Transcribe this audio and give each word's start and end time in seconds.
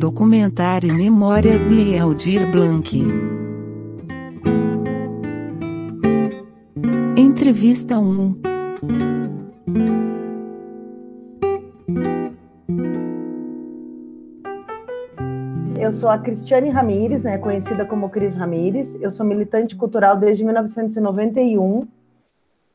Documentário 0.00 0.94
Memórias 0.94 1.68
de 1.68 1.98
Aldir 1.98 2.50
Blanc. 2.50 3.06
Entrevista 7.14 7.98
1 7.98 8.40
Eu 15.78 15.92
sou 15.92 16.08
a 16.08 16.16
Cristiane 16.16 16.70
Ramires, 16.70 17.22
né, 17.22 17.36
conhecida 17.36 17.84
como 17.84 18.08
Cris 18.08 18.34
Ramires. 18.34 18.96
Eu 19.02 19.10
sou 19.10 19.26
militante 19.26 19.76
cultural 19.76 20.16
desde 20.16 20.42
1991 20.42 21.86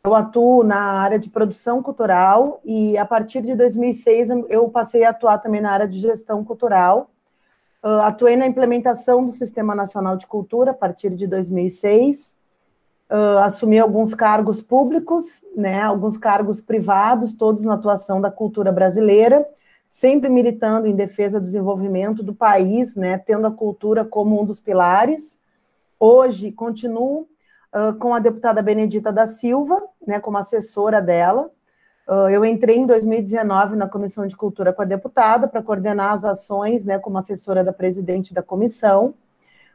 eu 0.06 0.14
atuo 0.14 0.64
na 0.64 0.80
área 1.02 1.18
de 1.18 1.32
produção 1.32 1.82
cultural 1.82 2.62
e 2.64 2.96
a 2.96 3.04
partir 3.04 3.42
de 3.42 3.56
2006 3.56 4.30
eu 4.50 4.70
passei 4.70 5.04
a 5.04 5.10
atuar 5.10 5.40
também 5.40 5.62
na 5.62 5.72
área 5.72 5.88
de 5.88 5.98
gestão 5.98 6.44
cultural. 6.44 7.10
Uh, 7.86 8.02
atuei 8.02 8.36
na 8.36 8.48
implementação 8.48 9.24
do 9.24 9.30
Sistema 9.30 9.76
Nacional 9.76 10.18
de 10.18 10.26
Cultura 10.26 10.72
a 10.72 10.74
partir 10.74 11.12
de 11.12 11.28
2006. 11.28 12.36
Uh, 13.08 13.38
assumi 13.44 13.78
alguns 13.78 14.16
cargos 14.16 14.60
públicos, 14.60 15.46
né, 15.56 15.84
alguns 15.84 16.18
cargos 16.18 16.60
privados, 16.60 17.34
todos 17.34 17.64
na 17.64 17.76
atuação 17.76 18.20
da 18.20 18.32
cultura 18.32 18.72
brasileira, 18.72 19.48
sempre 19.88 20.30
militando 20.30 20.88
em 20.88 20.96
defesa 20.96 21.40
do 21.40 21.44
desenvolvimento 21.44 22.24
do 22.24 22.34
país, 22.34 22.96
né, 22.96 23.20
tendo 23.20 23.46
a 23.46 23.52
cultura 23.52 24.04
como 24.04 24.42
um 24.42 24.44
dos 24.44 24.60
pilares. 24.60 25.38
Hoje 26.00 26.52
continuo 26.52 27.28
com 28.00 28.16
a 28.16 28.20
deputada 28.20 28.62
Benedita 28.62 29.12
da 29.12 29.28
Silva, 29.28 29.84
né, 30.08 30.18
como 30.20 30.38
assessora 30.38 31.02
dela. 31.02 31.52
Uh, 32.08 32.30
eu 32.30 32.46
entrei 32.46 32.78
em 32.78 32.86
2019 32.86 33.76
na 33.76 33.90
Comissão 33.90 34.28
de 34.28 34.38
Cultura 34.38 34.72
com 34.72 34.82
a 34.82 34.86
deputada 34.86 35.48
para 35.48 35.64
coordenar 35.64 36.14
as 36.14 36.24
ações, 36.24 36.86
né, 36.86 37.00
como 37.00 37.18
assessora 37.18 37.64
da 37.64 37.74
presidente 37.74 38.34
da 38.34 38.44
comissão, 38.44 39.16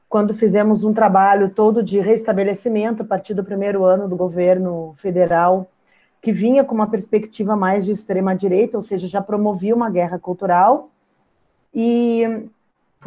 quando 0.09 0.33
fizemos 0.33 0.85
um 0.85 0.93
trabalho 0.93 1.51
todo 1.51 1.83
de 1.83 1.99
restabelecimento 1.99 3.03
a 3.03 3.05
partir 3.05 3.35
do 3.35 3.45
primeiro 3.45 3.85
ano 3.85 4.09
do 4.09 4.17
governo 4.17 4.95
federal, 4.97 5.71
que 6.21 6.33
vinha 6.33 6.63
com 6.63 6.75
uma 6.75 6.89
perspectiva 6.89 7.57
mais 7.57 7.85
de 7.85 7.93
extrema-direita, 7.93 8.77
ou 8.77 8.83
seja, 8.83 9.07
já 9.07 9.21
promovia 9.23 9.75
uma 9.75 9.91
guerra 9.91 10.19
cultural. 10.19 10.91
E 11.75 12.49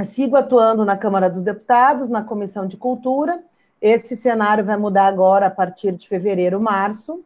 sigo 0.04 0.36
atuando 0.36 0.84
na 0.84 0.98
Câmara 0.98 1.30
dos 1.30 1.42
Deputados, 1.42 2.10
na 2.10 2.24
Comissão 2.24 2.66
de 2.66 2.76
Cultura, 2.76 3.44
esse 3.82 4.16
cenário 4.16 4.64
vai 4.64 4.78
mudar 4.78 5.08
agora 5.08 5.48
a 5.48 5.52
partir 5.52 5.92
de 5.92 6.08
fevereiro, 6.08 6.60
março. 6.60 7.24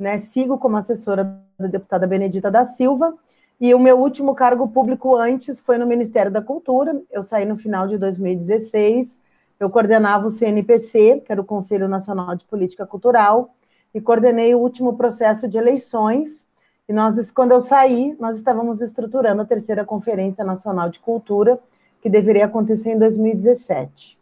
Né? 0.00 0.16
Sigo 0.16 0.56
como 0.56 0.78
assessora 0.78 1.38
da 1.58 1.66
deputada 1.68 2.06
Benedita 2.06 2.50
da 2.50 2.64
Silva. 2.64 3.14
E 3.60 3.74
o 3.74 3.78
meu 3.78 3.98
último 3.98 4.34
cargo 4.34 4.66
público 4.66 5.14
antes 5.14 5.60
foi 5.60 5.76
no 5.76 5.86
Ministério 5.86 6.32
da 6.32 6.40
Cultura. 6.40 6.98
Eu 7.10 7.22
saí 7.22 7.44
no 7.44 7.58
final 7.58 7.86
de 7.86 7.98
2016. 7.98 9.20
Eu 9.60 9.68
coordenava 9.68 10.26
o 10.26 10.30
CNPC, 10.30 11.22
que 11.26 11.30
era 11.30 11.38
o 11.38 11.44
Conselho 11.44 11.86
Nacional 11.86 12.34
de 12.34 12.46
Política 12.46 12.86
Cultural, 12.86 13.54
e 13.94 14.00
coordenei 14.00 14.54
o 14.54 14.58
último 14.58 14.96
processo 14.96 15.46
de 15.46 15.58
eleições. 15.58 16.46
E 16.88 16.94
nós, 16.94 17.30
quando 17.30 17.52
eu 17.52 17.60
saí, 17.60 18.16
nós 18.18 18.36
estávamos 18.36 18.80
estruturando 18.80 19.42
a 19.42 19.44
terceira 19.44 19.84
Conferência 19.84 20.42
Nacional 20.42 20.88
de 20.88 20.98
Cultura, 20.98 21.60
que 22.00 22.08
deveria 22.08 22.46
acontecer 22.46 22.92
em 22.92 22.98
2017. 22.98 24.18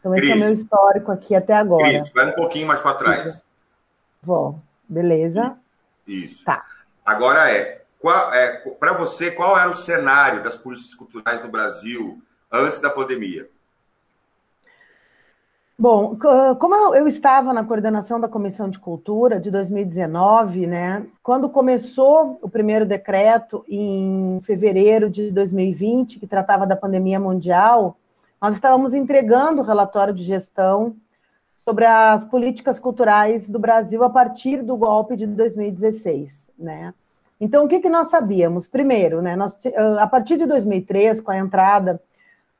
Então, 0.00 0.14
esse 0.14 0.22
Cris, 0.22 0.32
é 0.32 0.36
o 0.36 0.38
meu 0.38 0.52
histórico 0.54 1.12
aqui 1.12 1.34
até 1.34 1.52
agora. 1.52 1.84
Cris, 1.84 2.10
vai 2.14 2.30
um 2.30 2.34
pouquinho 2.34 2.66
mais 2.66 2.80
para 2.80 2.94
trás. 2.94 3.47
Vou. 4.28 4.60
Beleza? 4.86 5.56
Isso. 6.06 6.44
Tá. 6.44 6.62
Agora 7.02 7.50
é, 7.50 7.80
é 8.34 8.48
para 8.78 8.92
você, 8.92 9.30
qual 9.30 9.58
era 9.58 9.70
o 9.70 9.74
cenário 9.74 10.42
das 10.42 10.58
políticas 10.58 10.94
culturais 10.94 11.42
no 11.42 11.48
Brasil 11.48 12.20
antes 12.52 12.78
da 12.78 12.90
pandemia? 12.90 13.48
Bom, 15.78 16.14
como 16.58 16.94
eu 16.94 17.06
estava 17.08 17.54
na 17.54 17.64
coordenação 17.64 18.20
da 18.20 18.28
Comissão 18.28 18.68
de 18.68 18.78
Cultura 18.78 19.40
de 19.40 19.50
2019, 19.50 20.66
né, 20.66 21.06
quando 21.22 21.48
começou 21.48 22.38
o 22.42 22.50
primeiro 22.50 22.84
decreto 22.84 23.64
em 23.66 24.42
fevereiro 24.42 25.08
de 25.08 25.30
2020, 25.30 26.18
que 26.18 26.26
tratava 26.26 26.66
da 26.66 26.76
pandemia 26.76 27.18
mundial, 27.18 27.96
nós 28.42 28.52
estávamos 28.52 28.92
entregando 28.92 29.62
o 29.62 29.64
relatório 29.64 30.12
de 30.12 30.22
gestão 30.22 30.94
sobre 31.58 31.84
as 31.84 32.24
políticas 32.24 32.78
culturais 32.78 33.50
do 33.50 33.58
Brasil 33.58 34.04
a 34.04 34.08
partir 34.08 34.62
do 34.62 34.76
golpe 34.76 35.16
de 35.16 35.26
2016, 35.26 36.50
né? 36.56 36.94
Então, 37.40 37.64
o 37.64 37.68
que, 37.68 37.80
que 37.80 37.88
nós 37.88 38.08
sabíamos? 38.08 38.66
Primeiro, 38.66 39.20
né, 39.20 39.36
nós, 39.36 39.56
a 40.00 40.06
partir 40.06 40.36
de 40.38 40.46
2003, 40.46 41.20
com 41.20 41.30
a 41.30 41.38
entrada 41.38 42.00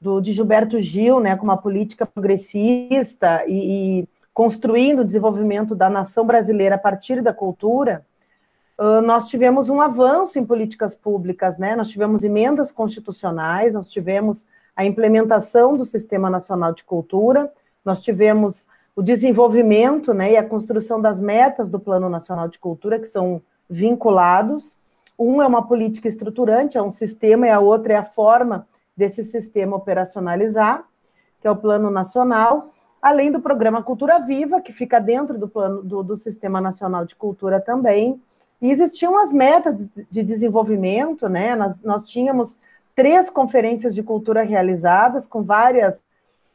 do, 0.01 0.21
de 0.21 0.33
Gilberto 0.33 0.79
Gil, 0.79 1.21
né, 1.21 1.37
com 1.37 1.45
uma 1.45 1.57
política 1.57 2.05
progressista 2.05 3.45
e, 3.47 4.01
e 4.01 4.09
construindo 4.35 5.01
o 5.01 5.05
desenvolvimento 5.05 5.75
da 5.75 5.89
nação 5.89 6.25
brasileira 6.25 6.75
a 6.75 6.79
partir 6.79 7.23
da 7.23 7.33
cultura, 7.33 8.05
uh, 8.79 9.01
nós 9.01 9.29
tivemos 9.29 9.69
um 9.69 9.81
avanço 9.81 10.39
em 10.39 10.45
políticas 10.45 10.95
públicas, 10.95 11.59
né? 11.59 11.75
Nós 11.75 11.89
tivemos 11.89 12.23
emendas 12.23 12.71
constitucionais, 12.71 13.75
nós 13.75 13.91
tivemos 13.91 14.47
a 14.77 14.85
implementação 14.85 15.77
do 15.77 15.85
Sistema 15.85 16.31
Nacional 16.31 16.73
de 16.73 16.85
Cultura, 16.85 17.53
nós 17.85 18.01
tivemos 18.01 18.65
o 18.99 19.03
desenvolvimento 19.03 20.13
né, 20.13 20.33
e 20.33 20.37
a 20.37 20.43
construção 20.43 21.01
das 21.01 21.21
metas 21.21 21.71
do 21.71 21.79
Plano 21.79 22.09
Nacional 22.09 22.49
de 22.49 22.59
Cultura, 22.59 22.99
que 22.99 23.07
são 23.07 23.41
vinculados. 23.71 24.77
Um 25.17 25.41
é 25.41 25.47
uma 25.47 25.65
política 25.65 26.09
estruturante, 26.09 26.77
é 26.77 26.83
um 26.83 26.91
sistema, 26.91 27.47
e 27.47 27.51
a 27.51 27.61
outra 27.61 27.93
é 27.93 27.97
a 27.97 28.03
forma 28.03 28.67
desse 28.97 29.23
sistema 29.23 29.77
operacionalizar, 29.77 30.85
que 31.41 31.47
é 31.47 31.51
o 31.51 31.55
Plano 31.55 31.93
Nacional, 31.93 32.75
além 33.01 33.31
do 33.31 33.39
programa 33.39 33.85
Cultura 33.85 34.19
Viva, 34.19 34.61
que 34.61 34.73
fica 34.73 34.99
dentro 34.99 35.39
do 35.39 35.47
plano 35.47 35.81
do, 35.81 36.03
do 36.03 36.17
Sistema 36.17 36.61
Nacional 36.61 37.05
de 37.05 37.15
Cultura 37.15 37.61
também. 37.61 38.21
E 38.61 38.69
existiam 38.69 39.17
as 39.17 39.33
metas 39.33 39.89
de 40.11 40.23
desenvolvimento, 40.25 41.29
né? 41.29 41.55
Nós, 41.55 41.81
nós 41.83 42.03
tínhamos 42.03 42.57
três 42.97 43.31
conferências 43.31 43.95
de 43.95 44.03
cultura 44.03 44.43
realizadas, 44.43 45.25
com 45.25 45.45
várias 45.45 46.03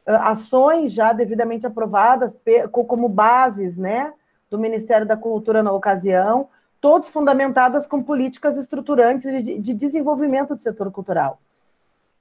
ações 0.06 0.92
já 0.92 1.12
devidamente 1.12 1.66
aprovadas 1.66 2.38
como 2.72 3.08
bases 3.08 3.76
né, 3.76 4.12
do 4.50 4.58
Ministério 4.58 5.06
da 5.06 5.16
Cultura 5.16 5.62
na 5.62 5.72
ocasião, 5.72 6.48
todas 6.80 7.08
fundamentadas 7.08 7.86
com 7.86 8.02
políticas 8.02 8.56
estruturantes 8.56 9.30
de, 9.30 9.58
de 9.58 9.74
desenvolvimento 9.74 10.54
do 10.54 10.60
setor 10.60 10.90
cultural. 10.90 11.40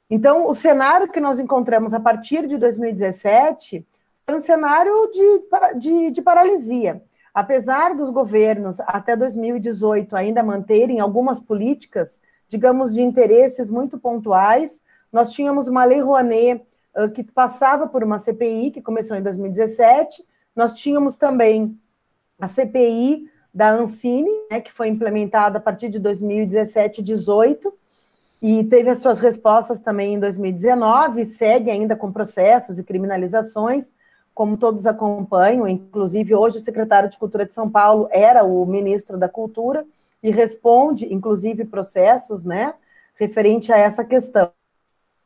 Então, 0.09 0.47
o 0.47 0.55
cenário 0.55 1.09
que 1.09 1.19
nós 1.19 1.39
encontramos 1.39 1.93
a 1.93 1.99
partir 1.99 2.47
de 2.47 2.57
2017 2.57 3.85
foi 4.25 4.35
um 4.35 4.39
cenário 4.39 4.93
de, 5.11 5.79
de, 5.79 6.11
de 6.11 6.21
paralisia. 6.21 7.01
Apesar 7.33 7.95
dos 7.95 8.09
governos, 8.09 8.79
até 8.81 9.15
2018, 9.15 10.15
ainda 10.15 10.43
manterem 10.43 10.99
algumas 10.99 11.39
políticas 11.39 12.21
digamos, 12.53 12.93
de 12.93 13.01
interesses 13.01 13.71
muito 13.71 13.97
pontuais. 13.97 14.79
Nós 15.11 15.31
tínhamos 15.31 15.67
uma 15.67 15.83
lei 15.83 15.99
Rouanet 15.99 16.63
que 17.13 17.23
passava 17.23 17.87
por 17.87 18.03
uma 18.03 18.19
CPI, 18.19 18.71
que 18.71 18.81
começou 18.81 19.17
em 19.17 19.21
2017. 19.21 20.23
Nós 20.55 20.73
tínhamos 20.73 21.17
também 21.17 21.77
a 22.39 22.47
CPI 22.47 23.27
da 23.53 23.71
Ancine, 23.71 24.31
né, 24.51 24.59
que 24.59 24.71
foi 24.71 24.87
implementada 24.87 25.57
a 25.57 25.61
partir 25.61 25.89
de 25.89 25.99
2017 25.99 27.01
e 27.01 27.03
2018, 27.03 27.73
e 28.41 28.63
teve 28.65 28.89
as 28.89 28.99
suas 28.99 29.19
respostas 29.19 29.79
também 29.79 30.15
em 30.15 30.19
2019, 30.19 31.23
segue 31.23 31.71
ainda 31.71 31.95
com 31.95 32.11
processos 32.11 32.77
e 32.77 32.83
criminalizações, 32.83 33.93
como 34.33 34.57
todos 34.57 34.85
acompanham, 34.87 35.67
inclusive 35.67 36.33
hoje 36.33 36.57
o 36.57 36.61
secretário 36.61 37.09
de 37.09 37.17
Cultura 37.17 37.45
de 37.45 37.53
São 37.53 37.69
Paulo 37.69 38.07
era 38.11 38.43
o 38.43 38.65
ministro 38.65 39.17
da 39.17 39.29
Cultura, 39.29 39.85
e 40.21 40.31
responde, 40.31 41.13
inclusive, 41.13 41.65
processos, 41.65 42.43
né, 42.43 42.73
referente 43.15 43.71
a 43.71 43.77
essa 43.77 44.03
questão. 44.03 44.51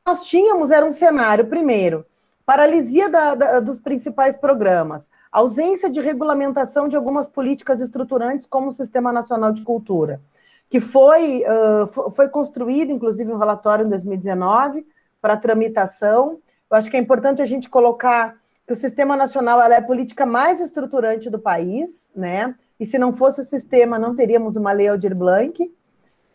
Nós 0.08 0.26
tínhamos, 0.26 0.72
era 0.72 0.86
um 0.86 0.94
cenário, 0.94 1.48
primeiro, 1.48 2.06
paralisia 2.46 3.10
da, 3.10 3.36
da, 3.36 3.60
dos 3.60 3.78
principais 3.78 4.38
programas, 4.38 5.10
ausência 5.30 5.90
de 5.90 6.00
regulamentação 6.00 6.88
de 6.88 6.96
algumas 6.96 7.28
políticas 7.28 7.82
estruturantes, 7.82 8.48
como 8.48 8.70
o 8.70 8.74
Sistema 8.74 9.12
Nacional 9.12 9.52
de 9.52 9.64
Cultura, 9.64 10.22
que 10.70 10.80
foi, 10.80 11.44
uh, 11.44 12.12
foi 12.12 12.30
construído, 12.30 12.90
inclusive, 12.90 13.34
um 13.34 13.38
relatório 13.38 13.86
em 13.86 13.90
2019 13.90 14.88
para 15.22 15.36
tramitação. 15.36 16.40
Eu 16.72 16.78
acho 16.78 16.90
que 16.90 16.96
é 16.96 17.02
importante 17.02 17.42
a 17.42 17.46
gente 17.46 17.70
colocar 17.70 18.38
que 18.66 18.72
o 18.72 18.78
Sistema 18.78 19.18
Nacional 19.18 19.62
é 19.62 19.76
a 19.76 19.82
política 19.82 20.26
mais 20.26 20.62
estruturante 20.62 21.30
do 21.30 21.38
país, 21.38 22.08
né? 22.16 22.56
e 22.80 22.86
se 22.86 22.98
não 22.98 23.12
fosse 23.12 23.42
o 23.42 23.44
sistema, 23.44 24.00
não 24.00 24.16
teríamos 24.16 24.56
uma 24.56 24.72
lei 24.72 24.88
Aldir 24.88 25.14
Blanc. 25.14 25.70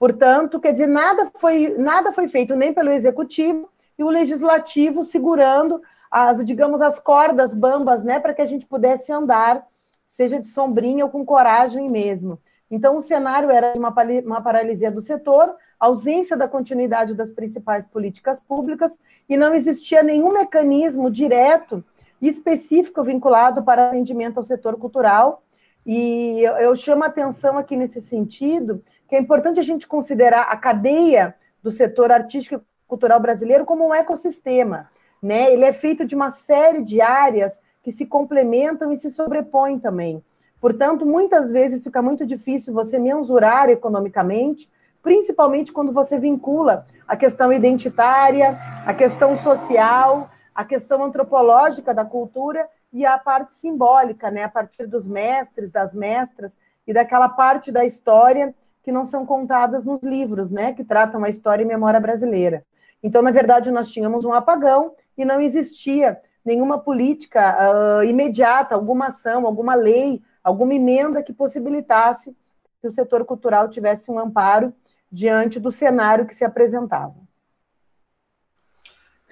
Portanto, 0.03 0.59
quer 0.59 0.73
dizer, 0.73 0.89
nada 0.89 1.31
foi, 1.37 1.77
nada 1.79 2.11
foi 2.11 2.27
feito 2.27 2.57
nem 2.57 2.75
pelo 2.75 2.91
executivo 2.91 3.71
e 3.97 4.03
o 4.03 4.11
legislativo 4.11 5.05
segurando 5.05 5.81
as, 6.11 6.45
digamos, 6.45 6.83
as 6.83 6.99
cordas 6.99 7.55
bambas, 7.55 8.03
né, 8.03 8.19
para 8.19 8.35
que 8.35 8.43
a 8.43 8.45
gente 8.45 8.67
pudesse 8.67 9.13
andar, 9.13 9.65
seja 10.09 10.41
de 10.41 10.49
sombrinha 10.49 11.05
ou 11.05 11.11
com 11.13 11.25
coragem 11.25 11.89
mesmo. 11.89 12.37
Então, 12.69 12.97
o 12.97 13.01
cenário 13.01 13.49
era 13.49 13.75
uma, 13.79 13.95
uma 14.25 14.41
paralisia 14.43 14.91
do 14.91 15.01
setor, 15.01 15.55
ausência 15.79 16.37
da 16.37 16.49
continuidade 16.49 17.15
das 17.15 17.31
principais 17.31 17.87
políticas 17.87 18.41
públicas 18.41 18.99
e 19.29 19.37
não 19.37 19.55
existia 19.55 20.03
nenhum 20.03 20.33
mecanismo 20.33 21.13
direto 21.13 21.85
e 22.21 22.27
específico 22.27 23.05
vinculado 23.05 23.63
para 23.63 23.91
atendimento 23.91 24.39
ao 24.39 24.43
setor 24.43 24.77
cultural. 24.79 25.45
E 25.87 26.43
eu 26.61 26.75
chamo 26.75 27.05
a 27.05 27.09
atenção 27.09 27.57
aqui 27.57 27.77
nesse 27.77 28.01
sentido 28.01 28.83
que 29.13 29.17
é 29.17 29.21
importante 29.21 29.61
a 29.61 29.63
gente 29.63 29.87
considerar 29.87 30.45
a 30.45 30.57
cadeia 30.57 31.35
do 31.63 31.71
setor 31.71 32.11
artístico 32.11 32.55
e 32.55 32.89
cultural 32.89 33.21
brasileiro 33.21 33.67
como 33.67 33.87
um 33.87 33.93
ecossistema. 33.93 34.89
Né? 35.23 35.53
Ele 35.53 35.67
é 35.67 35.73
feito 35.75 36.03
de 36.07 36.15
uma 36.15 36.31
série 36.31 36.83
de 36.83 36.99
áreas 37.03 37.53
que 37.83 37.93
se 37.93 38.07
complementam 38.07 38.91
e 38.91 38.97
se 38.97 39.11
sobrepõem 39.11 39.79
também. 39.79 40.25
Portanto, 40.59 41.05
muitas 41.05 41.53
vezes 41.53 41.85
fica 41.85 42.01
muito 42.01 42.25
difícil 42.25 42.73
você 42.73 42.99
mensurar 42.99 43.69
economicamente, 43.69 44.67
principalmente 45.03 45.73
quando 45.73 45.93
você 45.93 46.19
vincula 46.19 46.87
a 47.07 47.15
questão 47.15 47.53
identitária, 47.53 48.59
a 48.87 48.95
questão 48.95 49.37
social, 49.37 50.31
a 50.55 50.65
questão 50.65 51.05
antropológica 51.05 51.93
da 51.93 52.07
cultura 52.07 52.67
e 52.91 53.05
a 53.05 53.19
parte 53.19 53.53
simbólica, 53.53 54.31
né, 54.31 54.45
a 54.45 54.49
partir 54.49 54.87
dos 54.87 55.07
mestres, 55.07 55.71
das 55.71 55.95
mestras 55.95 56.57
e 56.87 56.95
daquela 56.95 57.29
parte 57.29 57.71
da 57.71 57.85
história 57.85 58.55
que 58.83 58.93
não 58.93 59.07
são 59.07 59.25
contadas 59.25 59.85
nos 59.85 60.03
livros, 60.03 60.51
né, 60.51 60.73
que 60.73 60.85
tratam 60.85 61.25
a 61.25 61.29
história 61.29 61.63
e 61.63 61.67
memória 61.67 62.01
brasileira. 62.01 62.65
Então, 63.03 63.23
na 63.23 63.31
verdade, 63.31 63.71
nós 63.71 63.91
tínhamos 63.91 64.25
um 64.25 64.33
apagão 64.33 64.95
e 65.17 65.25
não 65.25 65.41
existia 65.41 66.21
nenhuma 66.45 66.79
política 66.79 67.57
uh, 68.01 68.05
imediata, 68.05 68.75
alguma 68.75 69.07
ação, 69.07 69.47
alguma 69.47 69.75
lei, 69.75 70.21
alguma 70.43 70.75
emenda 70.75 71.23
que 71.23 71.33
possibilitasse 71.33 72.37
que 72.81 72.87
o 72.87 72.91
setor 72.91 73.25
cultural 73.25 73.69
tivesse 73.69 74.11
um 74.11 74.19
amparo 74.19 74.73
diante 75.11 75.61
do 75.61 75.71
cenário 75.71 76.27
que 76.27 76.35
se 76.35 76.45
apresentava. 76.45 77.15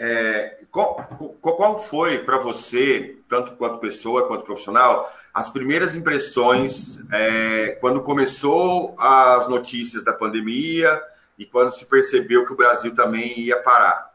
É, 0.02 0.56
qual, 0.70 0.96
qual, 1.42 1.78
foi 1.78 2.20
para 2.20 2.38
você, 2.38 3.18
tanto 3.28 3.52
quanto 3.52 3.76
pessoa 3.78 4.26
quanto 4.26 4.46
profissional, 4.46 5.12
as 5.34 5.50
primeiras 5.50 5.94
impressões 5.94 7.00
é, 7.12 7.76
quando 7.82 8.00
começou 8.00 8.94
as 8.98 9.46
notícias 9.46 10.02
da 10.02 10.14
pandemia 10.14 11.02
e 11.38 11.44
quando 11.44 11.72
se 11.72 11.84
percebeu 11.84 12.46
que 12.46 12.52
o 12.54 12.56
Brasil 12.56 12.94
também 12.94 13.38
ia 13.40 13.60
parar? 13.60 14.10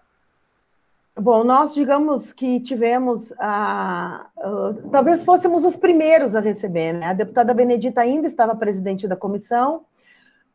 Bom, 1.18 1.44
nós 1.44 1.74
digamos 1.74 2.34
que 2.34 2.60
tivemos 2.60 3.32
a, 3.40 4.26
uh, 4.38 4.90
talvez 4.90 5.24
fôssemos 5.24 5.64
os 5.64 5.76
primeiros 5.76 6.36
a 6.36 6.42
receber, 6.42 6.94
né? 6.94 7.08
A 7.08 7.14
deputada 7.14 7.54
Benedita 7.54 8.02
ainda 8.02 8.28
estava 8.28 8.56
presidente 8.56 9.08
da 9.08 9.16
comissão. 9.16 9.86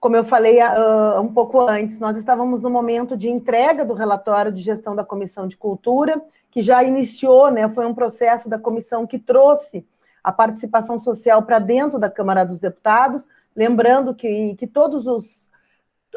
Como 0.00 0.16
eu 0.16 0.24
falei 0.24 0.58
uh, 0.60 1.20
um 1.20 1.32
pouco 1.32 1.60
antes, 1.60 1.98
nós 1.98 2.16
estávamos 2.16 2.60
no 2.60 2.70
momento 2.70 3.16
de 3.16 3.28
entrega 3.28 3.84
do 3.84 3.92
relatório 3.92 4.50
de 4.50 4.62
gestão 4.62 4.96
da 4.96 5.04
Comissão 5.04 5.46
de 5.46 5.56
Cultura, 5.56 6.20
que 6.50 6.62
já 6.62 6.82
iniciou, 6.82 7.50
né? 7.50 7.68
Foi 7.68 7.86
um 7.86 7.94
processo 7.94 8.48
da 8.48 8.58
comissão 8.58 9.06
que 9.06 9.18
trouxe 9.18 9.86
a 10.24 10.32
participação 10.32 10.98
social 10.98 11.42
para 11.42 11.58
dentro 11.58 11.98
da 11.98 12.10
Câmara 12.10 12.44
dos 12.44 12.58
Deputados, 12.58 13.28
lembrando 13.54 14.14
que, 14.14 14.54
que 14.56 14.66
todos 14.66 15.06
os 15.06 15.50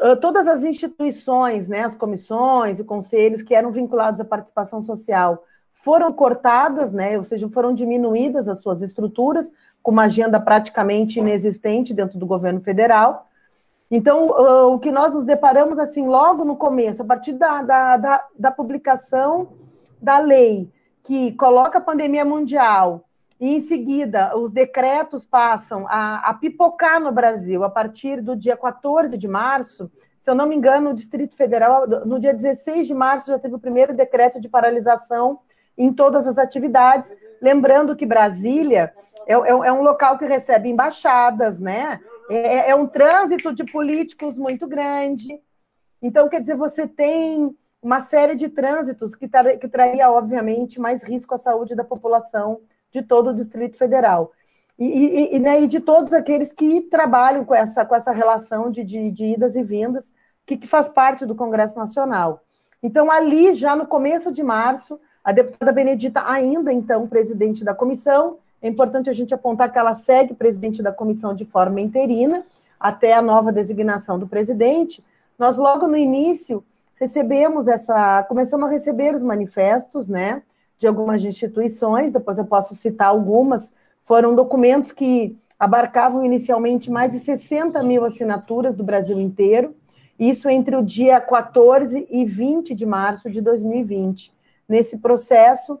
ah, 0.00 0.16
todas 0.16 0.46
as 0.46 0.64
instituições, 0.64 1.68
né, 1.68 1.80
as 1.84 1.94
comissões 1.94 2.78
e 2.78 2.84
conselhos 2.84 3.42
que 3.42 3.54
eram 3.54 3.70
vinculados 3.70 4.20
à 4.20 4.24
participação 4.24 4.82
social 4.82 5.44
foram 5.72 6.12
cortadas, 6.12 6.92
né, 6.92 7.18
ou 7.18 7.24
seja, 7.24 7.48
foram 7.48 7.74
diminuídas 7.74 8.48
as 8.48 8.60
suas 8.60 8.80
estruturas, 8.82 9.52
com 9.82 9.90
uma 9.90 10.04
agenda 10.04 10.40
praticamente 10.40 11.18
inexistente 11.18 11.92
dentro 11.92 12.18
do 12.18 12.26
governo 12.26 12.60
federal. 12.60 13.28
Então, 13.90 14.28
uh, 14.28 14.72
o 14.72 14.78
que 14.78 14.90
nós 14.90 15.14
nos 15.14 15.24
deparamos, 15.24 15.78
assim, 15.78 16.06
logo 16.06 16.44
no 16.44 16.56
começo, 16.56 17.02
a 17.02 17.04
partir 17.04 17.34
da, 17.34 17.62
da, 17.62 17.96
da, 17.96 18.24
da 18.38 18.50
publicação 18.50 19.48
da 20.00 20.18
lei 20.18 20.70
que 21.02 21.32
coloca 21.32 21.78
a 21.78 21.82
pandemia 21.82 22.24
mundial 22.24 23.04
e 23.40 23.56
em 23.56 23.60
seguida 23.60 24.36
os 24.36 24.50
decretos 24.50 25.24
passam 25.24 25.86
a, 25.88 26.30
a, 26.30 26.34
pipocar 26.34 27.00
no 27.00 27.12
Brasil 27.12 27.62
a 27.62 27.68
partir 27.68 28.20
do 28.20 28.34
dia 28.34 28.56
14 28.56 29.18
de 29.18 29.28
março. 29.28 29.90
Se 30.18 30.30
eu 30.30 30.34
não 30.34 30.46
me 30.46 30.56
engano, 30.56 30.90
o 30.90 30.94
Distrito 30.94 31.36
Federal, 31.36 31.86
no 32.06 32.18
dia 32.18 32.32
16 32.32 32.86
de 32.86 32.94
março, 32.94 33.30
já 33.30 33.38
teve 33.38 33.54
o 33.54 33.58
primeiro 33.58 33.94
decreto 33.94 34.40
de 34.40 34.48
paralisação 34.48 35.40
em 35.76 35.92
todas 35.92 36.26
as 36.26 36.38
atividades. 36.38 37.12
Lembrando 37.42 37.96
que 37.96 38.06
Brasília 38.06 38.94
é, 39.26 39.34
é, 39.34 39.50
é 39.50 39.72
um 39.72 39.82
local 39.82 40.16
que 40.16 40.24
recebe 40.24 40.70
embaixadas, 40.70 41.58
né? 41.58 42.00
É, 42.30 42.70
é 42.70 42.74
um 42.74 42.86
trânsito 42.86 43.52
de 43.54 43.64
políticos 43.64 44.36
muito 44.36 44.66
grande. 44.66 45.40
Então, 46.00 46.28
quer 46.28 46.40
dizer, 46.40 46.56
você 46.56 46.86
tem 46.86 47.56
uma 47.82 48.00
série 48.02 48.34
de 48.34 48.48
trânsitos 48.48 49.14
que, 49.14 49.28
tra 49.28 49.56
que 49.56 49.68
traria, 49.68 50.10
obviamente, 50.10 50.80
mais 50.80 51.02
risco 51.02 51.34
à 51.34 51.38
saúde 51.38 51.74
da 51.74 51.84
população 51.84 52.60
de 52.90 53.02
todo 53.02 53.30
o 53.30 53.34
Distrito 53.34 53.76
Federal. 53.76 54.32
E, 54.78 54.86
e, 54.86 55.36
e, 55.36 55.38
né, 55.38 55.60
e 55.60 55.66
de 55.66 55.80
todos 55.80 56.12
aqueles 56.12 56.52
que 56.52 56.80
trabalham 56.82 57.44
com 57.44 57.54
essa, 57.54 57.84
com 57.84 57.94
essa 57.94 58.10
relação 58.10 58.70
de, 58.70 58.82
de, 58.82 59.10
de 59.10 59.24
idas 59.24 59.54
e 59.54 59.62
vindas, 59.62 60.12
que, 60.46 60.56
que 60.56 60.66
faz 60.66 60.88
parte 60.88 61.24
do 61.24 61.34
Congresso 61.34 61.78
Nacional. 61.78 62.42
Então, 62.82 63.10
ali, 63.10 63.54
já 63.54 63.76
no 63.76 63.86
começo 63.86 64.32
de 64.32 64.42
março, 64.42 65.00
a 65.22 65.32
deputada 65.32 65.72
Benedita, 65.72 66.22
ainda 66.26 66.72
então 66.72 67.08
presidente 67.08 67.64
da 67.64 67.74
comissão, 67.74 68.38
é 68.64 68.68
importante 68.68 69.10
a 69.10 69.12
gente 69.12 69.34
apontar 69.34 69.70
que 69.70 69.78
ela 69.78 69.92
segue 69.92 70.32
presidente 70.32 70.82
da 70.82 70.90
comissão 70.90 71.34
de 71.34 71.44
forma 71.44 71.82
interina, 71.82 72.46
até 72.80 73.12
a 73.12 73.20
nova 73.20 73.52
designação 73.52 74.18
do 74.18 74.26
presidente. 74.26 75.04
Nós, 75.38 75.58
logo 75.58 75.86
no 75.86 75.98
início, 75.98 76.64
recebemos 76.94 77.68
essa. 77.68 78.22
começamos 78.22 78.66
a 78.66 78.70
receber 78.70 79.14
os 79.14 79.22
manifestos, 79.22 80.08
né? 80.08 80.42
de 80.78 80.86
algumas 80.86 81.22
instituições, 81.22 82.10
depois 82.10 82.38
eu 82.38 82.46
posso 82.46 82.74
citar 82.74 83.08
algumas, 83.08 83.70
foram 84.00 84.34
documentos 84.34 84.92
que 84.92 85.36
abarcavam 85.58 86.24
inicialmente 86.24 86.90
mais 86.90 87.12
de 87.12 87.18
60 87.18 87.82
mil 87.82 88.02
assinaturas 88.02 88.74
do 88.74 88.82
Brasil 88.82 89.20
inteiro, 89.20 89.76
isso 90.18 90.48
entre 90.48 90.74
o 90.74 90.82
dia 90.82 91.20
14 91.20 92.06
e 92.10 92.24
20 92.24 92.74
de 92.74 92.86
março 92.86 93.28
de 93.28 93.42
2020. 93.42 94.32
Nesse 94.66 94.96
processo, 94.96 95.78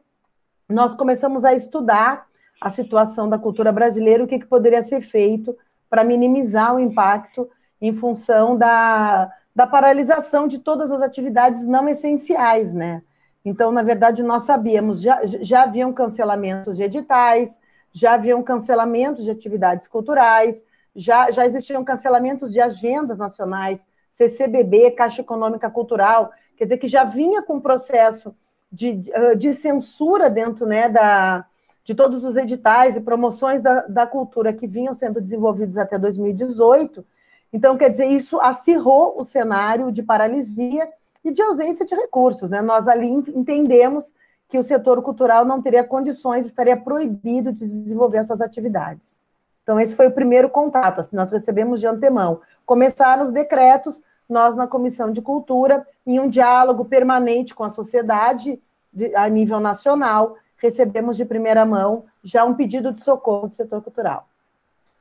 nós 0.68 0.94
começamos 0.94 1.46
a 1.46 1.54
estudar 1.54 2.26
a 2.64 2.70
situação 2.70 3.28
da 3.28 3.38
cultura 3.38 3.70
brasileira, 3.70 4.24
o 4.24 4.26
que, 4.26 4.38
que 4.38 4.46
poderia 4.46 4.82
ser 4.82 5.02
feito 5.02 5.54
para 5.90 6.02
minimizar 6.02 6.74
o 6.74 6.80
impacto 6.80 7.46
em 7.78 7.92
função 7.92 8.56
da, 8.56 9.30
da 9.54 9.66
paralisação 9.66 10.48
de 10.48 10.58
todas 10.58 10.90
as 10.90 11.02
atividades 11.02 11.66
não 11.66 11.86
essenciais, 11.86 12.72
né? 12.72 13.02
Então, 13.44 13.70
na 13.70 13.82
verdade, 13.82 14.22
nós 14.22 14.44
sabíamos, 14.44 15.02
já, 15.02 15.20
já 15.26 15.64
haviam 15.64 15.92
cancelamentos 15.92 16.78
de 16.78 16.84
editais, 16.84 17.54
já 17.92 18.14
haviam 18.14 18.42
cancelamentos 18.42 19.24
de 19.24 19.30
atividades 19.30 19.86
culturais, 19.86 20.62
já, 20.96 21.30
já 21.30 21.44
existiam 21.44 21.84
cancelamentos 21.84 22.50
de 22.50 22.62
agendas 22.62 23.18
nacionais, 23.18 23.84
CCBB, 24.10 24.92
Caixa 24.92 25.20
Econômica 25.20 25.70
Cultural, 25.70 26.32
quer 26.56 26.64
dizer 26.64 26.78
que 26.78 26.88
já 26.88 27.04
vinha 27.04 27.42
com 27.42 27.60
processo 27.60 28.34
de, 28.72 29.02
de 29.36 29.52
censura 29.52 30.30
dentro 30.30 30.64
né, 30.64 30.88
da, 30.88 31.44
de 31.84 31.94
todos 31.94 32.24
os 32.24 32.36
editais 32.36 32.96
e 32.96 33.00
promoções 33.00 33.60
da, 33.60 33.82
da 33.82 34.06
cultura 34.06 34.52
que 34.52 34.66
vinham 34.66 34.94
sendo 34.94 35.20
desenvolvidos 35.20 35.76
até 35.76 35.98
2018. 35.98 37.04
Então, 37.52 37.76
quer 37.76 37.90
dizer, 37.90 38.06
isso 38.06 38.40
acirrou 38.40 39.14
o 39.18 39.22
cenário 39.22 39.92
de 39.92 40.02
paralisia 40.02 40.88
e 41.22 41.30
de 41.30 41.42
ausência 41.42 41.84
de 41.84 41.94
recursos. 41.94 42.48
Né? 42.48 42.62
Nós 42.62 42.88
ali 42.88 43.08
entendemos 43.12 44.12
que 44.48 44.58
o 44.58 44.62
setor 44.62 45.02
cultural 45.02 45.44
não 45.44 45.60
teria 45.60 45.84
condições, 45.84 46.46
estaria 46.46 46.76
proibido 46.76 47.52
de 47.52 47.66
desenvolver 47.66 48.18
as 48.18 48.26
suas 48.26 48.40
atividades. 48.40 49.18
Então, 49.62 49.80
esse 49.80 49.96
foi 49.96 50.06
o 50.08 50.12
primeiro 50.12 50.48
contato, 50.48 51.00
assim, 51.00 51.16
nós 51.16 51.30
recebemos 51.30 51.80
de 51.80 51.86
antemão. 51.86 52.40
Começaram 52.66 53.24
os 53.24 53.32
decretos, 53.32 54.02
nós 54.28 54.54
na 54.54 54.66
Comissão 54.66 55.10
de 55.10 55.22
Cultura, 55.22 55.86
em 56.06 56.20
um 56.20 56.28
diálogo 56.28 56.84
permanente 56.84 57.54
com 57.54 57.64
a 57.64 57.70
sociedade 57.70 58.60
de, 58.92 59.14
a 59.16 59.28
nível 59.28 59.60
nacional, 59.60 60.36
recebemos 60.64 61.16
de 61.16 61.24
primeira 61.24 61.64
mão 61.64 62.04
já 62.22 62.44
um 62.44 62.54
pedido 62.54 62.92
de 62.92 63.04
socorro 63.04 63.48
do 63.48 63.54
setor 63.54 63.82
cultural. 63.82 64.26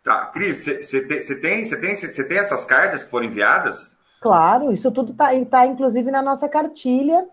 Tá, 0.03 0.25
Cris, 0.25 0.65
você 0.65 1.07
tem, 1.07 1.19
tem, 1.19 1.95
tem, 1.95 2.27
tem 2.27 2.37
essas 2.37 2.65
cartas 2.65 3.03
que 3.03 3.09
foram 3.09 3.27
enviadas? 3.27 3.95
Claro, 4.19 4.71
isso 4.73 4.91
tudo 4.91 5.13
está 5.13 5.29
tá, 5.45 5.65
inclusive 5.65 6.11
na 6.11 6.21
nossa 6.21 6.49
cartilha, 6.49 7.25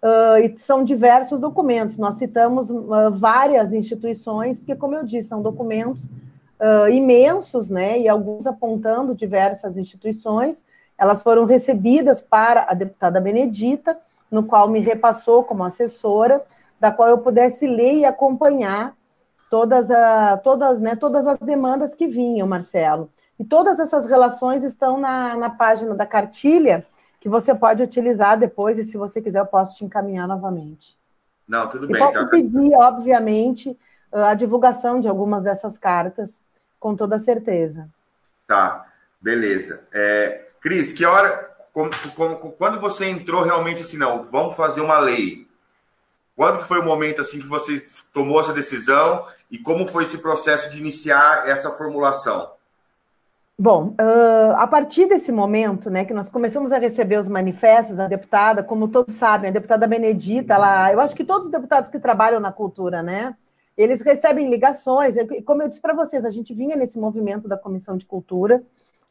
uh, 0.00 0.38
e 0.38 0.56
são 0.56 0.84
diversos 0.84 1.40
documentos. 1.40 1.96
Nós 1.96 2.16
citamos 2.16 2.70
uh, 2.70 3.10
várias 3.12 3.72
instituições, 3.72 4.60
porque, 4.60 4.76
como 4.76 4.94
eu 4.94 5.04
disse, 5.04 5.28
são 5.28 5.42
documentos 5.42 6.04
uh, 6.04 6.88
imensos, 6.88 7.68
né? 7.68 7.98
E 7.98 8.08
alguns 8.08 8.46
apontando 8.46 9.14
diversas 9.14 9.76
instituições. 9.76 10.64
Elas 10.96 11.20
foram 11.20 11.44
recebidas 11.44 12.22
para 12.22 12.66
a 12.68 12.74
deputada 12.74 13.20
Benedita, 13.20 13.98
no 14.30 14.44
qual 14.44 14.68
me 14.68 14.78
repassou 14.78 15.42
como 15.42 15.64
assessora, 15.64 16.44
da 16.84 16.92
qual 16.92 17.08
eu 17.08 17.16
pudesse 17.16 17.66
ler 17.66 17.94
e 17.94 18.04
acompanhar 18.04 18.94
todas, 19.48 19.90
a, 19.90 20.36
todas, 20.36 20.78
né, 20.78 20.94
todas 20.94 21.26
as 21.26 21.38
demandas 21.38 21.94
que 21.94 22.06
vinham, 22.06 22.46
Marcelo. 22.46 23.10
E 23.38 23.44
todas 23.44 23.80
essas 23.80 24.04
relações 24.04 24.62
estão 24.62 25.00
na, 25.00 25.34
na 25.34 25.48
página 25.48 25.94
da 25.94 26.04
cartilha, 26.04 26.86
que 27.18 27.26
você 27.26 27.54
pode 27.54 27.82
utilizar 27.82 28.38
depois, 28.38 28.76
e 28.76 28.84
se 28.84 28.98
você 28.98 29.22
quiser, 29.22 29.38
eu 29.38 29.46
posso 29.46 29.78
te 29.78 29.84
encaminhar 29.86 30.28
novamente. 30.28 30.98
Não, 31.48 31.66
tudo 31.70 31.86
e 31.86 31.92
bem. 31.92 32.02
Posso 32.02 32.22
tá... 32.22 32.26
pedir, 32.26 32.76
obviamente, 32.76 33.74
a 34.12 34.34
divulgação 34.34 35.00
de 35.00 35.08
algumas 35.08 35.42
dessas 35.42 35.78
cartas, 35.78 36.38
com 36.78 36.94
toda 36.94 37.18
certeza. 37.18 37.88
Tá, 38.46 38.84
beleza. 39.22 39.88
É, 39.90 40.48
Cris, 40.60 40.92
que 40.92 41.06
hora, 41.06 41.50
como, 41.72 41.88
como, 42.14 42.52
quando 42.52 42.78
você 42.78 43.06
entrou 43.08 43.42
realmente 43.42 43.80
assim, 43.80 43.96
não, 43.96 44.22
vamos 44.24 44.54
fazer 44.54 44.82
uma 44.82 44.98
lei, 44.98 45.48
quando 46.36 46.58
que 46.58 46.68
foi 46.68 46.80
o 46.80 46.84
momento 46.84 47.20
assim 47.20 47.38
que 47.38 47.46
você 47.46 47.84
tomou 48.12 48.40
essa 48.40 48.52
decisão 48.52 49.24
e 49.50 49.58
como 49.58 49.86
foi 49.86 50.04
esse 50.04 50.18
processo 50.18 50.70
de 50.70 50.80
iniciar 50.80 51.48
essa 51.48 51.70
formulação? 51.70 52.50
Bom, 53.56 53.94
uh, 54.00 54.56
a 54.56 54.66
partir 54.66 55.06
desse 55.06 55.30
momento, 55.30 55.88
né, 55.88 56.04
que 56.04 56.12
nós 56.12 56.28
começamos 56.28 56.72
a 56.72 56.78
receber 56.78 57.20
os 57.20 57.28
manifestos, 57.28 58.00
a 58.00 58.08
deputada, 58.08 58.64
como 58.64 58.88
todos 58.88 59.14
sabem, 59.14 59.48
a 59.48 59.52
deputada 59.52 59.86
Benedita, 59.86 60.54
ela, 60.54 60.92
eu 60.92 61.00
acho 61.00 61.14
que 61.14 61.24
todos 61.24 61.46
os 61.46 61.52
deputados 61.52 61.88
que 61.88 62.00
trabalham 62.00 62.40
na 62.40 62.50
cultura, 62.50 63.00
né, 63.00 63.36
eles 63.76 64.00
recebem 64.00 64.50
ligações, 64.50 65.16
e 65.16 65.40
como 65.42 65.62
eu 65.62 65.68
disse 65.68 65.80
para 65.80 65.94
vocês, 65.94 66.24
a 66.24 66.30
gente 66.30 66.52
vinha 66.52 66.74
nesse 66.74 66.98
movimento 66.98 67.46
da 67.46 67.56
Comissão 67.56 67.96
de 67.96 68.04
Cultura, 68.04 68.60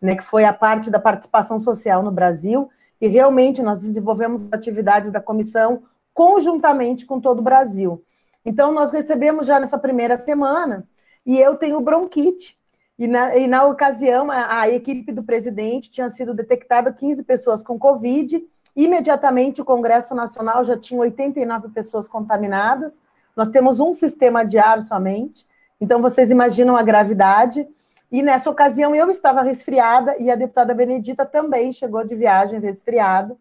né, 0.02 0.14
que 0.18 0.24
foi 0.24 0.44
a 0.44 0.52
parte 0.52 0.90
da 0.90 1.00
participação 1.00 1.58
social 1.58 2.04
no 2.04 2.12
Brasil, 2.12 2.70
e 3.00 3.08
realmente 3.08 3.62
nós 3.62 3.82
desenvolvemos 3.82 4.52
atividades 4.52 5.10
da 5.10 5.22
comissão 5.22 5.84
conjuntamente 6.14 7.06
com 7.06 7.20
todo 7.20 7.40
o 7.40 7.44
Brasil. 7.44 8.04
Então, 8.46 8.72
nós 8.72 8.92
recebemos 8.92 9.48
já 9.48 9.60
nessa 9.60 9.78
primeira 9.78 10.18
semana, 10.18 10.88
e 11.26 11.40
eu 11.40 11.56
tenho 11.56 11.80
bronquite, 11.80 12.58
e 12.98 13.08
na, 13.08 13.36
e 13.36 13.48
na 13.48 13.64
ocasião, 13.66 14.30
a, 14.30 14.62
a, 14.62 14.70
equipe 14.70 15.12
do 15.12 15.24
presidente 15.24 15.90
tinha 15.90 16.10
sido 16.10 16.34
detectada 16.34 16.94
15 16.94 17.24
pessoas 17.24 17.64
com 17.64 17.80
Covid. 17.80 18.44
Imediatamente, 18.76 19.62
o 19.62 19.66
Congresso 19.66 20.14
Nacional 20.14 20.64
já 20.64 20.78
tinha 20.78 21.00
89 21.02 21.70
pessoas 21.70 22.08
contaminadas. 22.08 22.94
Nós 23.36 23.50
temos 23.50 23.80
um 23.80 23.94
sistema 23.94 24.46
de 24.46 24.60
ar 24.60 24.80
somente. 24.82 25.46
Então, 25.82 26.02
vocês 26.02 26.30
imaginam 26.30 26.78
a 26.78 26.84
gravidade. 26.84 27.68
E 28.12 28.22
nessa 28.22 28.50
ocasião, 28.50 28.94
eu 28.94 29.10
estava 29.10 29.42
resfriada 29.42 30.16
e 30.20 30.30
a 30.30 30.36
deputada 30.36 30.76
Benedita 30.76 31.26
também 31.26 31.74
chegou 31.74 32.06
de 32.06 32.16
viagem 32.16 32.60
resfriada. 32.60 33.36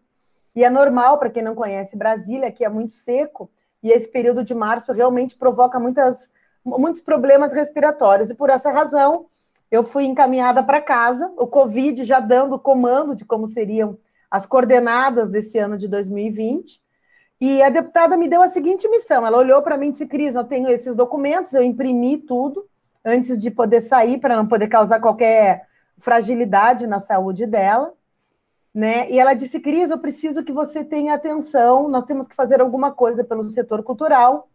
E 0.55 0.63
é 0.63 0.69
normal, 0.69 1.17
para 1.17 1.29
quem 1.29 1.43
não 1.43 1.55
conhece 1.55 1.97
Brasília, 1.97 2.51
que 2.51 2.63
é 2.63 2.69
muito 2.69 2.93
seco, 2.93 3.49
e 3.81 3.91
esse 3.91 4.07
período 4.07 4.43
de 4.43 4.53
março 4.53 4.91
realmente 4.93 5.35
provoca 5.35 5.79
muitas, 5.79 6.29
muitos 6.63 7.01
problemas 7.01 7.51
respiratórios. 7.53 8.29
E 8.29 8.35
por 8.35 8.49
essa 8.49 8.71
razão, 8.71 9.25
eu 9.69 9.83
fui 9.83 10.05
encaminhada 10.05 10.61
para 10.63 10.81
casa, 10.81 11.31
o 11.37 11.47
Covid 11.47 12.03
já 12.03 12.19
dando 12.19 12.59
comando 12.59 13.15
de 13.15 13.25
como 13.25 13.47
seriam 13.47 13.97
as 14.29 14.45
coordenadas 14.45 15.29
desse 15.29 15.57
ano 15.57 15.77
de 15.77 15.87
2020. 15.87 16.81
E 17.41 17.61
a 17.61 17.69
deputada 17.69 18.15
me 18.15 18.27
deu 18.27 18.41
a 18.41 18.49
seguinte 18.49 18.87
missão: 18.87 19.25
ela 19.25 19.37
olhou 19.37 19.61
para 19.61 19.77
mim 19.77 19.87
e 19.87 19.91
disse, 19.91 20.05
Cris, 20.05 20.35
eu 20.35 20.43
tenho 20.43 20.69
esses 20.69 20.95
documentos, 20.95 21.53
eu 21.53 21.63
imprimi 21.63 22.17
tudo 22.17 22.65
antes 23.03 23.41
de 23.41 23.51
poder 23.51 23.81
sair, 23.81 24.17
para 24.17 24.37
não 24.37 24.47
poder 24.47 24.67
causar 24.67 25.01
qualquer 25.01 25.67
fragilidade 25.97 26.87
na 26.87 26.99
saúde 26.99 27.45
dela. 27.45 27.93
Né? 28.73 29.09
E 29.11 29.19
ela 29.19 29.33
disse, 29.33 29.59
Cris, 29.59 29.91
eu 29.91 29.99
preciso 29.99 30.43
que 30.43 30.51
você 30.51 30.83
tenha 30.83 31.13
atenção, 31.13 31.87
nós 31.87 32.05
temos 32.05 32.27
que 32.27 32.35
fazer 32.35 32.59
alguma 32.59 32.91
coisa 32.91 33.23
pelo 33.23 33.47
setor 33.49 33.83
cultural 33.83 34.49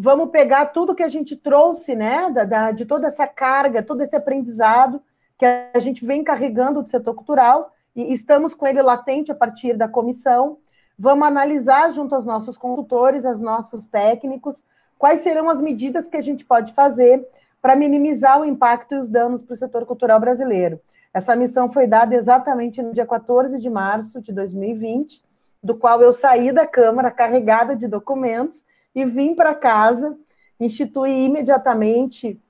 vamos 0.00 0.30
pegar 0.30 0.66
tudo 0.66 0.94
que 0.94 1.02
a 1.02 1.08
gente 1.08 1.34
trouxe, 1.34 1.96
né, 1.96 2.30
da, 2.30 2.44
da, 2.44 2.70
de 2.70 2.86
toda 2.86 3.08
essa 3.08 3.26
carga, 3.26 3.82
todo 3.82 4.00
esse 4.00 4.14
aprendizado 4.14 5.02
que 5.36 5.44
a 5.44 5.80
gente 5.80 6.06
vem 6.06 6.22
carregando 6.22 6.82
do 6.82 6.88
setor 6.88 7.14
cultural 7.14 7.74
e 7.96 8.14
estamos 8.14 8.54
com 8.54 8.64
ele 8.64 8.80
latente 8.80 9.32
a 9.32 9.34
partir 9.34 9.76
da 9.76 9.88
comissão. 9.88 10.58
Vamos 10.96 11.26
analisar 11.26 11.90
junto 11.90 12.14
aos 12.14 12.24
nossos 12.24 12.56
consultores, 12.56 13.26
aos 13.26 13.40
nossos 13.40 13.86
técnicos, 13.86 14.62
quais 14.96 15.20
serão 15.20 15.50
as 15.50 15.60
medidas 15.60 16.06
que 16.06 16.16
a 16.16 16.20
gente 16.20 16.44
pode 16.44 16.72
fazer 16.72 17.26
para 17.60 17.74
minimizar 17.74 18.40
o 18.40 18.44
impacto 18.44 18.94
e 18.94 18.98
os 18.98 19.08
danos 19.08 19.42
para 19.42 19.54
o 19.54 19.56
setor 19.56 19.84
cultural 19.84 20.20
brasileiro. 20.20 20.80
Essa 21.12 21.34
missão 21.34 21.68
foi 21.68 21.86
dada 21.86 22.14
exatamente 22.14 22.82
no 22.82 22.92
dia 22.92 23.06
14 23.06 23.58
de 23.58 23.70
março 23.70 24.20
de 24.20 24.32
2020, 24.32 25.22
do 25.62 25.74
qual 25.74 26.00
eu 26.02 26.12
saí 26.12 26.52
da 26.52 26.66
Câmara 26.66 27.10
carregada 27.10 27.74
de 27.74 27.88
documentos 27.88 28.64
e 28.94 29.04
vim 29.04 29.34
para 29.34 29.54
casa, 29.54 30.16
instituí 30.60 31.24
imediatamente 31.24 32.40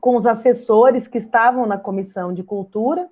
com 0.00 0.14
os 0.14 0.26
assessores 0.26 1.08
que 1.08 1.18
estavam 1.18 1.66
na 1.66 1.78
comissão 1.78 2.32
de 2.32 2.42
cultura, 2.42 3.08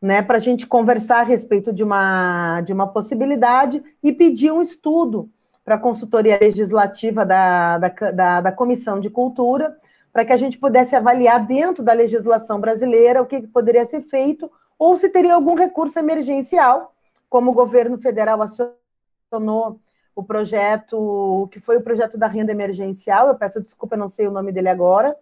né, 0.00 0.22
para 0.22 0.38
a 0.38 0.40
gente 0.40 0.66
conversar 0.66 1.20
a 1.20 1.24
respeito 1.24 1.72
de 1.72 1.84
uma, 1.84 2.62
de 2.62 2.72
uma 2.72 2.86
possibilidade 2.86 3.82
e 4.02 4.12
pedir 4.12 4.50
um 4.50 4.62
estudo 4.62 5.28
para 5.62 5.74
a 5.74 5.78
consultoria 5.78 6.38
legislativa 6.40 7.26
da, 7.26 7.78
da, 7.78 7.88
da, 7.88 8.40
da 8.40 8.52
Comissão 8.52 8.98
de 8.98 9.10
Cultura, 9.10 9.76
para 10.12 10.24
que 10.24 10.32
a 10.32 10.36
gente 10.36 10.58
pudesse 10.58 10.96
avaliar 10.96 11.46
dentro 11.46 11.82
da 11.82 11.92
legislação 11.92 12.60
brasileira 12.60 13.22
o 13.22 13.26
que, 13.26 13.46
poderia 13.46 13.84
ser 13.84 14.00
feito, 14.00 14.50
ou 14.78 14.96
se 14.96 15.08
teria 15.08 15.34
algum 15.34 15.54
recurso 15.54 15.98
emergencial, 15.98 16.94
como 17.28 17.50
o 17.50 17.54
governo 17.54 17.96
federal 17.98 18.40
acionou 18.42 19.78
o 20.14 20.22
projeto, 20.22 21.48
que 21.52 21.60
foi 21.60 21.76
o 21.76 21.82
projeto 21.82 22.18
da 22.18 22.26
renda 22.26 22.50
emergencial, 22.50 23.28
eu 23.28 23.34
peço 23.36 23.60
desculpa, 23.60 23.96
não 23.96 24.08
sei 24.08 24.26
o 24.26 24.32
nome 24.32 24.50
dele 24.52 24.68
agora, 24.68 25.16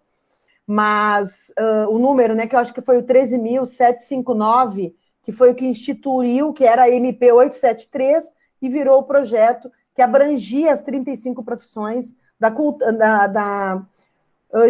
mas 0.67 1.53
uh, 1.59 1.91
o 1.91 1.99
número, 1.99 2.35
né, 2.35 2.47
que 2.47 2.55
eu 2.57 2.61
acho 2.61 2.75
que 2.75 2.81
foi 2.81 2.99
o 2.99 3.03
13.759, 3.03 4.95
que 5.23 5.33
foi 5.33 5.51
o 5.51 5.55
que 5.55 5.67
instituiu, 5.67 6.53
que 6.53 6.65
era 6.65 6.85
a 6.85 6.91
MP 6.91 7.31
873, 7.31 8.25
e 8.61 8.69
virou 8.69 9.01
o 9.01 9.05
projeto 9.05 9.71
que 9.95 10.03
abrangia 10.03 10.73
as 10.73 10.81
35 10.81 11.43
profissões 11.43 12.15
da, 12.39 12.51
da, 12.51 13.27
da 13.27 13.87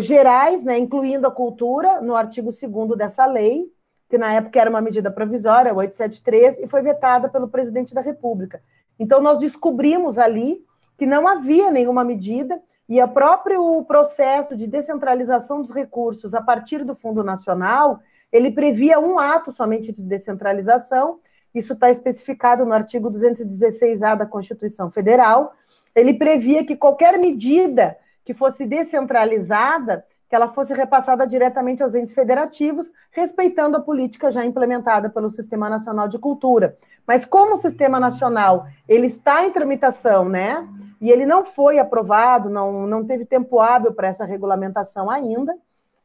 gerais, 0.01 0.65
né, 0.65 0.79
incluindo 0.79 1.27
a 1.27 1.31
cultura, 1.31 2.01
no 2.01 2.17
artigo 2.17 2.51
2 2.51 2.97
dessa 2.97 3.27
lei, 3.27 3.73
que 4.09 4.19
na 4.19 4.33
época 4.33 4.61
era 4.61 4.71
uma 4.71 4.81
medida 4.81 5.11
provisória, 5.11 5.75
873, 5.75 6.61
e 6.61 6.67
foi 6.67 6.83
vetada 6.83 7.29
pelo 7.29 7.49
presidente 7.49 7.95
da 7.95 8.01
República. 8.01 8.63
Então, 8.99 9.21
nós 9.21 9.39
descobrimos 9.39 10.19
ali 10.19 10.65
que 10.97 11.07
não 11.07 11.29
havia 11.29 11.71
nenhuma 11.71 12.03
medida 12.03 12.61
e 12.89 13.01
o 13.03 13.09
próprio 13.09 13.85
processo 13.85 14.57
de 14.57 14.67
descentralização 14.67 15.61
dos 15.61 15.71
recursos 15.71 16.35
a 16.35 16.41
partir 16.41 16.85
do 16.85 16.97
Fundo 16.97 17.23
Nacional, 17.23 18.01
ele 18.33 18.51
previa 18.51 18.99
um 18.99 19.19
ato 19.19 19.53
somente 19.53 19.93
de 19.93 20.03
descentralização, 20.03 21.21
isso 21.55 21.75
está 21.75 21.91
especificado 21.91 22.65
no 22.65 22.73
artigo 22.73 23.11
216A 23.11 24.17
da 24.17 24.27
Constituição 24.27 24.91
Federal, 24.91 25.53
ele 25.95 26.15
previa 26.15 26.65
que 26.65 26.77
qualquer 26.77 27.19
medida 27.19 27.97
que 28.29 28.35
fosse 28.35 28.67
descentralizada 28.67 30.05
que 30.29 30.37
ela 30.37 30.49
fosse 30.49 30.75
repassada 30.75 31.27
diretamente 31.27 31.83
aos 31.83 31.95
entes 31.95 32.13
federativos, 32.13 32.93
respeitando 33.11 33.79
a 33.79 33.81
política 33.81 34.31
já 34.31 34.45
implementada 34.45 35.09
pelo 35.09 35.31
Sistema 35.31 35.71
Nacional 35.71 36.07
de 36.07 36.19
Cultura. 36.19 36.77
Mas 37.07 37.25
como 37.25 37.55
o 37.55 37.59
Sistema 37.59 37.99
Nacional 37.99 38.67
ele 38.87 39.07
está 39.07 39.47
em 39.47 39.51
tramitação, 39.51 40.29
né? 40.29 40.69
E 41.01 41.11
ele 41.11 41.25
não 41.25 41.43
foi 41.43 41.79
aprovado, 41.79 42.51
não, 42.51 42.87
não 42.87 43.03
teve 43.03 43.25
tempo 43.25 43.61
hábil 43.61 43.95
para 43.95 44.09
essa 44.09 44.27
regulamentação 44.27 45.11
ainda. 45.11 45.57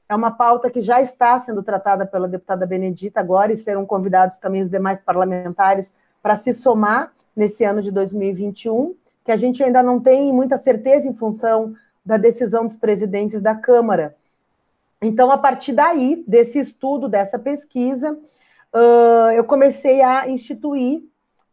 É 0.08 0.16
uma 0.16 0.32
pauta 0.32 0.70
que 0.70 0.80
já 0.80 1.02
está 1.02 1.38
sendo 1.38 1.62
tratada 1.62 2.06
pela 2.06 2.30
deputada 2.30 2.66
Benedita 2.66 3.20
agora 3.20 3.52
e 3.52 3.58
serão 3.58 3.86
convidados 3.86 4.38
também 4.38 4.62
os 4.62 4.70
demais 4.70 5.02
parlamentares 5.02 5.92
para 6.22 6.38
se 6.38 6.54
somar 6.54 7.12
nesse 7.36 7.66
ano 7.66 7.82
de 7.82 7.92
2021, 7.92 8.96
que 9.26 9.32
a 9.34 9.36
gente 9.36 9.62
ainda 9.62 9.84
não 9.84 10.00
tem 10.00 10.32
muita 10.32 10.58
certeza 10.58 11.06
em 11.06 11.14
função 11.14 11.74
da 12.06 12.18
decisão 12.18 12.66
dos 12.68 12.76
presidentes 12.76 13.42
da 13.42 13.56
Câmara. 13.56 14.16
Então, 15.02 15.32
a 15.32 15.38
partir 15.38 15.74
daí, 15.74 16.24
desse 16.28 16.60
estudo, 16.60 17.10
dessa 17.10 17.38
pesquisa, 17.38 18.14
uh, 18.74 19.32
eu 19.36 19.44
comecei 19.44 20.02
a 20.02 20.28
instituir 20.30 21.04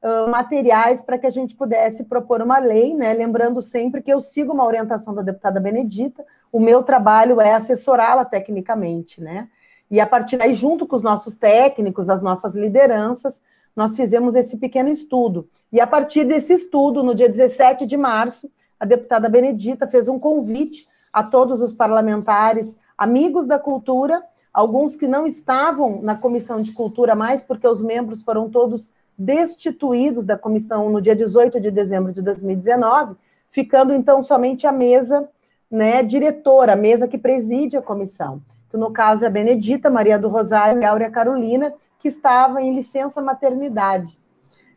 uh, 0.03 0.31
materiais 0.31 1.03
para 1.03 1.19
que 1.19 1.27
a 1.27 1.31
gente 1.31 1.55
pudesse 1.55 2.05
propor 2.05 2.43
uma 2.43 2.59
lei, 2.59 2.95
né? 2.95 3.13
Lembrando 3.13 3.61
sempre 3.61 4.03
que 4.03 4.13
eu 4.13 4.21
sigo 4.21 4.53
uma 4.53 4.67
orientação 4.67 5.15
da 5.15 5.23
deputada 5.23 5.61
Benedita, 5.61 6.25
o 6.53 6.61
meu 6.61 6.83
trabalho 6.83 7.41
é 7.41 7.55
assessorá-la 7.55 8.25
tecnicamente, 8.25 9.21
né? 9.21 9.49
E 9.91 10.01
a 10.01 10.07
partir 10.07 10.37
daí, 10.37 10.55
junto 10.55 10.87
com 10.87 10.95
os 10.95 11.03
nossos 11.03 11.37
técnicos, 11.37 12.09
as 12.09 12.23
nossas 12.23 12.55
lideranças, 12.55 13.41
nós 13.75 13.97
fizemos 13.97 14.35
esse 14.35 14.57
pequeno 14.57 14.89
estudo. 14.89 15.49
E 15.73 15.81
a 15.81 15.87
partir 15.87 16.25
desse 16.25 16.53
estudo, 16.53 17.03
no 17.03 17.15
dia 17.15 17.29
17 17.29 17.87
de 17.87 17.97
março, 17.97 18.51
a 18.81 18.87
deputada 18.87 19.29
Benedita 19.29 19.87
fez 19.87 20.09
um 20.09 20.19
convite 20.19 20.89
a 21.13 21.23
todos 21.23 21.61
os 21.61 21.73
parlamentares, 21.73 22.75
amigos 22.97 23.47
da 23.47 23.59
cultura, 23.59 24.25
alguns 24.53 24.97
que 24.97 25.07
não 25.07 25.27
estavam 25.27 26.01
na 26.01 26.15
comissão 26.15 26.63
de 26.63 26.73
cultura 26.73 27.15
mais, 27.15 27.43
porque 27.43 27.69
os 27.69 27.83
membros 27.83 28.23
foram 28.23 28.49
todos 28.49 28.91
destituídos 29.19 30.25
da 30.25 30.39
comissão 30.39 30.89
no 30.89 31.01
dia 31.01 31.15
18 31.15 31.61
de 31.61 31.71
dezembro 31.71 32.11
de 32.11 32.23
2019, 32.23 33.17
ficando 33.51 33.93
então 33.93 34.23
somente 34.23 34.67
a 34.67 34.73
mesa 34.73 35.29
né, 35.71 36.03
diretora, 36.03 36.73
a 36.73 36.77
mesa 36.77 37.07
que 37.07 37.19
preside 37.19 37.77
a 37.77 37.83
comissão, 37.83 38.41
que 38.71 38.79
no 38.79 38.91
caso 38.91 39.25
é 39.25 39.29
a 39.29 39.31
Benedita, 39.31 39.91
Maria 39.91 40.19
do 40.19 40.29
Rosário 40.29 40.81
e 40.81 40.85
Áurea 40.85 41.11
Carolina, 41.11 41.73
que 41.99 42.09
estava 42.09 42.63
em 42.63 42.75
licença 42.75 43.21
maternidade. 43.21 44.19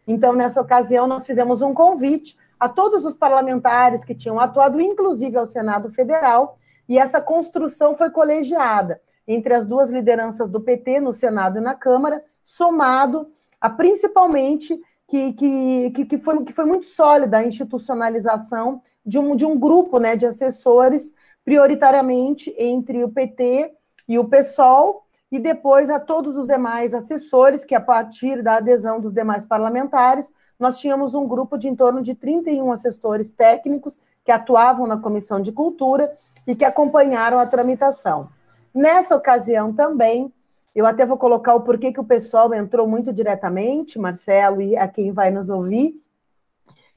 Então, 0.05 0.33
nessa 0.33 0.60
ocasião, 0.60 1.07
nós 1.07 1.25
fizemos 1.25 1.62
um 1.62 1.74
convite 1.74 2.36
a 2.63 2.70
todos 2.70 3.03
os 3.03 3.13
parlamentares 3.13 4.05
que 4.05 4.15
tinham 4.15 4.39
atuado, 4.39 4.79
inclusive 4.79 5.36
ao 5.36 5.46
Senado 5.46 5.91
Federal, 5.91 6.58
e 6.88 6.98
essa 6.98 7.20
construção 7.20 7.98
foi 7.98 8.10
colegiada 8.10 9.01
entre 9.27 9.53
as 9.53 9.67
duas 9.67 9.89
lideranças 9.89 10.48
do 10.48 10.62
PT, 10.62 11.01
no 11.01 11.12
Senado 11.12 11.58
e 11.58 11.62
na 11.62 11.75
Câmara, 11.75 12.24
somado 12.41 13.27
a 13.60 13.70
principalmente 13.70 14.79
que, 15.10 15.34
que, 15.34 16.05
que, 16.05 16.17
foi, 16.17 16.41
que 16.46 16.53
foi 16.53 16.63
muito 16.63 16.86
sólida 16.86 17.39
a 17.39 17.46
institucionalização 17.46 18.82
de 19.05 19.20
um, 19.20 19.36
de 19.36 19.46
um 19.46 19.60
grupo 19.60 20.00
né, 20.00 20.15
de 20.15 20.25
assessores, 20.25 21.12
prioritariamente 21.43 22.55
entre 22.58 23.03
o 23.03 23.10
PT 23.10 23.74
e 24.08 24.17
o 24.17 24.24
PSOL, 24.24 25.03
e 25.29 25.38
depois 25.38 25.89
a 25.89 26.00
todos 26.00 26.38
os 26.38 26.48
demais 26.48 26.93
assessores, 26.93 27.65
que 27.65 27.75
a 27.75 27.82
partir 27.82 28.41
da 28.41 28.55
adesão 28.55 29.01
dos 29.01 29.12
demais 29.12 29.43
parlamentares, 29.43 30.32
nós 30.60 30.79
tínhamos 30.79 31.13
um 31.13 31.27
grupo 31.27 31.57
de 31.57 31.67
em 31.67 31.75
torno 31.75 32.01
de 32.01 32.15
31 32.15 32.72
assessores 32.72 33.31
técnicos 33.31 34.00
que 34.24 34.31
atuavam 34.31 34.88
na 34.88 34.98
Comissão 34.98 35.41
de 35.41 35.51
Cultura 35.51 36.13
e 36.48 36.55
que 36.55 36.65
acompanharam 36.65 37.39
a 37.39 37.45
tramitação. 37.45 38.29
Nessa 38.74 39.15
ocasião 39.15 39.74
também, 39.74 40.31
eu 40.75 40.86
até 40.86 41.05
vou 41.05 41.17
colocar 41.17 41.53
o 41.53 41.62
porquê 41.62 41.91
que 41.91 42.00
o 42.00 42.05
pessoal 42.05 42.53
entrou 42.53 42.88
muito 42.88 43.13
diretamente, 43.13 44.00
Marcelo, 44.00 44.62
e 44.62 44.75
a 44.75 44.88
quem 44.88 45.12
vai 45.12 45.29
nos 45.29 45.50
ouvir, 45.50 46.01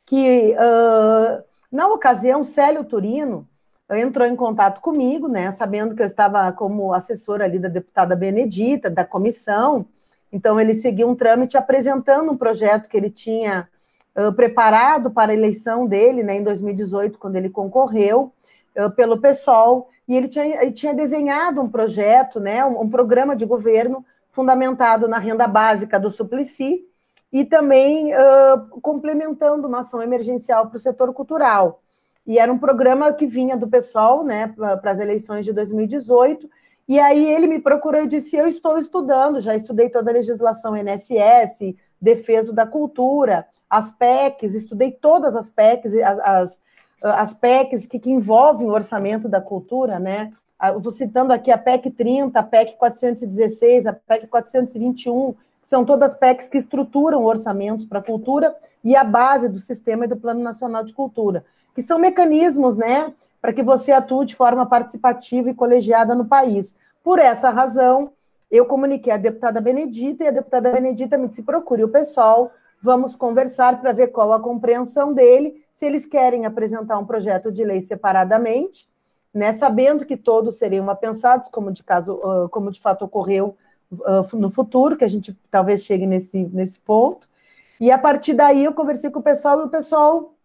que 0.05 0.55
uh, 0.55 1.45
na 1.71 1.89
ocasião, 1.89 2.43
Célio 2.45 2.85
Turino 2.85 3.47
entrou 3.91 4.27
em 4.27 4.35
contato 4.35 4.81
comigo, 4.81 5.29
né, 5.29 5.53
sabendo 5.53 5.95
que 5.95 6.03
eu 6.03 6.07
estava 6.07 6.51
como 6.53 6.93
assessora 6.93 7.45
ali 7.45 7.59
da 7.59 7.69
deputada 7.69 8.17
Benedita, 8.17 8.91
da 8.91 9.05
comissão, 9.05 9.87
então 10.33 10.61
ele 10.61 10.75
seguiu 10.75 11.09
um 11.09 11.15
trâmite 11.15 11.57
apresentando 11.57 12.31
um 12.31 12.37
projeto 12.37 12.89
que 12.89 12.97
ele 12.97 13.11
tinha 13.11 13.69
uh, 14.17 14.33
preparado 14.33 15.11
para 15.11 15.33
a 15.33 15.35
eleição 15.35 15.87
dele, 15.87 16.23
né, 16.23 16.37
em 16.37 16.43
2018, 16.43 17.19
quando 17.19 17.37
ele 17.37 17.49
concorreu, 17.49 18.33
uh, 18.77 18.91
pelo 18.91 19.21
PSOL, 19.21 19.89
e 20.09 20.17
ele 20.17 20.29
tinha, 20.29 20.63
ele 20.63 20.73
tinha 20.73 20.95
desenhado 20.95 21.61
um 21.61 21.69
projeto, 21.69 22.41
né, 22.41 22.65
um, 22.65 22.83
um 22.83 22.91
programa 22.91 23.35
de 23.35 23.45
governo 23.45 24.05
fundamentado 24.29 25.09
na 25.09 25.19
renda 25.19 25.47
básica 25.47 25.99
do 25.99 26.11
Suplicy, 26.11 26.85
e 27.33 27.45
também 27.45 28.13
uh, 28.15 28.81
complementando 28.81 29.67
uma 29.67 29.81
ação 29.81 30.01
emergencial 30.01 30.69
para 30.69 30.77
o 30.77 30.81
setor 30.81 31.13
cultural. 31.13 31.83
E 32.27 32.39
era 32.39 32.53
um 32.53 32.59
programa 32.59 33.13
que 33.13 33.27
vinha 33.27 33.57
do 33.57 33.69
pessoal, 33.69 34.25
né, 34.25 34.53
para 34.57 34.91
as 34.91 34.99
eleições 34.99 35.45
de 35.45 35.53
2018. 35.53 36.49
E 36.89 36.99
aí 37.01 37.33
ele 37.33 37.47
me 37.47 37.61
procurou 37.61 38.03
e 38.03 38.07
disse: 38.07 38.37
Eu 38.37 38.47
estou 38.47 38.79
estudando, 38.79 39.41
já 39.41 39.55
estudei 39.55 39.89
toda 39.89 40.11
a 40.11 40.15
legislação 40.15 40.77
NSS, 40.77 41.77
defesa 42.01 42.53
da 42.53 42.67
cultura, 42.67 43.47
as 43.69 43.91
PECs, 43.91 44.55
estudei 44.55 44.93
todas 44.93 45.35
as 45.35 45.51
PECs, 45.51 45.95
as, 45.97 46.19
as, 46.21 46.61
as 47.03 47.35
PECs 47.35 47.87
que, 47.87 47.99
que 47.99 48.11
envolvem 48.11 48.69
o 48.69 48.73
orçamento 48.73 49.29
da 49.29 49.41
cultura, 49.41 49.99
né? 49.99 50.33
Eu 50.63 50.81
vou 50.81 50.93
citando 50.93 51.33
aqui 51.33 51.51
a 51.51 51.59
PEC 51.59 51.91
30, 51.91 52.39
a 52.39 52.43
PEC 52.43 52.77
416, 52.79 53.87
a 53.87 53.93
PEC 53.93 54.27
421, 54.29 55.33
que 55.61 55.69
são 55.69 55.85
todas 55.85 56.15
PECs 56.15 56.49
que 56.49 56.57
estruturam 56.57 57.25
orçamentos 57.25 57.85
para 57.85 57.99
a 57.99 58.03
cultura 58.03 58.57
e 58.83 58.97
a 58.97 59.05
base 59.05 59.49
do 59.49 59.59
sistema 59.59 60.05
e 60.05 60.09
do 60.09 60.17
Plano 60.17 60.41
Nacional 60.41 60.83
de 60.83 60.95
Cultura 60.95 61.45
que 61.77 61.83
são 61.83 61.99
mecanismos, 61.99 62.75
né, 62.75 63.13
para 63.47 63.53
que 63.53 63.63
você 63.63 63.93
atue 63.93 64.27
de 64.27 64.35
forma 64.35 64.67
participativa 64.67 65.49
e 65.49 65.55
colegiada 65.55 66.17
no 66.17 66.25
país. 66.25 66.75
Por 67.01 67.21
essa 67.21 67.49
razão, 67.49 68.11
eu 68.51 68.67
comuniquei 68.67 69.13
à 69.13 69.17
deputada 69.17 69.61
Benedita 69.61 70.25
e 70.25 70.27
a 70.27 70.33
deputada 70.33 70.73
Benedita 70.73 71.17
me 71.17 71.29
disse: 71.29 71.45
procure 71.45 71.85
o 71.85 71.89
pessoal, 71.89 72.51
vamos 72.83 73.15
conversar 73.15 73.81
para 73.81 73.93
ver 73.93 74.09
qual 74.09 74.33
a 74.33 74.41
compreensão 74.41 75.13
dele, 75.13 75.65
se 75.73 75.87
eles 75.87 76.05
querem 76.05 76.45
apresentar 76.45 76.99
um 76.99 77.07
projeto 77.07 77.53
de 77.53 77.63
lei 77.63 77.81
separadamente, 77.83 78.89
né, 79.33 79.53
sabendo 79.53 80.05
que 80.05 80.17
todos 80.17 80.59
seriam 80.59 80.91
apensados, 80.91 81.49
como 81.49 81.71
de 81.71 81.85
caso, 81.85 82.21
como 82.51 82.73
de 82.73 82.81
fato 82.81 83.05
ocorreu 83.05 83.57
no 84.33 84.51
futuro, 84.51 84.97
que 84.97 85.05
a 85.05 85.09
gente 85.09 85.39
talvez 85.53 85.85
chegue 85.85 86.05
nesse, 86.05 86.47
nesse 86.47 86.81
ponto. 86.81 87.29
E 87.81 87.93
a 87.93 87.99
partir 87.99 88.35
daí 88.35 88.65
eu 88.65 88.75
conversei 88.75 89.09
com 89.09 89.21
o 89.21 89.23
pessoal 89.23 89.61
e 89.61 89.67
o 89.67 89.69
pessoal 89.69 90.36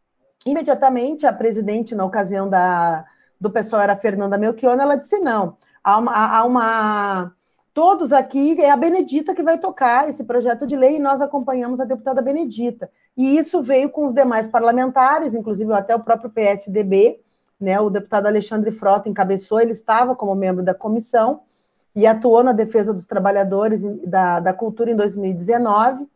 imediatamente 0.46 1.26
a 1.26 1.34
presidente, 1.34 1.96
na 1.96 2.06
ocasião 2.06 2.50
da, 2.50 3.06
do 3.40 3.50
pessoal, 3.50 3.82
era 3.82 3.96
Fernanda 3.96 4.38
Melchiona, 4.38 4.84
ela 4.84 4.96
disse: 4.96 5.18
não, 5.20 5.58
há 5.84 5.98
uma, 5.98 6.38
há 6.38 6.44
uma. 6.46 7.34
Todos 7.74 8.12
aqui, 8.12 8.60
é 8.62 8.70
a 8.70 8.76
Benedita 8.76 9.34
que 9.34 9.42
vai 9.42 9.58
tocar 9.58 10.10
esse 10.10 10.26
projeto 10.26 10.68
de 10.68 10.76
lei 10.76 10.98
e 10.98 11.00
nós 11.00 11.22
acompanhamos 11.22 11.80
a 11.80 11.86
deputada 11.86 12.22
Benedita. 12.22 12.90
E 13.16 13.38
isso 13.38 13.62
veio 13.62 13.90
com 13.90 14.06
os 14.06 14.14
demais 14.14 14.48
parlamentares, 14.48 15.34
inclusive 15.34 15.72
até 15.74 15.96
o 15.96 16.04
próprio 16.04 16.30
PSDB, 16.30 17.22
né? 17.60 17.80
O 17.80 17.90
deputado 17.90 18.26
Alexandre 18.26 18.72
Frota 18.72 19.08
encabeçou, 19.08 19.62
ele 19.62 19.72
estava 19.72 20.16
como 20.16 20.36
membro 20.36 20.64
da 20.64 20.74
comissão 20.74 21.42
e 21.96 22.08
atuou 22.08 22.44
na 22.44 22.52
defesa 22.52 22.94
dos 22.94 23.06
trabalhadores 23.06 23.84
da, 24.06 24.40
da 24.40 24.54
cultura 24.54 24.92
em 24.92 24.96
2019. 24.96 26.08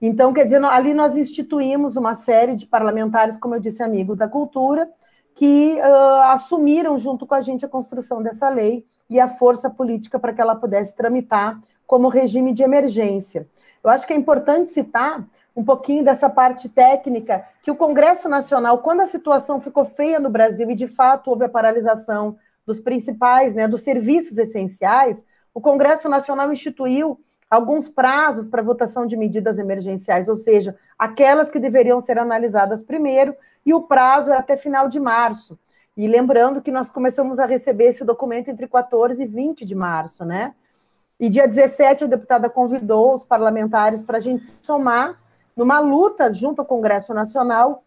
Então, 0.00 0.32
quer 0.32 0.44
dizer, 0.44 0.64
ali 0.64 0.94
nós 0.94 1.16
instituímos 1.16 1.96
uma 1.96 2.14
série 2.14 2.54
de 2.54 2.66
parlamentares, 2.66 3.36
como 3.36 3.54
eu 3.54 3.60
disse, 3.60 3.82
amigos 3.82 4.16
da 4.16 4.28
cultura, 4.28 4.88
que 5.34 5.78
uh, 5.80 6.22
assumiram 6.32 6.98
junto 6.98 7.26
com 7.26 7.34
a 7.34 7.40
gente 7.40 7.64
a 7.64 7.68
construção 7.68 8.22
dessa 8.22 8.48
lei 8.48 8.86
e 9.10 9.18
a 9.18 9.28
força 9.28 9.68
política 9.68 10.18
para 10.18 10.32
que 10.32 10.40
ela 10.40 10.54
pudesse 10.54 10.94
tramitar 10.94 11.60
como 11.86 12.08
regime 12.08 12.52
de 12.52 12.62
emergência. 12.62 13.48
Eu 13.82 13.90
acho 13.90 14.06
que 14.06 14.12
é 14.12 14.16
importante 14.16 14.70
citar 14.70 15.26
um 15.56 15.64
pouquinho 15.64 16.04
dessa 16.04 16.30
parte 16.30 16.68
técnica, 16.68 17.44
que 17.62 17.70
o 17.70 17.74
Congresso 17.74 18.28
Nacional, 18.28 18.78
quando 18.78 19.00
a 19.00 19.06
situação 19.06 19.60
ficou 19.60 19.84
feia 19.84 20.20
no 20.20 20.30
Brasil 20.30 20.70
e 20.70 20.74
de 20.74 20.86
fato 20.86 21.30
houve 21.30 21.46
a 21.46 21.48
paralisação 21.48 22.36
dos 22.64 22.78
principais, 22.78 23.54
né, 23.54 23.66
dos 23.66 23.80
serviços 23.80 24.38
essenciais, 24.38 25.20
o 25.52 25.60
Congresso 25.60 26.08
Nacional 26.08 26.52
instituiu 26.52 27.18
alguns 27.50 27.88
prazos 27.88 28.46
para 28.46 28.62
votação 28.62 29.06
de 29.06 29.16
medidas 29.16 29.58
emergenciais, 29.58 30.28
ou 30.28 30.36
seja, 30.36 30.76
aquelas 30.98 31.48
que 31.48 31.58
deveriam 31.58 32.00
ser 32.00 32.18
analisadas 32.18 32.82
primeiro, 32.82 33.34
e 33.64 33.72
o 33.72 33.82
prazo 33.82 34.30
é 34.30 34.36
até 34.36 34.56
final 34.56 34.88
de 34.88 35.00
março. 35.00 35.58
E 35.96 36.06
lembrando 36.06 36.60
que 36.60 36.70
nós 36.70 36.90
começamos 36.90 37.38
a 37.38 37.46
receber 37.46 37.86
esse 37.86 38.04
documento 38.04 38.48
entre 38.48 38.68
14 38.68 39.22
e 39.22 39.26
20 39.26 39.64
de 39.64 39.74
março, 39.74 40.24
né? 40.24 40.54
E 41.18 41.28
dia 41.28 41.48
17 41.48 42.04
a 42.04 42.06
deputada 42.06 42.48
convidou 42.48 43.14
os 43.14 43.24
parlamentares 43.24 44.00
para 44.00 44.18
a 44.18 44.20
gente 44.20 44.44
se 44.44 44.52
somar 44.62 45.20
numa 45.56 45.80
luta 45.80 46.32
junto 46.32 46.60
ao 46.60 46.66
Congresso 46.66 47.12
Nacional, 47.12 47.82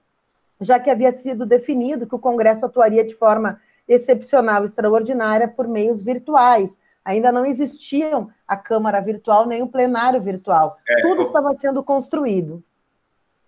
já 0.60 0.78
que 0.78 0.90
havia 0.90 1.14
sido 1.14 1.46
definido 1.46 2.06
que 2.06 2.16
o 2.16 2.20
Congresso 2.20 2.66
atuaria 2.66 3.06
de 3.06 3.16
forma 3.16 3.62
excepcional, 3.88 4.66
extraordinária, 4.66 5.48
por 5.48 5.68
meios 5.68 6.02
virtuais 6.02 6.78
ainda 7.12 7.32
não 7.32 7.46
existiam 7.46 8.30
a 8.48 8.56
Câmara 8.58 9.00
virtual 9.00 9.48
nem 9.48 9.62
o 9.62 9.68
plenário 9.68 10.22
virtual. 10.22 10.78
É, 10.88 11.02
Tudo 11.02 11.22
eu... 11.22 11.28
estava 11.28 11.54
sendo 11.56 11.84
construído. 11.84 12.64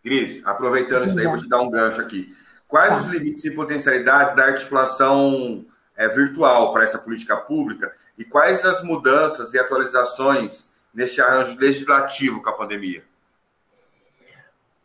Cris, 0.01 0.41
aproveitando 0.45 1.07
isso 1.07 1.15
daí, 1.15 1.25
vou 1.25 1.37
te 1.37 1.47
dar 1.47 1.61
um 1.61 1.71
gancho 1.71 2.01
aqui. 2.01 2.35
Quais 2.67 2.89
tá. 2.89 2.97
os 2.97 3.07
limites 3.09 3.45
e 3.45 3.55
potencialidades 3.55 4.35
da 4.35 4.45
articulação 4.45 5.65
é, 5.95 6.07
virtual 6.07 6.73
para 6.73 6.83
essa 6.83 6.97
política 6.97 7.37
pública 7.37 7.93
e 8.17 8.25
quais 8.25 8.65
as 8.65 8.83
mudanças 8.83 9.53
e 9.53 9.59
atualizações 9.59 10.69
neste 10.93 11.21
arranjo 11.21 11.57
legislativo 11.57 12.41
com 12.41 12.49
a 12.49 12.53
pandemia? 12.53 13.03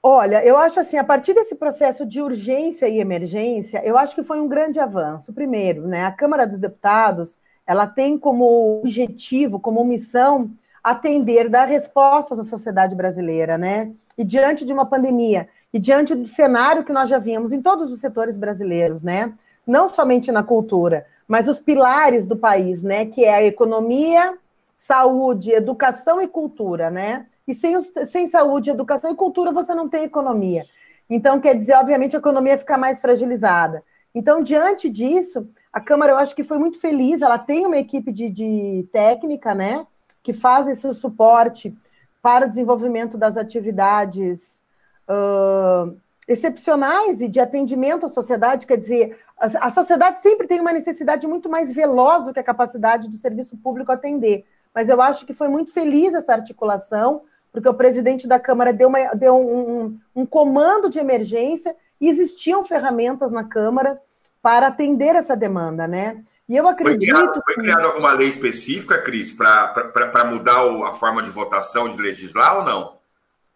Olha, 0.03 0.45
eu 0.45 0.57
acho 0.57 0.79
assim, 0.79 0.97
a 0.97 1.05
partir 1.05 1.35
desse 1.35 1.57
processo 1.57 2.07
de 2.07 2.23
urgência 2.23 2.89
e 2.89 3.01
emergência, 3.01 3.85
eu 3.85 3.99
acho 3.99 4.15
que 4.15 4.23
foi 4.23 4.41
um 4.41 4.49
grande 4.49 4.79
avanço. 4.79 5.33
Primeiro, 5.33 5.87
né, 5.87 6.05
a 6.07 6.13
Câmara 6.13 6.47
dos 6.47 6.59
Deputados 6.59 7.37
ela 7.69 7.87
tem 7.87 8.17
como 8.17 8.81
objetivo, 8.81 9.61
como 9.61 9.85
missão, 9.85 10.51
atender, 10.83 11.51
dar 11.51 11.67
respostas 11.67 12.39
à 12.39 12.45
sociedade 12.45 12.95
brasileira, 12.95 13.59
né? 13.59 13.93
E 14.17 14.25
diante 14.25 14.65
de 14.65 14.73
uma 14.73 14.87
pandemia, 14.87 15.47
e 15.71 15.79
diante 15.79 16.15
do 16.15 16.27
cenário 16.27 16.83
que 16.83 16.95
nós 16.95 17.11
já 17.11 17.19
vimos 17.19 17.53
em 17.53 17.61
todos 17.61 17.93
os 17.93 18.01
setores 18.01 18.39
brasileiros, 18.39 19.03
né? 19.03 19.35
Não 19.67 19.87
somente 19.87 20.33
na 20.33 20.43
cultura, 20.43 21.05
mas 21.29 21.47
os 21.47 21.61
pilares 21.61 22.25
do 22.25 22.39
país, 22.39 22.83
né? 22.83 23.05
Que 23.05 23.27
é 23.27 23.35
a 23.35 23.45
economia, 23.45 24.39
saúde, 24.75 25.51
educação 25.51 26.23
e 26.23 26.27
cultura, 26.27 26.91
né? 26.91 27.27
E 27.47 27.55
sem, 27.55 27.79
sem 27.83 28.27
saúde, 28.29 28.71
educação 28.71 29.11
e 29.11 29.15
cultura, 29.15 29.53
você 29.53 29.75
não 29.75 29.91
tem 29.91 30.05
economia. 30.05 30.65
Então, 31.11 31.39
quer 31.39 31.55
dizer, 31.55 31.75
obviamente, 31.75 32.17
a 32.17 32.19
economia 32.19 32.57
fica 32.57 32.79
mais 32.79 32.99
fragilizada. 32.99 33.85
Então, 34.15 34.43
diante 34.43 34.89
disso, 34.89 35.47
a 35.73 35.81
Câmara, 35.81 36.13
eu 36.13 36.19
acho 36.19 36.35
que 36.35 36.43
foi 36.43 36.59
muito 36.59 36.81
feliz, 36.81 37.21
ela 37.21 37.39
tem 37.39 37.67
uma 37.67 37.77
equipe 37.77 38.13
de, 38.13 38.31
de 38.31 38.89
técnica, 38.93 39.55
né, 39.55 39.87
que 40.23 40.33
faz 40.33 40.67
esse 40.69 40.93
suporte 40.95 41.77
para 42.23 42.47
o 42.47 42.49
desenvolvimento 42.49 43.17
das 43.17 43.37
atividades 43.37 44.63
uh, 45.09 45.97
excepcionais 46.27 47.21
e 47.21 47.29
de 47.29 47.41
atendimento 47.41 48.05
à 48.05 48.09
sociedade, 48.09 48.67
quer 48.67 48.77
dizer, 48.77 49.19
a, 49.39 49.69
a 49.69 49.71
sociedade 49.71 50.21
sempre 50.21 50.47
tem 50.47 50.61
uma 50.61 50.73
necessidade 50.73 51.27
muito 51.27 51.49
mais 51.49 51.73
veloz 51.73 52.25
do 52.25 52.33
que 52.33 52.41
a 52.41 52.45
capacidade 52.45 53.09
do 53.09 53.17
serviço 53.17 53.57
público 53.57 53.93
atender. 53.93 54.45
Mas 54.75 54.89
eu 54.89 55.01
acho 55.01 55.25
que 55.25 55.33
foi 55.33 55.49
muito 55.49 55.73
feliz 55.73 56.13
essa 56.15 56.33
articulação, 56.33 57.23
porque 57.51 57.69
o 57.69 57.75
presidente 57.75 58.29
da 58.29 58.39
Câmara 58.39 58.73
deu, 58.73 58.89
uma, 58.89 59.15
deu 59.15 59.37
um, 59.37 59.99
um, 60.15 60.27
comando 60.27 60.91
de 60.91 60.99
emergência 60.99 61.75
e 62.01 62.09
existiam 62.09 62.65
ferramentas 62.65 63.33
na 63.33 63.45
Câmara 63.45 64.01
para 64.43 64.69
atender 64.69 65.15
essa 65.15 65.37
demanda, 65.37 65.87
né? 65.87 66.23
E 66.49 66.57
eu 66.57 66.67
acredito. 66.67 66.99
Foi 66.99 67.07
criado, 67.07 67.43
foi 67.45 67.55
criada 67.55 67.85
alguma 67.85 68.13
lei 68.13 68.29
específica, 68.29 69.03
Cris, 69.03 69.33
para 69.33 70.25
mudar 70.25 70.61
a 70.87 70.93
forma 70.95 71.23
de 71.23 71.31
votação, 71.31 71.89
de 71.89 72.01
legislar 72.01 72.59
ou 72.59 72.65
não? 72.65 72.99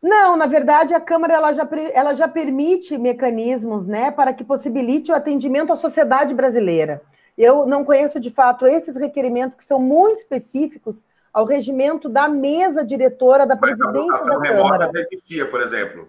Não, 0.02 0.36
na 0.36 0.46
verdade, 0.46 0.92
a 0.92 1.00
Câmara 1.00 1.34
ela 1.34 1.52
já, 1.52 1.68
ela 1.92 2.12
já 2.12 2.26
permite 2.26 2.98
mecanismos 2.98 3.86
né, 3.86 4.10
para 4.10 4.32
que 4.34 4.42
possibilite 4.42 5.12
o 5.12 5.14
atendimento 5.14 5.72
à 5.72 5.76
sociedade 5.76 6.34
brasileira. 6.34 7.00
Eu 7.38 7.66
não 7.66 7.84
conheço 7.84 8.18
de 8.18 8.30
fato 8.30 8.66
esses 8.66 8.96
requerimentos 8.96 9.56
que 9.56 9.64
são 9.64 9.78
muito 9.78 10.18
específicos 10.18 11.02
ao 11.32 11.46
regimento 11.46 12.08
da 12.08 12.28
mesa 12.28 12.84
diretora 12.84 13.46
da 13.46 13.54
Mas 13.54 13.78
presidência 13.78 14.34
a 14.34 14.38
da 14.38 14.40
Câmara. 14.40 14.84
remota 14.86 15.08
existia, 15.10 15.46
por 15.46 15.62
exemplo. 15.62 16.08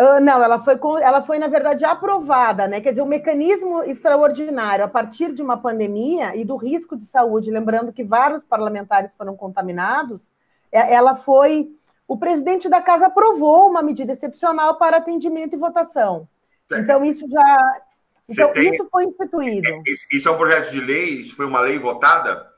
Uh, 0.00 0.18
não, 0.18 0.42
ela 0.42 0.58
foi, 0.58 0.78
ela 1.02 1.20
foi, 1.20 1.38
na 1.38 1.46
verdade, 1.46 1.84
aprovada, 1.84 2.66
né? 2.66 2.80
Quer 2.80 2.90
dizer, 2.90 3.02
o 3.02 3.04
um 3.04 3.08
mecanismo 3.08 3.82
extraordinário 3.82 4.82
a 4.82 4.88
partir 4.88 5.30
de 5.34 5.42
uma 5.42 5.58
pandemia 5.58 6.34
e 6.34 6.42
do 6.42 6.56
risco 6.56 6.96
de 6.96 7.04
saúde, 7.04 7.50
lembrando 7.50 7.92
que 7.92 8.02
vários 8.02 8.42
parlamentares 8.42 9.12
foram 9.12 9.36
contaminados, 9.36 10.32
é, 10.72 10.94
ela 10.94 11.14
foi. 11.14 11.70
O 12.08 12.16
presidente 12.16 12.66
da 12.66 12.80
casa 12.80 13.08
aprovou 13.08 13.68
uma 13.68 13.82
medida 13.82 14.12
excepcional 14.12 14.76
para 14.76 14.96
atendimento 14.96 15.54
e 15.54 15.58
votação. 15.58 16.26
Então, 16.72 17.04
isso 17.04 17.28
já. 17.28 17.82
Então, 18.26 18.52
tem... 18.54 18.72
isso 18.72 18.88
foi 18.90 19.04
instituído. 19.04 19.68
É, 19.68 19.82
isso 19.86 20.28
é 20.28 20.32
um 20.32 20.38
projeto 20.38 20.70
de 20.70 20.80
lei? 20.80 21.20
Isso 21.20 21.36
foi 21.36 21.44
uma 21.44 21.60
lei 21.60 21.78
votada? 21.78 22.48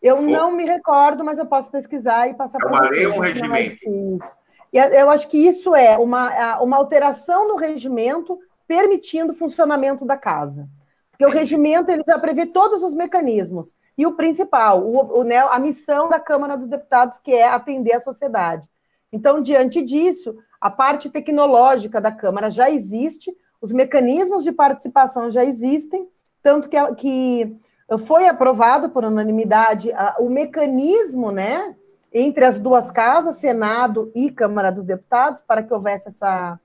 Eu 0.00 0.16
Ou... 0.16 0.22
não 0.22 0.52
me 0.52 0.64
recordo, 0.64 1.22
mas 1.22 1.38
eu 1.38 1.44
posso 1.44 1.70
pesquisar 1.70 2.28
e 2.28 2.34
passar 2.34 2.56
é 2.56 2.60
para 2.62 2.70
você. 2.70 2.76
É 2.76 2.80
uma 2.80 2.90
lei 2.90 3.06
ou 3.06 3.16
um 3.16 3.20
regimento? 3.20 4.18
E 4.72 4.78
eu 4.78 5.10
acho 5.10 5.28
que 5.28 5.38
isso 5.38 5.74
é 5.74 5.98
uma, 5.98 6.60
uma 6.60 6.76
alteração 6.76 7.48
no 7.48 7.56
regimento 7.56 8.38
permitindo 8.66 9.32
o 9.32 9.36
funcionamento 9.36 10.04
da 10.04 10.16
casa. 10.16 10.68
Porque 11.10 11.26
o 11.26 11.30
regimento 11.30 11.90
ele 11.90 12.04
já 12.06 12.18
prevê 12.18 12.46
todos 12.46 12.82
os 12.82 12.94
mecanismos. 12.94 13.74
E 13.98 14.06
o 14.06 14.12
principal, 14.12 14.86
o, 14.86 15.20
o, 15.20 15.24
né, 15.24 15.38
a 15.38 15.58
missão 15.58 16.08
da 16.08 16.20
Câmara 16.20 16.56
dos 16.56 16.68
Deputados, 16.68 17.18
que 17.18 17.32
é 17.32 17.46
atender 17.46 17.94
a 17.94 18.00
sociedade. 18.00 18.68
Então, 19.12 19.42
diante 19.42 19.82
disso, 19.82 20.36
a 20.60 20.70
parte 20.70 21.10
tecnológica 21.10 22.00
da 22.00 22.12
Câmara 22.12 22.50
já 22.50 22.70
existe, 22.70 23.36
os 23.60 23.72
mecanismos 23.72 24.44
de 24.44 24.52
participação 24.52 25.30
já 25.30 25.44
existem, 25.44 26.08
tanto 26.42 26.68
que, 26.68 26.94
que 26.94 27.56
foi 28.06 28.26
aprovado 28.26 28.88
por 28.90 29.04
unanimidade 29.04 29.92
a, 29.92 30.16
o 30.20 30.30
mecanismo, 30.30 31.30
né, 31.30 31.76
entre 32.12 32.44
as 32.44 32.58
duas 32.58 32.90
casas, 32.90 33.36
Senado 33.36 34.10
e 34.14 34.30
Câmara 34.30 34.70
dos 34.70 34.84
Deputados, 34.84 35.42
para 35.42 35.62
que 35.62 35.72
houvesse 35.72 36.08
essa, 36.08 36.58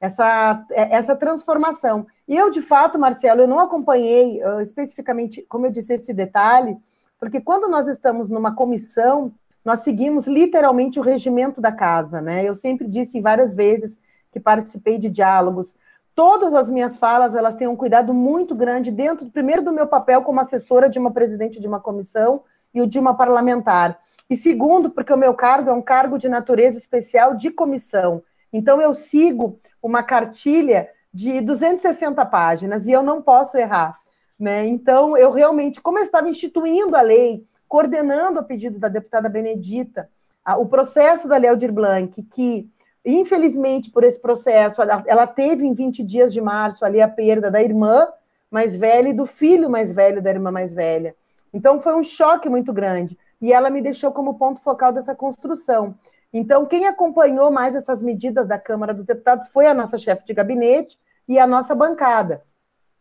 essa, 0.00 0.66
essa 0.70 1.16
transformação. 1.16 2.06
E 2.26 2.36
eu, 2.36 2.50
de 2.50 2.62
fato, 2.62 2.98
Marcelo, 2.98 3.42
eu 3.42 3.48
não 3.48 3.60
acompanhei 3.60 4.42
uh, 4.42 4.60
especificamente, 4.60 5.44
como 5.48 5.66
eu 5.66 5.70
disse, 5.70 5.94
esse 5.94 6.12
detalhe, 6.12 6.76
porque 7.18 7.40
quando 7.40 7.68
nós 7.68 7.88
estamos 7.88 8.28
numa 8.28 8.54
comissão, 8.54 9.32
nós 9.64 9.80
seguimos 9.80 10.26
literalmente 10.26 10.98
o 10.98 11.02
regimento 11.02 11.60
da 11.60 11.72
casa, 11.72 12.20
né? 12.20 12.44
Eu 12.44 12.54
sempre 12.54 12.86
disse 12.86 13.20
várias 13.20 13.54
vezes 13.54 13.98
que 14.32 14.40
participei 14.40 14.98
de 14.98 15.08
diálogos. 15.08 15.74
Todas 16.14 16.54
as 16.54 16.70
minhas 16.70 16.96
falas, 16.96 17.34
elas 17.34 17.54
têm 17.54 17.68
um 17.68 17.76
cuidado 17.76 18.14
muito 18.14 18.54
grande 18.54 18.90
dentro, 18.90 19.30
primeiro, 19.30 19.62
do 19.62 19.72
meu 19.72 19.86
papel 19.86 20.22
como 20.22 20.40
assessora 20.40 20.88
de 20.88 20.98
uma 20.98 21.10
presidente 21.10 21.60
de 21.60 21.68
uma 21.68 21.80
comissão 21.80 22.42
e 22.72 22.80
o 22.80 22.86
de 22.86 22.98
uma 22.98 23.14
parlamentar. 23.14 23.98
E 24.30 24.36
segundo, 24.36 24.90
porque 24.90 25.12
o 25.12 25.16
meu 25.16 25.32
cargo 25.32 25.70
é 25.70 25.72
um 25.72 25.80
cargo 25.80 26.18
de 26.18 26.28
natureza 26.28 26.76
especial 26.76 27.34
de 27.34 27.50
comissão. 27.50 28.22
Então, 28.52 28.80
eu 28.80 28.92
sigo 28.92 29.58
uma 29.82 30.02
cartilha 30.02 30.88
de 31.12 31.40
260 31.40 32.24
páginas 32.26 32.86
e 32.86 32.92
eu 32.92 33.02
não 33.02 33.22
posso 33.22 33.56
errar. 33.56 33.98
Né? 34.38 34.66
Então, 34.66 35.16
eu 35.16 35.30
realmente, 35.30 35.80
como 35.80 35.98
eu 35.98 36.02
estava 36.02 36.28
instituindo 36.28 36.94
a 36.94 37.00
lei, 37.00 37.44
coordenando 37.66 38.38
a 38.38 38.42
pedido 38.42 38.78
da 38.78 38.88
deputada 38.88 39.28
Benedita, 39.28 40.08
a, 40.44 40.56
o 40.56 40.66
processo 40.66 41.26
da 41.26 41.38
Léo 41.38 41.56
Dir 41.56 41.72
Blanc, 41.72 42.22
que, 42.22 42.70
infelizmente, 43.04 43.90
por 43.90 44.04
esse 44.04 44.20
processo, 44.20 44.82
ela, 44.82 45.02
ela 45.06 45.26
teve 45.26 45.66
em 45.66 45.72
20 45.72 46.02
dias 46.02 46.32
de 46.32 46.40
março 46.40 46.84
ali 46.84 47.00
a 47.00 47.08
perda 47.08 47.50
da 47.50 47.62
irmã 47.62 48.06
mais 48.50 48.76
velha 48.76 49.08
e 49.08 49.14
do 49.14 49.26
filho 49.26 49.70
mais 49.70 49.90
velho 49.90 50.22
da 50.22 50.30
irmã 50.30 50.50
mais 50.50 50.72
velha. 50.72 51.16
Então, 51.52 51.80
foi 51.80 51.96
um 51.96 52.02
choque 52.02 52.48
muito 52.48 52.72
grande 52.72 53.16
e 53.40 53.52
ela 53.52 53.70
me 53.70 53.80
deixou 53.80 54.10
como 54.12 54.38
ponto 54.38 54.60
focal 54.60 54.92
dessa 54.92 55.14
construção. 55.14 55.94
Então, 56.32 56.66
quem 56.66 56.86
acompanhou 56.86 57.50
mais 57.50 57.74
essas 57.74 58.02
medidas 58.02 58.46
da 58.46 58.58
Câmara 58.58 58.92
dos 58.92 59.04
Deputados 59.04 59.48
foi 59.48 59.66
a 59.66 59.74
nossa 59.74 59.96
chefe 59.96 60.26
de 60.26 60.34
gabinete 60.34 60.98
e 61.26 61.38
a 61.38 61.46
nossa 61.46 61.74
bancada. 61.74 62.42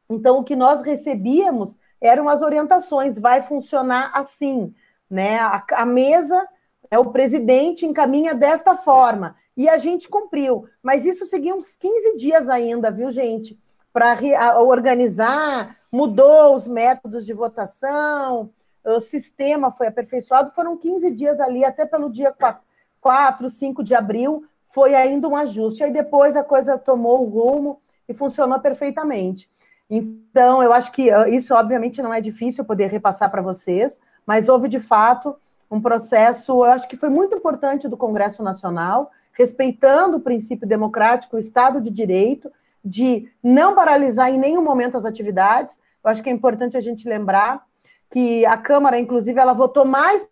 Então, 0.10 0.40
o 0.40 0.44
que 0.44 0.56
nós 0.56 0.82
recebíamos 0.82 1.78
eram 2.00 2.30
as 2.30 2.42
orientações, 2.42 3.20
vai 3.20 3.42
funcionar 3.42 4.12
assim, 4.14 4.74
né? 5.10 5.40
A, 5.40 5.64
a 5.74 5.86
mesa, 5.86 6.48
é, 6.90 6.98
o 6.98 7.12
presidente 7.12 7.86
encaminha 7.86 8.34
desta 8.34 8.76
forma, 8.76 9.36
e 9.56 9.68
a 9.68 9.78
gente 9.78 10.08
cumpriu. 10.08 10.66
Mas 10.82 11.06
isso 11.06 11.26
seguia 11.26 11.56
uns 11.56 11.76
15 11.76 12.16
dias 12.16 12.48
ainda, 12.48 12.92
viu, 12.92 13.12
gente? 13.12 13.60
Para 13.92 14.62
organizar, 14.62 15.76
mudou 15.92 16.56
os 16.56 16.68
métodos 16.68 17.26
de 17.26 17.34
votação, 17.34 18.52
o 18.96 19.02
sistema 19.02 19.72
foi 19.72 19.88
aperfeiçoado, 19.88 20.52
foram 20.52 20.78
15 20.78 21.12
dias 21.12 21.40
ali, 21.40 21.66
até 21.66 21.86
pelo 21.86 22.10
dia 22.10 22.32
4, 22.32 22.62
4 23.02 23.50
5 23.50 23.84
de 23.84 23.94
abril, 23.94 24.46
foi 24.64 24.96
ainda 24.96 25.28
um 25.28 25.36
ajuste. 25.36 25.84
Aí 25.84 25.92
depois 25.92 26.38
a 26.38 26.44
coisa 26.44 26.78
tomou 26.78 27.22
o 27.22 27.30
rumo 27.30 27.82
e 28.08 28.14
funcionou 28.14 28.60
perfeitamente. 28.60 29.50
Então, 29.90 30.62
eu 30.62 30.74
acho 30.74 30.92
que 30.92 31.10
ah, 31.10 31.28
isso, 31.28 31.54
obviamente, 31.54 32.02
não 32.02 32.14
é 32.14 32.22
difícil 32.22 32.64
poder 32.64 32.90
repassar 32.90 33.30
para 33.30 33.42
vocês, 33.42 34.00
mas 34.26 34.50
houve, 34.50 34.68
de 34.68 34.80
fato, 34.80 35.36
um 35.70 35.82
processo, 35.82 36.52
eu 36.52 36.64
acho 36.64 36.88
que 36.88 36.98
foi 36.98 37.10
muito 37.10 37.36
importante 37.36 37.88
do 37.88 37.98
Congresso 37.98 38.42
Nacional, 38.42 39.12
respeitando 39.34 40.18
o 40.18 40.22
princípio 40.22 40.68
democrático, 40.68 41.36
o 41.36 41.40
Estado 41.40 41.82
de 41.82 41.90
Direito, 41.90 42.52
de 42.84 43.30
não 43.44 43.76
paralisar 43.76 44.30
em 44.30 44.38
nenhum 44.38 44.62
momento 44.62 44.96
as 44.96 45.06
atividades. 45.06 45.78
Eu 46.04 46.10
acho 46.10 46.24
que 46.24 46.30
é 46.30 46.34
importante 46.34 46.78
a 46.78 46.82
gente 46.82 47.08
lembrar 47.08 47.67
que 48.10 48.46
a 48.46 48.58
Câmara, 48.58 49.00
inclusive, 49.00 49.40
ela 49.40 49.54
votou 49.54 49.86
mais 49.86 50.28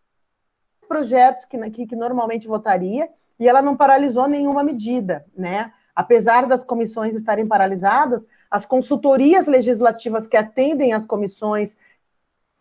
projetos 0.87 1.45
que, 1.45 1.57
que, 1.69 1.87
que 1.87 1.95
normalmente 1.95 2.47
votaria, 2.47 3.09
e 3.39 3.47
ela 3.47 3.61
não 3.61 3.75
paralisou 3.75 4.27
nenhuma 4.27 4.63
medida, 4.63 5.25
né? 5.35 5.73
Apesar 5.95 6.45
das 6.45 6.63
comissões 6.63 7.15
estarem 7.15 7.47
paralisadas, 7.47 8.25
as 8.51 8.65
consultorias 8.65 9.45
legislativas 9.45 10.27
que 10.27 10.37
atendem 10.37 10.93
às 10.93 11.05
comissões 11.05 11.75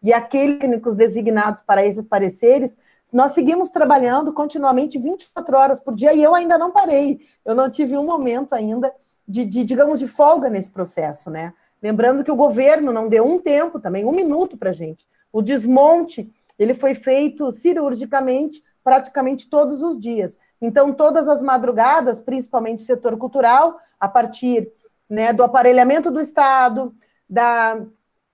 e 0.03 0.13
aqueles 0.13 0.59
técnicos 0.59 0.95
designados 0.95 1.63
para 1.63 1.85
esses 1.85 2.07
pareceres, 2.07 2.77
nós 3.13 3.33
seguimos 3.33 3.71
trabalhando 3.71 4.33
continuamente 4.33 4.99
24 4.99 5.57
horas 5.57 5.81
por 5.81 5.95
dia 5.95 6.13
e 6.13 6.23
eu 6.23 6.35
ainda 6.35 6.59
não 6.59 6.71
parei. 6.71 7.21
Eu 7.45 7.55
não 7.55 7.71
tive 7.71 7.97
um 7.97 8.05
momento 8.05 8.55
ainda 8.55 8.93
de, 9.27 9.45
de 9.45 9.65
digamos, 9.65 9.99
de 9.99 10.07
folga 10.07 10.51
nesse 10.51 10.71
processo, 10.71 11.31
né? 11.31 11.53
Lembrando 11.83 12.25
que 12.25 12.31
o 12.31 12.37
governo 12.37 12.93
não 12.93 13.09
deu 13.09 13.27
um 13.27 13.39
tempo 13.39 13.79
também, 13.79 14.05
um 14.05 14.13
minuto 14.13 14.57
para 14.57 14.71
a 14.71 14.73
gente. 14.73 15.07
O 15.33 15.43
desmonte 15.43 16.33
ele 16.59 16.75
foi 16.75 16.95
feito 16.95 17.51
cirurgicamente 17.53 18.63
praticamente 18.83 19.49
todos 19.49 19.83
os 19.83 19.99
dias. 19.99 20.37
Então, 20.61 20.93
todas 20.93 21.27
as 21.27 21.43
madrugadas, 21.43 22.21
principalmente 22.21 22.83
o 22.83 22.87
setor 22.87 23.17
cultural, 23.17 23.79
a 23.99 24.07
partir 24.07 24.71
né, 25.09 25.33
do 25.33 25.43
aparelhamento 25.43 26.11
do 26.11 26.21
Estado, 26.21 26.95
da, 27.29 27.81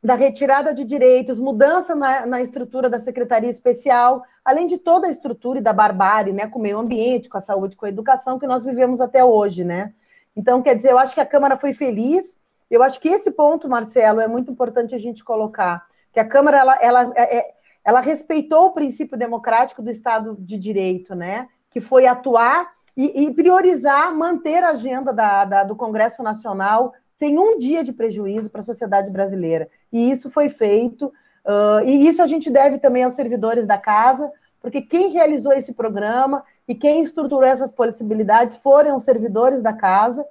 da 0.03 0.15
retirada 0.17 0.75
de 0.75 0.85
direitos, 0.85 1.39
mudança 1.39 1.95
na, 1.95 2.27
na, 2.27 2.43
estrutura 2.43 2.91
da 2.91 2.99
Secretaria 2.99 3.49
Especial, 3.49 4.25
além 4.45 4.67
de 4.67 4.77
toda 4.77 5.07
a 5.07 5.11
estrutura 5.11 5.61
e 5.61 5.63
da 5.63 5.73
barbárie, 5.73 6.33
né, 6.33 6.49
com 6.49 6.59
o 6.59 6.63
meio 6.63 6.79
ambiente, 6.79 7.29
com 7.29 7.39
a 7.39 7.41
saúde, 7.41 7.77
com 7.77 7.87
a 7.87 7.91
educação 7.91 8.39
que 8.39 8.47
nós 8.47 8.65
vivemos 8.65 9.01
até 9.01 9.25
hoje, 9.25 9.65
né? 9.65 9.93
Então, 10.35 10.63
quer 10.63 10.75
dizer, 10.75 10.91
eu 10.91 10.99
acho 10.99 11.15
que 11.15 11.21
a 11.21 11.27
Câmara 11.27 11.57
foi 11.57 11.73
feliz, 11.73 12.37
eu 12.71 12.83
acho 12.83 13.01
que 13.01 13.09
esse 13.09 13.31
ponto, 13.31 13.69
Marcelo, 13.69 14.21
é 14.21 14.29
muito 14.29 14.51
importante 14.51 14.95
a 14.95 14.99
gente 14.99 15.25
colocar, 15.25 15.85
que 16.13 16.21
a 16.21 16.27
Câmara 16.27 16.59
ela, 16.59 16.79
ela, 16.81 17.13
é, 17.17 17.39
é, 17.39 17.51
ela 17.85 18.01
respeitou 18.01 18.67
o 18.67 18.73
princípio 18.73 19.19
democrático 19.19 19.83
do 19.83 19.91
Estado 19.91 20.37
de 20.39 20.57
Direito, 20.57 21.15
né? 21.15 21.49
Que 21.71 21.81
foi 21.81 22.07
atuar 22.07 22.71
e, 22.97 23.25
e 23.25 23.35
priorizar, 23.35 24.15
manter 24.15 24.63
a 24.63 24.71
agenda 24.71 25.13
da, 25.13 25.45
da, 25.45 25.65
do 25.65 25.75
Congresso 25.75 26.23
Nacional 26.23 26.93
sem 27.17 27.39
um 27.39 27.59
dia 27.59 27.85
de 27.85 27.93
prejuízo 27.93 28.49
para 28.49 28.61
a 28.61 28.65
sociedade 28.65 29.11
brasileira. 29.11 29.69
E 29.93 30.11
isso 30.11 30.31
foi 30.31 30.49
feito, 30.49 31.07
uh, 31.45 31.85
e 31.85 32.09
isso 32.09 32.23
a 32.23 32.27
gente 32.27 32.51
deve 32.51 32.79
também 32.79 33.05
aos 33.05 33.15
servidores 33.15 33.67
da 33.67 33.77
casa, 33.77 34.33
porque 34.61 34.81
quem 34.81 35.11
realizou 35.11 35.53
esse 35.53 35.73
programa 35.75 36.43
e 36.67 36.75
quem 36.75 37.03
estruturou 37.03 37.45
essas 37.45 37.71
possibilidades 37.71 38.57
foram 38.57 38.97
os 38.97 39.03
servidores 39.03 39.61
da 39.61 39.73
casa 39.73 40.25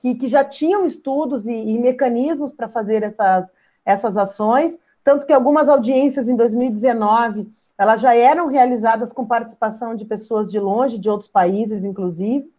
que, 0.00 0.14
que 0.14 0.26
já 0.26 0.42
tinham 0.42 0.84
estudos 0.84 1.46
e, 1.46 1.52
e 1.52 1.78
mecanismos 1.78 2.52
para 2.52 2.68
fazer 2.68 3.02
essas, 3.02 3.46
essas 3.84 4.16
ações, 4.16 4.78
tanto 5.04 5.26
que 5.26 5.32
algumas 5.32 5.68
audiências 5.68 6.26
em 6.26 6.34
2019 6.34 7.46
elas 7.76 8.00
já 8.00 8.14
eram 8.14 8.46
realizadas 8.46 9.10
com 9.10 9.24
participação 9.24 9.94
de 9.94 10.04
pessoas 10.04 10.50
de 10.50 10.58
longe, 10.60 10.98
de 10.98 11.08
outros 11.08 11.30
países, 11.30 11.82
inclusive. 11.82 12.50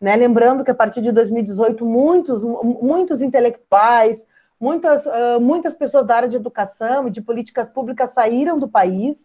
Né? 0.00 0.14
Lembrando 0.14 0.62
que 0.62 0.70
a 0.70 0.74
partir 0.74 1.00
de 1.00 1.10
2018, 1.10 1.84
muitos, 1.84 2.44
muitos 2.44 3.20
intelectuais, 3.20 4.24
muitas, 4.60 5.04
muitas 5.40 5.74
pessoas 5.74 6.06
da 6.06 6.14
área 6.14 6.28
de 6.28 6.36
educação 6.36 7.08
e 7.08 7.10
de 7.10 7.20
políticas 7.20 7.68
públicas 7.68 8.10
saíram 8.10 8.60
do 8.60 8.68
país. 8.68 9.16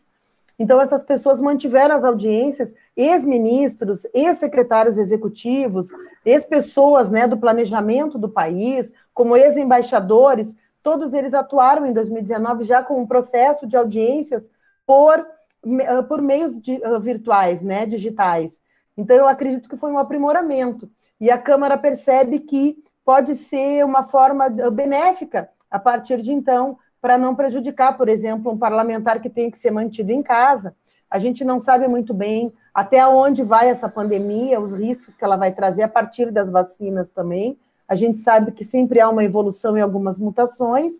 Então, 0.57 0.81
essas 0.81 1.03
pessoas 1.03 1.41
mantiveram 1.41 1.95
as 1.95 2.05
audiências, 2.05 2.73
ex-ministros, 2.95 4.05
ex-secretários 4.13 4.97
executivos, 4.97 5.89
ex-pessoas 6.25 7.11
né, 7.11 7.27
do 7.27 7.37
planejamento 7.37 8.17
do 8.17 8.29
país, 8.29 8.91
como 9.13 9.35
ex-embaixadores, 9.35 10.55
todos 10.81 11.13
eles 11.13 11.33
atuaram 11.33 11.85
em 11.85 11.93
2019 11.93 12.63
já 12.63 12.81
com 12.81 13.01
um 13.01 13.07
processo 13.07 13.67
de 13.67 13.75
audiências 13.75 14.47
por, 14.85 15.25
por 16.07 16.21
meios 16.21 16.59
de, 16.61 16.75
uh, 16.75 16.99
virtuais, 16.99 17.61
né, 17.61 17.85
digitais. 17.85 18.51
Então, 18.97 19.17
eu 19.17 19.27
acredito 19.27 19.67
que 19.67 19.75
foi 19.75 19.91
um 19.91 19.97
aprimoramento. 19.97 20.89
E 21.19 21.29
a 21.29 21.37
Câmara 21.37 21.77
percebe 21.77 22.39
que 22.39 22.81
pode 23.03 23.35
ser 23.35 23.83
uma 23.83 24.03
forma 24.03 24.49
benéfica, 24.49 25.49
a 25.69 25.79
partir 25.79 26.21
de 26.21 26.31
então, 26.31 26.77
para 27.05 27.19
não 27.19 27.35
prejudicar, 27.35 27.95
por 27.95 28.09
exemplo, 28.09 28.51
um 28.51 28.57
parlamentar 28.57 29.21
que 29.21 29.29
tem 29.29 29.51
que 29.51 29.59
ser 29.59 29.69
mantido 29.69 30.11
em 30.11 30.23
casa. 30.23 30.75
A 31.07 31.19
gente 31.19 31.45
não 31.45 31.59
sabe 31.59 31.87
muito 31.87 32.15
bem 32.15 32.51
até 32.73 33.05
onde 33.05 33.43
vai 33.43 33.69
essa 33.69 33.87
pandemia, 33.87 34.59
os 34.59 34.73
riscos 34.73 35.13
que 35.13 35.23
ela 35.23 35.37
vai 35.37 35.51
trazer 35.51 35.83
a 35.83 35.87
partir 35.87 36.31
das 36.31 36.49
vacinas 36.49 37.07
também. 37.09 37.59
A 37.87 37.93
gente 37.93 38.17
sabe 38.17 38.51
que 38.53 38.65
sempre 38.65 38.99
há 38.99 39.07
uma 39.07 39.23
evolução 39.23 39.77
e 39.77 39.81
algumas 39.81 40.17
mutações. 40.17 40.93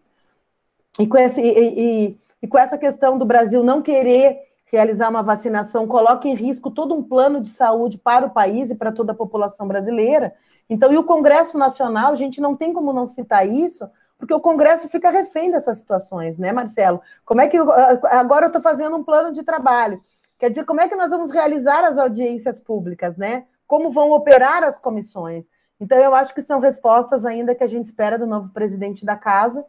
E 0.99 1.07
com, 1.07 1.17
esse, 1.17 1.41
e, 1.41 1.79
e, 2.09 2.17
e 2.39 2.47
com 2.47 2.59
essa 2.59 2.77
questão 2.77 3.17
do 3.17 3.25
Brasil 3.25 3.63
não 3.63 3.81
querer 3.81 4.37
realizar 4.67 5.09
uma 5.09 5.23
vacinação 5.23 5.87
coloca 5.87 6.27
em 6.27 6.35
risco 6.35 6.69
todo 6.69 6.93
um 6.93 7.01
plano 7.01 7.41
de 7.41 7.49
saúde 7.49 7.97
para 7.97 8.27
o 8.27 8.29
país 8.29 8.69
e 8.69 8.75
para 8.75 8.91
toda 8.91 9.11
a 9.11 9.15
população 9.15 9.67
brasileira. 9.67 10.35
Então, 10.69 10.93
e 10.93 10.97
o 10.99 11.03
Congresso 11.03 11.57
Nacional, 11.57 12.11
a 12.11 12.15
gente 12.15 12.39
não 12.39 12.55
tem 12.55 12.73
como 12.73 12.93
não 12.93 13.07
citar 13.07 13.49
isso, 13.49 13.89
porque 14.17 14.33
o 14.33 14.39
Congresso 14.39 14.89
fica 14.89 15.09
refém 15.09 15.51
dessas 15.51 15.77
situações, 15.77 16.37
né, 16.37 16.51
Marcelo? 16.51 17.01
Como 17.25 17.41
é 17.41 17.47
que 17.47 17.57
agora 17.57 18.45
eu 18.45 18.47
estou 18.47 18.61
fazendo 18.61 18.95
um 18.95 19.03
plano 19.03 19.31
de 19.31 19.43
trabalho? 19.43 20.01
Quer 20.37 20.49
dizer, 20.49 20.65
como 20.65 20.81
é 20.81 20.87
que 20.87 20.95
nós 20.95 21.11
vamos 21.11 21.31
realizar 21.31 21.83
as 21.85 21.97
audiências 21.97 22.59
públicas, 22.59 23.17
né? 23.17 23.45
Como 23.67 23.91
vão 23.91 24.11
operar 24.11 24.63
as 24.63 24.77
comissões? 24.77 25.45
Então, 25.79 25.97
eu 25.97 26.15
acho 26.15 26.33
que 26.33 26.41
são 26.41 26.59
respostas 26.59 27.25
ainda 27.25 27.55
que 27.55 27.63
a 27.63 27.67
gente 27.67 27.85
espera 27.85 28.17
do 28.17 28.25
novo 28.25 28.49
presidente 28.49 29.05
da 29.05 29.15
casa, 29.15 29.65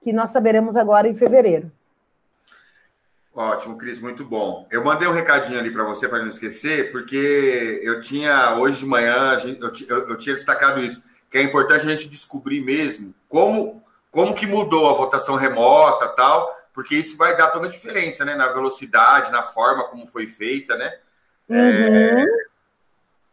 que 0.00 0.12
nós 0.12 0.30
saberemos 0.30 0.76
agora 0.76 1.08
em 1.08 1.14
fevereiro. 1.14 1.70
Ótimo, 3.34 3.76
Cris, 3.76 4.00
muito 4.00 4.24
bom. 4.24 4.66
Eu 4.70 4.82
mandei 4.82 5.06
um 5.06 5.12
recadinho 5.12 5.58
ali 5.58 5.70
para 5.70 5.84
você, 5.84 6.08
para 6.08 6.20
não 6.20 6.30
esquecer, 6.30 6.90
porque 6.90 7.80
eu 7.82 8.00
tinha, 8.00 8.56
hoje 8.56 8.80
de 8.80 8.86
manhã, 8.86 9.38
eu, 9.44 9.72
eu, 9.88 10.08
eu, 10.08 10.18
tinha 10.18 10.34
destacado 10.34 10.80
isso, 10.80 11.04
que 11.30 11.38
é 11.38 11.42
importante 11.42 11.86
a 11.86 11.90
gente 11.90 12.08
descobrir 12.08 12.60
mesmo 12.60 13.14
como, 13.28 13.82
como 14.10 14.34
que 14.34 14.46
mudou 14.46 14.88
a 14.90 14.94
votação 14.94 15.36
remota 15.36 16.08
tal, 16.08 16.56
porque 16.74 16.96
isso 16.96 17.16
vai 17.16 17.36
dar 17.36 17.48
toda 17.48 17.66
a 17.66 17.70
diferença, 17.70 18.24
né? 18.24 18.34
Na 18.34 18.48
velocidade, 18.48 19.32
na 19.32 19.42
forma 19.42 19.84
como 19.84 20.06
foi 20.06 20.26
feita, 20.26 20.76
né? 20.76 20.98
Uhum. 21.48 22.26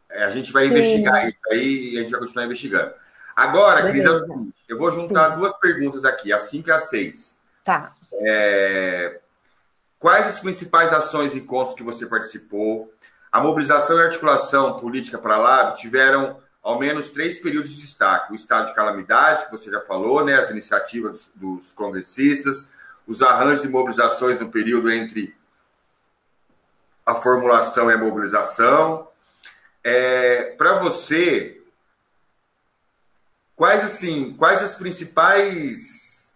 É, 0.10 0.24
a 0.24 0.32
gente 0.32 0.52
vai 0.52 0.68
investigar 0.68 1.22
Sim. 1.22 1.28
isso 1.28 1.40
aí 1.52 1.94
e 1.94 2.00
a 2.00 2.02
gente 2.02 2.12
vai 2.12 2.20
continuar 2.20 2.46
investigando. 2.46 2.94
Agora, 3.36 3.88
Cris, 3.88 4.04
é 4.04 4.10
o 4.10 4.20
seguinte, 4.20 4.56
eu 4.68 4.78
vou 4.78 4.92
juntar 4.92 5.34
Sim. 5.34 5.40
duas 5.40 5.58
perguntas 5.60 6.04
aqui, 6.04 6.34
a 6.34 6.40
5 6.40 6.70
e 6.70 6.72
a 6.72 6.80
6. 6.80 7.38
Tá. 7.64 7.94
É, 8.14 9.20
Quais 10.00 10.28
as 10.28 10.40
principais 10.40 10.94
ações 10.94 11.34
e 11.34 11.40
encontros 11.40 11.76
que 11.76 11.84
você 11.84 12.06
participou? 12.06 12.92
A 13.32 13.42
mobilização 13.42 13.98
e 13.98 14.04
articulação 14.04 14.78
política 14.78 15.18
para 15.18 15.38
lá 15.38 15.72
tiveram 15.72 16.38
ao 16.68 16.78
menos 16.78 17.12
três 17.12 17.40
períodos 17.40 17.74
de 17.74 17.82
destaque: 17.82 18.34
o 18.34 18.36
estado 18.36 18.68
de 18.68 18.76
calamidade, 18.76 19.46
que 19.46 19.52
você 19.52 19.72
já 19.72 19.80
falou, 19.80 20.26
né, 20.26 20.36
as 20.36 20.50
iniciativas 20.50 21.30
dos, 21.34 21.62
dos 21.62 21.72
congressistas, 21.72 22.68
os 23.08 23.22
arranjos 23.22 23.64
e 23.64 23.70
mobilizações 23.70 24.38
no 24.38 24.52
período 24.52 24.92
entre 24.92 25.34
a 27.06 27.16
formulação 27.16 27.90
e 27.90 27.94
a 27.94 27.98
mobilização. 27.98 29.08
É, 29.82 30.56
para 30.58 30.80
você, 30.80 31.62
quais 33.56 33.82
assim, 33.86 34.34
quais 34.34 34.62
as 34.62 34.76
principais 34.76 36.36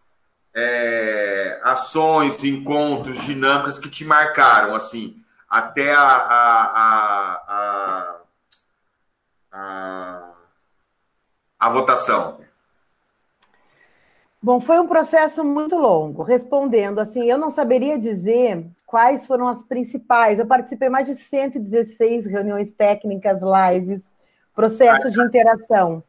é, 0.54 1.60
ações, 1.62 2.41
encontros, 2.41 3.26
dinâmicas 3.26 3.80
que 3.80 3.89
te 3.89 4.06
marcaram, 4.06 4.74
assim, 4.76 5.22
até 5.50 5.94
a, 5.94 6.02
a, 6.02 6.63
a, 6.63 7.34
a, 7.48 8.20
a 9.51 10.33
votação? 11.69 12.39
Bom, 14.43 14.59
foi 14.59 14.79
um 14.79 14.87
processo 14.87 15.43
muito 15.43 15.75
longo. 15.75 16.23
Respondendo 16.23 16.99
assim, 16.99 17.29
eu 17.29 17.37
não 17.37 17.51
saberia 17.51 17.99
dizer 17.99 18.65
quais 18.87 19.25
foram 19.25 19.47
as 19.47 19.61
principais. 19.61 20.39
Eu 20.39 20.47
participei 20.47 20.89
mais 20.89 21.05
de 21.05 21.13
116 21.13 22.25
reuniões 22.25 22.71
técnicas, 22.71 23.39
lives, 23.41 24.01
processo 24.55 25.11
de 25.11 25.21
interação. 25.21 26.03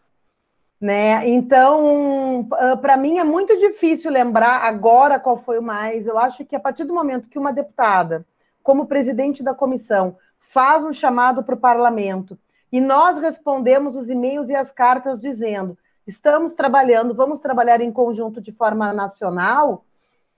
Né? 0.80 1.28
Então, 1.28 2.48
ah, 2.52 2.76
para 2.76 2.96
mim 2.96 3.18
é 3.18 3.24
muito 3.24 3.56
difícil 3.58 4.10
lembrar 4.10 4.62
agora 4.62 5.20
qual 5.20 5.36
foi 5.36 5.58
o 5.58 5.62
mais. 5.62 6.06
Eu 6.06 6.18
acho 6.18 6.44
que 6.44 6.56
a 6.56 6.60
partir 6.60 6.84
do 6.84 6.94
momento 6.94 7.28
que 7.28 7.38
uma 7.38 7.52
deputada, 7.52 8.26
como 8.62 8.86
presidente 8.86 9.42
da 9.42 9.54
comissão, 9.54 10.16
faz 10.40 10.82
um 10.82 10.92
chamado 10.92 11.44
para 11.44 11.54
o 11.54 11.60
parlamento 11.60 12.36
e 12.72 12.80
nós 12.80 13.18
respondemos 13.18 13.94
os 13.94 14.08
e-mails 14.08 14.48
e 14.48 14.54
as 14.54 14.70
cartas 14.70 15.20
dizendo: 15.20 15.76
estamos 16.06 16.54
trabalhando, 16.54 17.14
vamos 17.14 17.38
trabalhar 17.38 17.80
em 17.82 17.92
conjunto 17.92 18.40
de 18.40 18.50
forma 18.50 18.92
nacional, 18.92 19.84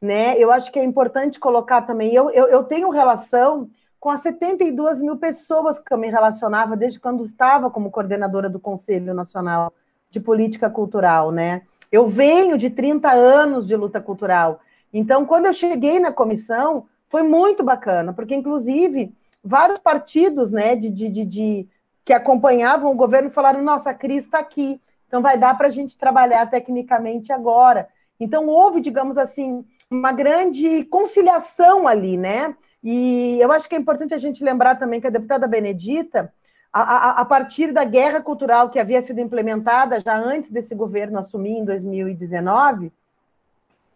né? 0.02 0.36
Eu 0.36 0.50
acho 0.50 0.72
que 0.72 0.78
é 0.80 0.84
importante 0.84 1.38
colocar 1.38 1.82
também. 1.82 2.12
Eu, 2.12 2.28
eu, 2.30 2.48
eu 2.48 2.64
tenho 2.64 2.90
relação 2.90 3.70
com 4.00 4.10
as 4.10 4.20
72 4.20 5.00
mil 5.00 5.16
pessoas 5.16 5.78
que 5.78 5.94
eu 5.94 5.96
me 5.96 6.08
relacionava 6.08 6.76
desde 6.76 7.00
quando 7.00 7.24
estava 7.24 7.70
como 7.70 7.90
coordenadora 7.90 8.50
do 8.50 8.60
Conselho 8.60 9.14
Nacional 9.14 9.72
de 10.10 10.20
política 10.20 10.68
cultural, 10.68 11.30
né? 11.30 11.62
Eu 11.90 12.08
venho 12.08 12.58
de 12.58 12.68
30 12.68 13.10
anos 13.12 13.66
de 13.66 13.76
luta 13.76 14.00
cultural. 14.00 14.60
Então, 14.92 15.24
quando 15.24 15.46
eu 15.46 15.52
cheguei 15.52 15.98
na 15.98 16.12
comissão, 16.12 16.86
foi 17.08 17.22
muito 17.22 17.62
bacana, 17.62 18.12
porque, 18.12 18.34
inclusive, 18.34 19.14
vários 19.42 19.78
partidos 19.78 20.50
né, 20.50 20.74
de, 20.74 20.90
de, 20.90 21.24
de, 21.24 21.68
que 22.04 22.12
acompanhavam 22.12 22.90
o 22.90 22.96
governo 22.96 23.30
falaram: 23.30 23.62
nossa, 23.62 23.90
a 23.90 23.94
Cris 23.94 24.24
está 24.24 24.38
aqui, 24.38 24.80
então 25.06 25.22
vai 25.22 25.38
dar 25.38 25.56
para 25.56 25.68
a 25.68 25.70
gente 25.70 25.96
trabalhar 25.96 26.46
tecnicamente 26.46 27.32
agora. 27.32 27.88
Então, 28.20 28.46
houve, 28.46 28.80
digamos 28.80 29.18
assim, 29.18 29.64
uma 29.90 30.12
grande 30.12 30.84
conciliação 30.84 31.88
ali, 31.88 32.16
né? 32.16 32.54
E 32.82 33.38
eu 33.40 33.50
acho 33.50 33.68
que 33.68 33.74
é 33.74 33.78
importante 33.78 34.12
a 34.12 34.18
gente 34.18 34.44
lembrar 34.44 34.76
também 34.76 35.00
que 35.00 35.06
a 35.06 35.10
deputada 35.10 35.46
Benedita, 35.46 36.32
a, 36.72 37.20
a, 37.20 37.24
partir 37.24 37.72
da 37.72 37.84
guerra 37.84 38.20
cultural 38.20 38.68
que 38.68 38.78
havia 38.78 39.00
sido 39.00 39.20
implementada 39.20 40.00
já 40.00 40.16
antes 40.16 40.50
desse 40.50 40.74
governo 40.74 41.18
assumir 41.18 41.56
em 41.58 41.64
2019, 41.64 42.92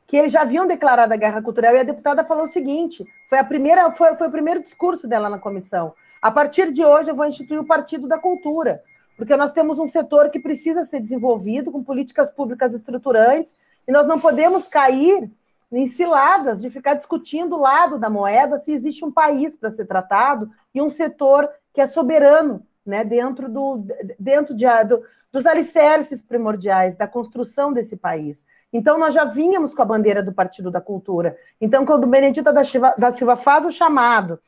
que 0.06 0.16
eles 0.16 0.32
já 0.32 0.42
haviam 0.42 0.66
declarado 0.66 1.12
a 1.12 1.16
guerra 1.16 1.42
cultural 1.42 1.74
e 1.74 1.80
a 1.80 1.82
deputada 1.82 2.24
falou 2.24 2.44
o 2.44 2.48
seguinte: 2.48 3.04
foi 3.28 3.38
a 3.38 3.44
primeira, 3.44 3.90
foi, 3.92 4.14
foi 4.16 4.28
o 4.28 4.32
primeiro 4.32 4.62
discurso 4.62 5.06
dela 5.06 5.28
na 5.28 5.38
comissão. 5.38 5.92
A 6.20 6.30
partir 6.30 6.72
de 6.72 6.84
hoje 6.84 7.10
eu 7.10 7.14
vou 7.14 7.26
instituir 7.26 7.60
o 7.60 7.66
Partido 7.66 8.08
da 8.08 8.18
Cultura, 8.18 8.82
porque 9.16 9.36
nós 9.36 9.52
temos 9.52 9.78
um 9.78 9.88
setor 9.88 10.30
que 10.30 10.40
precisa 10.40 10.84
ser 10.84 11.00
desenvolvido 11.00 11.70
com 11.70 11.82
políticas 11.82 12.30
públicas 12.30 12.74
estruturantes 12.74 13.54
e 13.86 13.92
nós 13.92 14.06
não 14.06 14.18
podemos 14.18 14.66
cair 14.66 15.30
em 15.70 15.86
ciladas 15.86 16.60
de 16.60 16.70
ficar 16.70 16.94
discutindo 16.94 17.56
o 17.56 17.60
lado 17.60 17.98
da 17.98 18.08
moeda 18.08 18.58
se 18.58 18.72
existe 18.72 19.04
um 19.04 19.12
país 19.12 19.54
para 19.54 19.70
ser 19.70 19.86
tratado 19.86 20.50
e 20.74 20.80
um 20.80 20.90
setor 20.90 21.48
que 21.74 21.80
é 21.80 21.86
soberano 21.86 22.66
né, 22.84 23.04
dentro, 23.04 23.48
do, 23.48 23.84
dentro 24.18 24.54
de, 24.56 24.64
do, 24.84 25.02
dos 25.30 25.44
alicerces 25.46 26.22
primordiais 26.22 26.96
da 26.96 27.06
construção 27.06 27.72
desse 27.72 27.96
país. 27.96 28.42
Então, 28.72 28.98
nós 28.98 29.14
já 29.14 29.24
vínhamos 29.24 29.74
com 29.74 29.82
a 29.82 29.84
bandeira 29.84 30.22
do 30.22 30.32
Partido 30.32 30.70
da 30.70 30.80
Cultura. 30.80 31.36
Então, 31.60 31.86
quando 31.86 32.06
Benedita 32.06 32.52
da 32.52 32.64
Silva, 32.64 32.94
da 32.98 33.12
Silva 33.12 33.36
faz 33.36 33.64
o 33.64 33.70
chamado, 33.70 34.38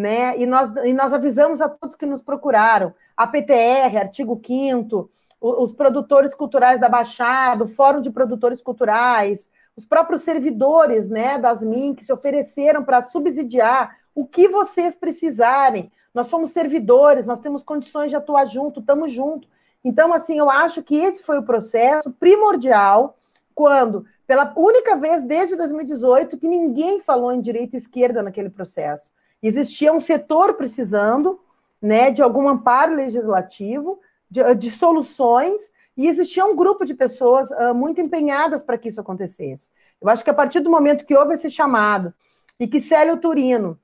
né, 0.00 0.38
e 0.38 0.46
nós, 0.46 0.72
e 0.84 0.92
nós 0.92 1.12
avisamos 1.12 1.60
a 1.60 1.68
todos 1.68 1.94
que 1.94 2.06
nos 2.06 2.22
procuraram, 2.22 2.94
a 3.16 3.26
PTR, 3.26 3.98
artigo 3.98 4.40
5 4.44 5.10
os 5.40 5.72
produtores 5.72 6.34
culturais 6.34 6.78
da 6.78 6.88
Baixada, 6.88 7.64
o 7.64 7.68
Fórum 7.68 8.02
de 8.02 8.10
Produtores 8.10 8.60
Culturais, 8.60 9.48
os 9.74 9.86
próprios 9.86 10.20
servidores 10.20 11.08
né, 11.08 11.38
das 11.38 11.62
MIN 11.62 11.94
que 11.94 12.04
se 12.04 12.12
ofereceram 12.12 12.84
para 12.84 13.00
subsidiar 13.00 13.96
o 14.14 14.26
que 14.26 14.48
vocês 14.48 14.94
precisarem. 14.94 15.90
Nós 16.12 16.26
somos 16.26 16.50
servidores, 16.50 17.24
nós 17.24 17.40
temos 17.40 17.62
condições 17.62 18.10
de 18.10 18.16
atuar 18.16 18.44
junto, 18.44 18.80
estamos 18.80 19.12
juntos. 19.12 19.48
Então, 19.82 20.12
assim, 20.12 20.38
eu 20.38 20.50
acho 20.50 20.82
que 20.82 20.96
esse 20.96 21.22
foi 21.22 21.38
o 21.38 21.44
processo 21.44 22.10
primordial 22.10 23.16
quando, 23.54 24.04
pela 24.26 24.52
única 24.56 24.96
vez 24.96 25.22
desde 25.22 25.56
2018, 25.56 26.36
que 26.36 26.48
ninguém 26.48 27.00
falou 27.00 27.32
em 27.32 27.40
direita 27.40 27.76
e 27.76 27.78
esquerda 27.78 28.22
naquele 28.22 28.50
processo. 28.50 29.10
Existia 29.42 29.92
um 29.92 30.00
setor 30.00 30.54
precisando 30.54 31.40
né, 31.80 32.10
de 32.10 32.22
algum 32.22 32.48
amparo 32.48 32.94
legislativo, 32.94 34.00
de, 34.30 34.54
de 34.54 34.70
soluções, 34.70 35.60
e 35.96 36.06
existia 36.06 36.44
um 36.44 36.54
grupo 36.54 36.84
de 36.84 36.94
pessoas 36.94 37.50
uh, 37.50 37.74
muito 37.74 38.00
empenhadas 38.00 38.62
para 38.62 38.78
que 38.78 38.88
isso 38.88 39.00
acontecesse. 39.00 39.70
Eu 40.00 40.08
acho 40.08 40.22
que 40.22 40.30
a 40.30 40.34
partir 40.34 40.60
do 40.60 40.70
momento 40.70 41.04
que 41.04 41.16
houve 41.16 41.34
esse 41.34 41.50
chamado 41.50 42.12
e 42.58 42.66
que 42.66 42.80
Célio 42.80 43.16
Turino 43.16 43.78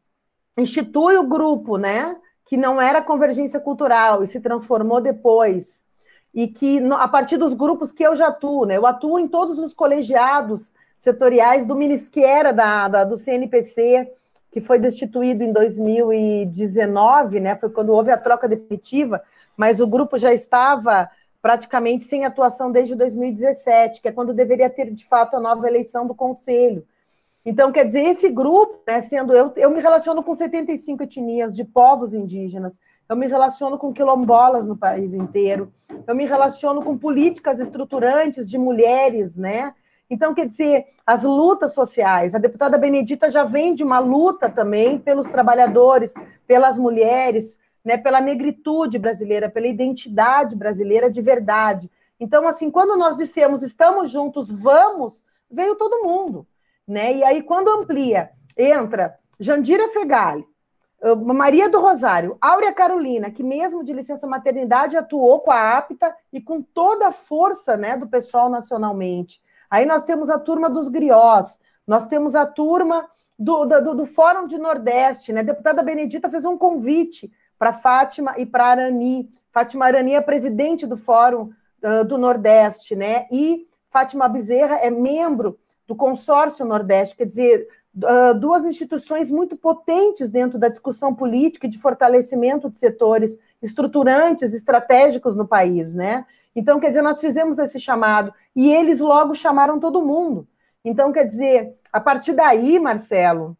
institui 0.57 1.17
o 1.19 1.27
grupo, 1.27 1.77
né, 1.77 2.17
que 2.47 2.57
não 2.57 2.81
era 2.81 3.03
convergência 3.03 3.61
cultural 3.61 4.23
e 4.23 4.27
se 4.27 4.41
transformou 4.41 5.01
depois, 5.01 5.85
e 6.33 6.47
que 6.49 6.81
a 6.93 7.09
partir 7.09 7.37
dos 7.37 7.55
grupos 7.55 7.93
que 7.93 8.03
eu 8.03 8.15
já 8.15 8.29
atuo, 8.29 8.67
né, 8.67 8.77
eu 8.77 8.87
atuo 8.87 9.19
em 9.19 9.27
todos 9.27 9.59
os 9.59 9.75
colegiados 9.75 10.73
setoriais 10.99 11.67
do 11.67 11.77
era 12.17 12.53
da, 12.53 12.89
da, 12.89 13.05
do 13.05 13.17
CNPC, 13.17 14.11
que 14.57 14.61
foi 14.63 14.79
destituído 14.79 15.45
em 15.45 15.53
2019, 15.53 17.41
né, 17.41 17.57
foi 17.57 17.69
quando 17.69 17.93
houve 17.93 18.11
a 18.11 18.17
troca 18.17 18.49
definitiva, 18.49 19.23
mas 19.55 19.81
o 19.81 19.87
grupo 19.87 20.17
já 20.17 20.33
estava 20.33 21.11
praticamente 21.43 22.07
sem 22.07 22.25
atuação 22.25 22.73
desde 22.73 22.95
2017, 22.95 24.01
que 24.01 24.09
é 24.09 24.13
quando 24.13 24.33
deveria 24.33 24.71
ter 24.71 24.91
de 24.91 25.05
fato 25.05 25.37
a 25.37 25.41
nova 25.41 25.69
eleição 25.69 26.07
do 26.07 26.15
conselho. 26.15 26.87
Então, 27.45 27.71
quer 27.71 27.85
dizer, 27.85 28.01
esse 28.07 28.31
grupo, 28.31 28.81
né, 28.87 29.03
sendo 29.03 29.35
eu, 29.35 29.53
eu 29.57 29.71
me 29.71 29.83
relaciono 29.83 30.23
com 30.23 30.35
75 30.35 31.03
etnias 31.03 31.55
de 31.55 31.63
povos 31.63 32.15
indígenas, 32.15 32.81
eu 33.11 33.15
me 33.15 33.27
relaciono 33.27 33.77
com 33.77 33.93
quilombolas 33.93 34.67
no 34.67 34.75
país 34.75 35.13
inteiro, 35.13 35.71
eu 36.07 36.15
me 36.15 36.25
relaciono 36.25 36.83
com 36.83 36.97
políticas 36.97 37.61
estruturantes 37.61 38.49
de 38.49 38.57
mulheres, 38.57 39.37
né? 39.37 39.75
Então, 40.09 40.35
quer 40.35 40.49
dizer, 40.49 40.87
as 41.05 41.25
lutas 41.25 41.75
sociais, 41.75 42.35
a 42.35 42.39
deputada 42.39 42.79
Benedita 42.79 43.31
já 43.31 43.45
vem 43.45 43.75
de 43.75 43.83
uma 43.83 43.99
luta 43.99 44.49
também 44.49 44.99
pelos 44.99 45.27
trabalhadores, 45.27 46.15
pelas 46.47 46.79
mulheres, 46.79 47.59
né, 47.85 47.97
pela 47.97 48.21
negritude 48.21 48.99
brasileira, 48.99 49.49
pela 49.49 49.67
identidade 49.67 50.55
brasileira 50.55 51.11
de 51.11 51.21
verdade. 51.21 51.91
Então, 52.19 52.47
assim, 52.47 52.71
quando 52.71 52.97
nós 52.97 53.17
dissemos 53.17 53.63
estamos 53.63 54.11
juntos, 54.11 54.51
vamos, 54.51 55.25
veio 55.51 55.77
todo 55.77 56.05
mundo 56.05 56.47
né? 56.87 57.15
E 57.15 57.25
aí, 57.25 57.43
quando 57.43 57.69
amplia, 57.69 58.31
entra 58.57 59.19
Jandira 59.41 59.89
Fegali, 59.89 60.47
ah, 61.03 61.15
Maria 61.17 61.69
do 61.69 61.81
Rosário, 61.81 62.39
Áurea 62.41 62.73
Carolina, 62.73 63.31
que 63.31 63.43
mesmo 63.43 63.83
de 63.83 63.93
licença 63.93 64.27
maternidade 64.27 64.97
atuou 64.97 65.41
com 65.41 65.51
a 65.51 65.77
APTA 65.77 66.15
e 66.33 66.41
com 66.41 66.63
toda 66.63 67.09
a 67.09 67.13
força 67.13 67.77
né, 67.77 67.97
do 67.97 68.07
pessoal 68.07 68.49
nacionalmente. 68.49 69.41
Aí 69.71 69.85
nós 69.85 70.03
temos 70.03 70.31
a 70.31 70.39
turma 70.39 70.69
dos 70.71 70.89
griós, 70.89 71.59
nós 71.87 72.07
temos 72.07 72.35
a 72.35 72.47
turma 72.47 73.09
do, 73.39 73.65
do, 73.65 73.95
do 73.95 74.07
Fórum 74.07 74.47
de 74.47 74.59
Nordeste, 74.59 75.33
né? 75.33 75.41
A 75.41 75.45
deputada 75.45 75.83
Benedita 75.83 76.31
fez 76.31 76.45
um 76.45 76.57
convite 76.57 77.31
para 77.59 77.73
Fátima 77.73 78.35
e 78.39 78.47
para 78.47 78.67
Arani. 78.67 79.29
Fátima 79.51 79.87
Arani 79.87 80.15
é 80.15 80.21
presidente 80.21 80.87
do 80.87 80.97
Fórum 80.97 81.51
uh, 81.83 82.05
do 82.05 82.19
Nordeste, 82.19 82.97
né? 82.97 83.27
E 83.31 83.67
Fátima 83.91 84.29
Bezerra 84.29 84.77
é 84.77 84.91
membro 84.91 85.59
do 85.87 85.95
consórcio 85.95 86.67
Nordeste, 86.67 87.17
quer 87.17 87.27
dizer, 87.27 87.69
ah, 88.05 88.33
duas 88.35 88.67
instituições 88.67 89.31
muito 89.31 89.57
potentes 89.57 90.29
dentro 90.29 90.59
da 90.59 90.69
discussão 90.69 91.15
política 91.15 91.67
e 91.67 91.71
de 91.71 91.79
fortalecimento 91.79 92.69
de 92.69 92.79
setores 92.79 93.39
estruturantes, 93.63 94.53
estratégicos 94.53 95.35
no 95.35 95.49
país, 95.49 95.95
né? 95.95 96.27
Então, 96.57 96.81
quer 96.81 96.89
dizer, 96.89 97.03
nós 97.03 97.21
fizemos 97.21 97.59
esse 97.59 97.79
chamado 97.79 98.33
e 98.55 98.73
eles 98.73 98.99
logo 98.99 99.35
chamaram 99.35 99.79
todo 99.79 100.05
mundo. 100.05 100.49
Então, 100.83 101.13
quer 101.13 101.25
dizer, 101.25 101.77
a 101.93 102.01
partir 102.01 102.33
daí, 102.33 102.79
Marcelo, 102.81 103.55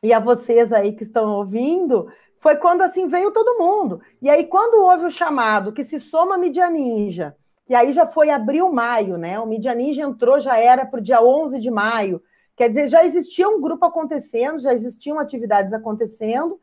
e 0.00 0.12
a 0.12 0.20
vocês 0.20 0.72
aí 0.72 0.92
que 0.92 1.02
estão 1.02 1.32
ouvindo, 1.32 2.08
foi 2.36 2.54
quando 2.54 2.82
assim 2.82 3.08
veio 3.08 3.32
todo 3.32 3.58
mundo. 3.58 4.00
E 4.22 4.30
aí, 4.30 4.46
quando 4.46 4.80
houve 4.80 5.06
o 5.06 5.10
chamado 5.10 5.72
que 5.72 5.82
se 5.82 5.98
soma 5.98 6.36
a 6.36 6.38
Mídia 6.38 6.70
Ninja, 6.70 7.36
que 7.66 7.74
aí 7.74 7.92
já 7.92 8.06
foi 8.06 8.30
abril, 8.30 8.72
maio, 8.72 9.18
né? 9.18 9.40
O 9.40 9.46
Media 9.46 9.74
Ninja 9.74 10.02
entrou, 10.02 10.38
já 10.38 10.56
era 10.56 10.86
para 10.86 11.00
o 11.00 11.02
dia 11.02 11.20
11 11.20 11.58
de 11.58 11.70
maio. 11.72 12.22
Quer 12.56 12.68
dizer, 12.68 12.88
já 12.88 13.04
existia 13.04 13.48
um 13.48 13.60
grupo 13.60 13.84
acontecendo, 13.84 14.60
já 14.60 14.72
existiam 14.72 15.18
atividades 15.18 15.72
acontecendo, 15.72 16.60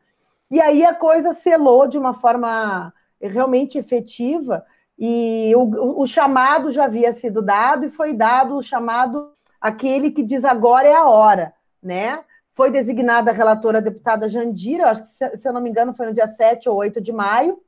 e 0.50 0.60
aí 0.60 0.84
a 0.84 0.94
coisa 0.94 1.32
selou 1.32 1.86
de 1.86 1.98
uma 1.98 2.14
forma 2.14 2.92
realmente 3.20 3.78
efetiva, 3.78 4.64
e 4.98 5.52
o, 5.54 6.00
o 6.02 6.06
chamado 6.06 6.70
já 6.70 6.84
havia 6.84 7.12
sido 7.12 7.42
dado, 7.42 7.86
e 7.86 7.90
foi 7.90 8.12
dado 8.12 8.56
o 8.56 8.62
chamado 8.62 9.30
aquele 9.60 10.10
que 10.10 10.22
diz 10.22 10.44
agora 10.44 10.88
é 10.88 10.94
a 10.94 11.06
hora, 11.06 11.52
né? 11.82 12.20
Foi 12.54 12.70
designada 12.70 13.30
a 13.30 13.34
relatora 13.34 13.78
a 13.78 13.82
deputada 13.82 14.28
Jandira, 14.28 14.90
acho 14.90 15.02
que, 15.02 15.36
se, 15.36 15.48
eu 15.48 15.52
não 15.52 15.60
me 15.60 15.68
engano, 15.68 15.94
foi 15.94 16.06
no 16.06 16.14
dia 16.14 16.26
7 16.26 16.68
ou 16.68 16.76
8 16.76 17.00
de 17.00 17.12
maio, 17.12 17.58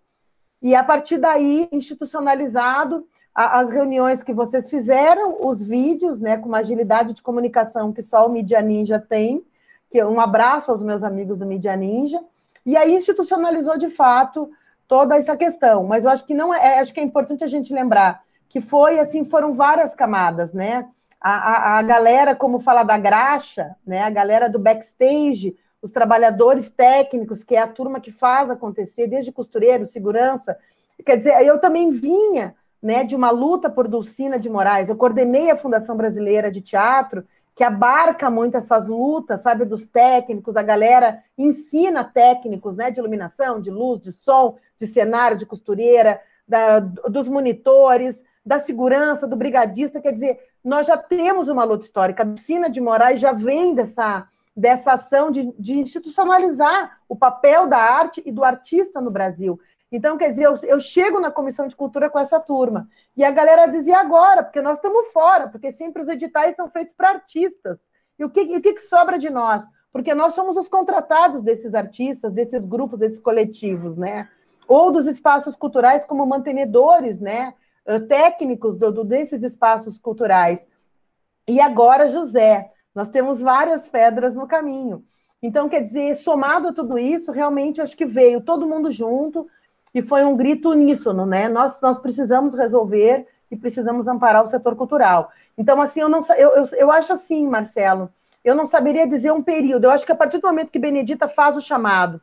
e 0.62 0.75
a 0.75 0.83
partir 0.83 1.19
daí, 1.19 1.69
institucionalizado, 1.71 3.07
as 3.35 3.71
reuniões 3.71 4.23
que 4.23 4.33
vocês 4.33 4.69
fizeram, 4.69 5.47
os 5.47 5.62
vídeos, 5.62 6.19
né, 6.19 6.37
com 6.37 6.49
uma 6.49 6.59
agilidade 6.59 7.14
de 7.14 7.23
comunicação 7.23 7.93
que 7.93 8.03
só 8.03 8.27
o 8.27 8.33
Media 8.33 8.61
Ninja 8.61 8.99
tem, 8.99 9.45
que 9.91 10.03
um 10.03 10.19
abraço 10.19 10.71
aos 10.71 10.83
meus 10.83 11.05
amigos 11.05 11.38
do 11.38 11.47
Media 11.47 11.77
Ninja, 11.77 12.21
e 12.67 12.77
aí 12.77 12.97
institucionalizou 12.97 13.79
de 13.79 13.88
fato 13.88 14.51
toda 14.88 15.16
essa 15.16 15.37
questão. 15.37 15.85
Mas 15.85 16.05
eu 16.05 16.11
acho 16.11 16.24
que 16.24 16.35
não 16.35 16.53
é, 16.53 16.81
acho 16.81 16.92
que 16.92 16.98
é 16.98 17.03
importante 17.03 17.44
a 17.44 17.48
gente 17.48 17.72
lembrar 17.72 18.22
que 18.48 18.61
foi 18.61 18.98
assim, 18.98 19.24
foram 19.24 19.53
várias 19.53 19.94
camadas, 19.94 20.53
né? 20.53 20.88
A, 21.20 21.33
a, 21.33 21.79
a 21.79 21.83
galera, 21.83 22.35
como 22.35 22.59
fala 22.59 22.83
da 22.83 22.96
graxa, 22.96 23.77
né? 23.87 24.03
A 24.03 24.11
galera 24.11 24.48
do 24.48 24.59
backstage, 24.59 25.55
os 25.83 25.90
trabalhadores 25.90 26.70
técnicos, 26.70 27.44
que 27.44 27.55
é 27.55 27.61
a 27.61 27.68
turma 27.68 28.01
que 28.01 28.11
faz 28.11 28.51
acontecer, 28.51 29.07
desde 29.07 29.31
costureiro, 29.31 29.85
segurança. 29.85 30.57
Quer 31.05 31.18
dizer, 31.18 31.44
eu 31.44 31.61
também 31.61 31.92
vinha 31.92 32.55
né, 32.83 33.05
de 33.05 33.14
uma 33.14 33.31
luta 33.31 33.68
por 33.68 33.87
Dulcina 33.87 34.38
de 34.38 34.48
Moraes. 34.48 34.88
Eu 34.88 34.96
coordenei 34.96 35.51
a 35.51 35.57
Fundação 35.57 35.96
Brasileira 35.96 36.51
de 36.51 36.61
Teatro, 36.61 37.24
que 37.59 37.64
abarca 37.64 38.31
muito 38.31 38.57
essas 38.57 38.87
lutas, 38.87 39.40
sabe, 39.40 39.64
dos 39.64 39.85
técnicos, 39.85 40.55
a 40.55 40.62
galera 40.62 41.25
ensina 41.37 42.05
técnicos, 42.05 42.77
né, 42.77 42.88
de 42.88 43.01
iluminação, 43.01 43.61
de 43.61 43.68
luz, 43.68 44.01
de 44.01 44.12
som, 44.12 44.55
de 44.79 44.87
cenário, 44.87 45.37
de 45.37 45.44
costureira, 45.44 46.21
da, 46.47 46.79
dos 46.79 47.27
monitores, 47.27 48.23
da 48.47 48.61
segurança, 48.61 49.27
do 49.27 49.35
brigadista, 49.35 50.01
quer 50.01 50.12
dizer, 50.12 50.38
nós 50.62 50.87
já 50.87 50.97
temos 50.97 51.49
uma 51.49 51.64
luta 51.64 51.85
histórica. 51.85 52.23
A 52.23 52.27
Dulcina 52.27 52.71
de 52.71 52.81
Moraes 52.81 53.18
já 53.18 53.33
vem 53.33 53.75
dessa, 53.75 54.29
dessa 54.57 54.92
ação 54.92 55.29
de, 55.29 55.53
de 55.59 55.81
institucionalizar 55.81 57.01
o 57.09 57.16
papel 57.16 57.66
da 57.66 57.79
arte 57.79 58.23
e 58.25 58.31
do 58.31 58.44
artista 58.44 59.01
no 59.01 59.11
Brasil. 59.11 59.59
Então, 59.90 60.18
quer 60.18 60.29
dizer, 60.31 60.44
eu, 60.44 60.55
eu, 60.64 60.81
chego 60.81 61.18
na 61.18 61.31
comissão 61.31 61.66
de 61.66 61.74
cultura 61.74 62.11
com 62.11 62.18
essa 62.18 62.38
turma. 62.38 62.88
E 63.16 63.24
a 63.24 63.31
galera 63.31 63.66
dizia 63.66 63.98
agora, 63.98 64.42
porque 64.42 64.61
nós 64.61 64.77
estamos 64.77 65.11
fora, 65.12 65.48
porque 65.48 65.72
sempre 65.72 66.03
os 66.03 66.09
editais 66.09 66.57
são 66.57 66.68
feitos 66.68 66.94
para 66.94 67.11
artistas. 67.11 67.79
E 68.18 68.24
o 68.24 68.31
que, 68.31 68.42
e 68.42 68.57
o 68.57 68.61
que, 68.61 68.74
que 68.74 68.83
sobra 68.83 69.18
de 69.18 69.31
nós? 69.31 69.64
Porque 69.90 70.14
nós 70.14 70.35
somos 70.35 70.57
os 70.57 70.68
contratados 70.68 71.42
desses 71.42 71.74
artistas, 71.74 72.33
desses 72.33 72.66
grupos, 72.66 72.98
desses 72.98 73.18
coletivos, 73.18 73.96
né? 73.96 74.29
Ou 74.66 74.92
dos 74.92 75.07
espaços 75.07 75.57
culturais 75.57 76.05
como 76.05 76.27
mantenedores, 76.27 77.18
né? 77.18 77.55
Técnicos 78.07 78.77
do, 78.77 78.92
do, 78.92 79.05
desses 79.05 79.42
espaços 79.42 79.98
culturais. 79.98 80.68
E 81.46 81.59
agora, 81.59 82.11
José, 82.11 82.70
nós 82.94 83.09
temos 83.09 83.40
várias 83.40 83.88
pedras 83.88 84.35
no 84.35 84.46
caminho. 84.46 85.03
Então, 85.42 85.68
quer 85.68 85.81
dizer, 85.81 86.16
somado 86.16 86.68
a 86.68 86.72
tudo 86.72 86.98
isso, 86.98 87.33
realmente 87.33 87.81
acho 87.81 87.96
que 87.96 88.05
veio 88.05 88.42
todo 88.42 88.66
mundo 88.66 88.90
junto, 88.90 89.46
e 89.94 90.03
foi 90.03 90.24
um 90.24 90.37
grito 90.37 90.70
uníssono, 90.70 91.24
né? 91.24 91.48
Nós, 91.48 91.81
nós 91.81 91.98
precisamos 91.98 92.55
resolver 92.55 93.27
e 93.51 93.57
precisamos 93.57 94.07
amparar 94.07 94.42
o 94.42 94.46
setor 94.46 94.77
cultural. 94.77 95.31
Então, 95.57 95.80
assim, 95.80 96.01
eu 96.01 96.09
não 96.09 96.20
eu, 96.36 96.51
eu, 96.51 96.64
eu 96.76 96.93
acho 96.93 97.12
assim, 97.12 97.47
Marcelo, 97.47 98.11
eu 98.45 98.55
não 98.55 98.66
saberia 98.66 99.07
dizer 99.07 99.32
um 99.32 99.43
período. 99.43 99.84
Eu 99.84 99.91
acho 99.91 100.07
que 100.07 100.12
a 100.12 100.16
partir 100.16 100.39
do 100.39 100.47
momento 100.47 100.70
que 100.70 100.78
Benedita 100.78 101.28
faz 101.28 101.57
o 101.57 101.61
chamado, 101.61 102.20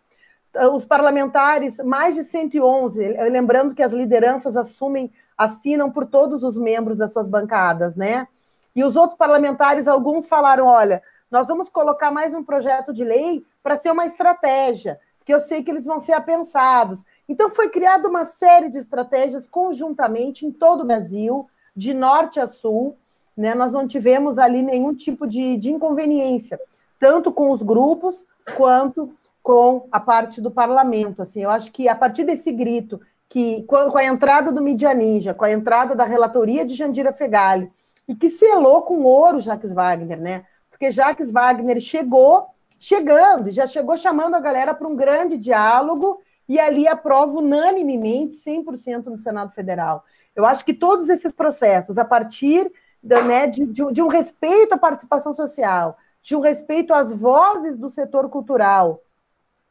eh, 0.53 0.67
os 0.67 0.85
parlamentares, 0.85 1.77
mais 1.79 2.15
de 2.15 2.23
111, 2.23 3.13
lembrando 3.29 3.75
que 3.75 3.83
as 3.83 3.91
lideranças 3.91 4.55
assumem, 4.55 5.11
assinam 5.37 5.91
por 5.91 6.05
todos 6.05 6.43
os 6.43 6.57
membros 6.57 6.97
das 6.97 7.11
suas 7.11 7.27
bancadas, 7.27 7.95
né? 7.95 8.27
E 8.75 8.83
os 8.83 8.95
outros 8.95 9.17
parlamentares, 9.17 9.87
alguns 9.87 10.27
falaram: 10.27 10.67
olha, 10.67 11.01
nós 11.29 11.47
vamos 11.47 11.69
colocar 11.69 12.11
mais 12.11 12.33
um 12.33 12.43
projeto 12.43 12.93
de 12.93 13.03
lei 13.03 13.43
para 13.61 13.77
ser 13.77 13.91
uma 13.91 14.05
estratégia, 14.05 14.99
que 15.25 15.33
eu 15.33 15.39
sei 15.39 15.63
que 15.63 15.71
eles 15.71 15.85
vão 15.85 15.97
ser 15.97 16.13
apensados. 16.13 17.03
Então, 17.27 17.49
foi 17.49 17.69
criada 17.69 18.07
uma 18.07 18.23
série 18.25 18.69
de 18.69 18.77
estratégias 18.77 19.47
conjuntamente 19.47 20.45
em 20.45 20.51
todo 20.51 20.81
o 20.81 20.85
Brasil, 20.85 21.47
de 21.75 21.93
norte 21.93 22.39
a 22.39 22.45
sul. 22.45 22.95
Né? 23.35 23.55
Nós 23.55 23.73
não 23.73 23.87
tivemos 23.87 24.37
ali 24.37 24.61
nenhum 24.61 24.93
tipo 24.93 25.25
de, 25.27 25.57
de 25.57 25.71
inconveniência, 25.71 26.59
tanto 26.99 27.31
com 27.31 27.49
os 27.49 27.63
grupos 27.63 28.25
quanto 28.55 29.11
com 29.41 29.87
a 29.91 29.99
parte 29.99 30.39
do 30.39 30.51
parlamento. 30.51 31.23
Assim, 31.23 31.41
eu 31.41 31.49
acho 31.49 31.71
que 31.71 31.89
a 31.89 31.95
partir 31.95 32.23
desse 32.23 32.51
grito, 32.51 33.01
que 33.27 33.63
com 33.63 33.97
a 33.97 34.05
entrada 34.05 34.51
do 34.51 34.61
Mídia 34.61 34.93
Ninja, 34.93 35.33
com 35.33 35.43
a 35.43 35.51
entrada 35.51 35.95
da 35.95 36.05
relatoria 36.05 36.63
de 36.63 36.75
Jandira 36.75 37.11
Fegali, 37.11 37.71
e 38.07 38.15
que 38.15 38.29
selou 38.29 38.83
com 38.83 39.03
ouro 39.03 39.39
Jacques 39.39 39.71
Wagner, 39.71 40.21
né? 40.21 40.45
Porque 40.69 40.91
Jacques 40.91 41.31
Wagner 41.31 41.79
chegou 41.79 42.47
chegando, 42.79 43.51
já 43.51 43.65
chegou 43.65 43.97
chamando 43.97 44.35
a 44.35 44.39
galera 44.39 44.73
para 44.73 44.87
um 44.87 44.95
grande 44.95 45.37
diálogo 45.37 46.21
e 46.47 46.59
ali 46.59 46.87
aprova 46.87 47.39
unanimemente 47.39 48.35
100% 48.35 49.05
no 49.05 49.19
Senado 49.19 49.51
Federal. 49.51 50.03
Eu 50.35 50.45
acho 50.45 50.63
que 50.65 50.73
todos 50.73 51.09
esses 51.09 51.33
processos, 51.33 51.97
a 51.97 52.05
partir 52.05 52.71
né, 53.01 53.47
de, 53.47 53.65
de, 53.65 53.93
de 53.93 54.01
um 54.01 54.07
respeito 54.07 54.73
à 54.73 54.77
participação 54.77 55.33
social, 55.33 55.97
de 56.21 56.35
um 56.35 56.39
respeito 56.39 56.93
às 56.93 57.11
vozes 57.11 57.77
do 57.77 57.89
setor 57.89 58.29
cultural, 58.29 59.01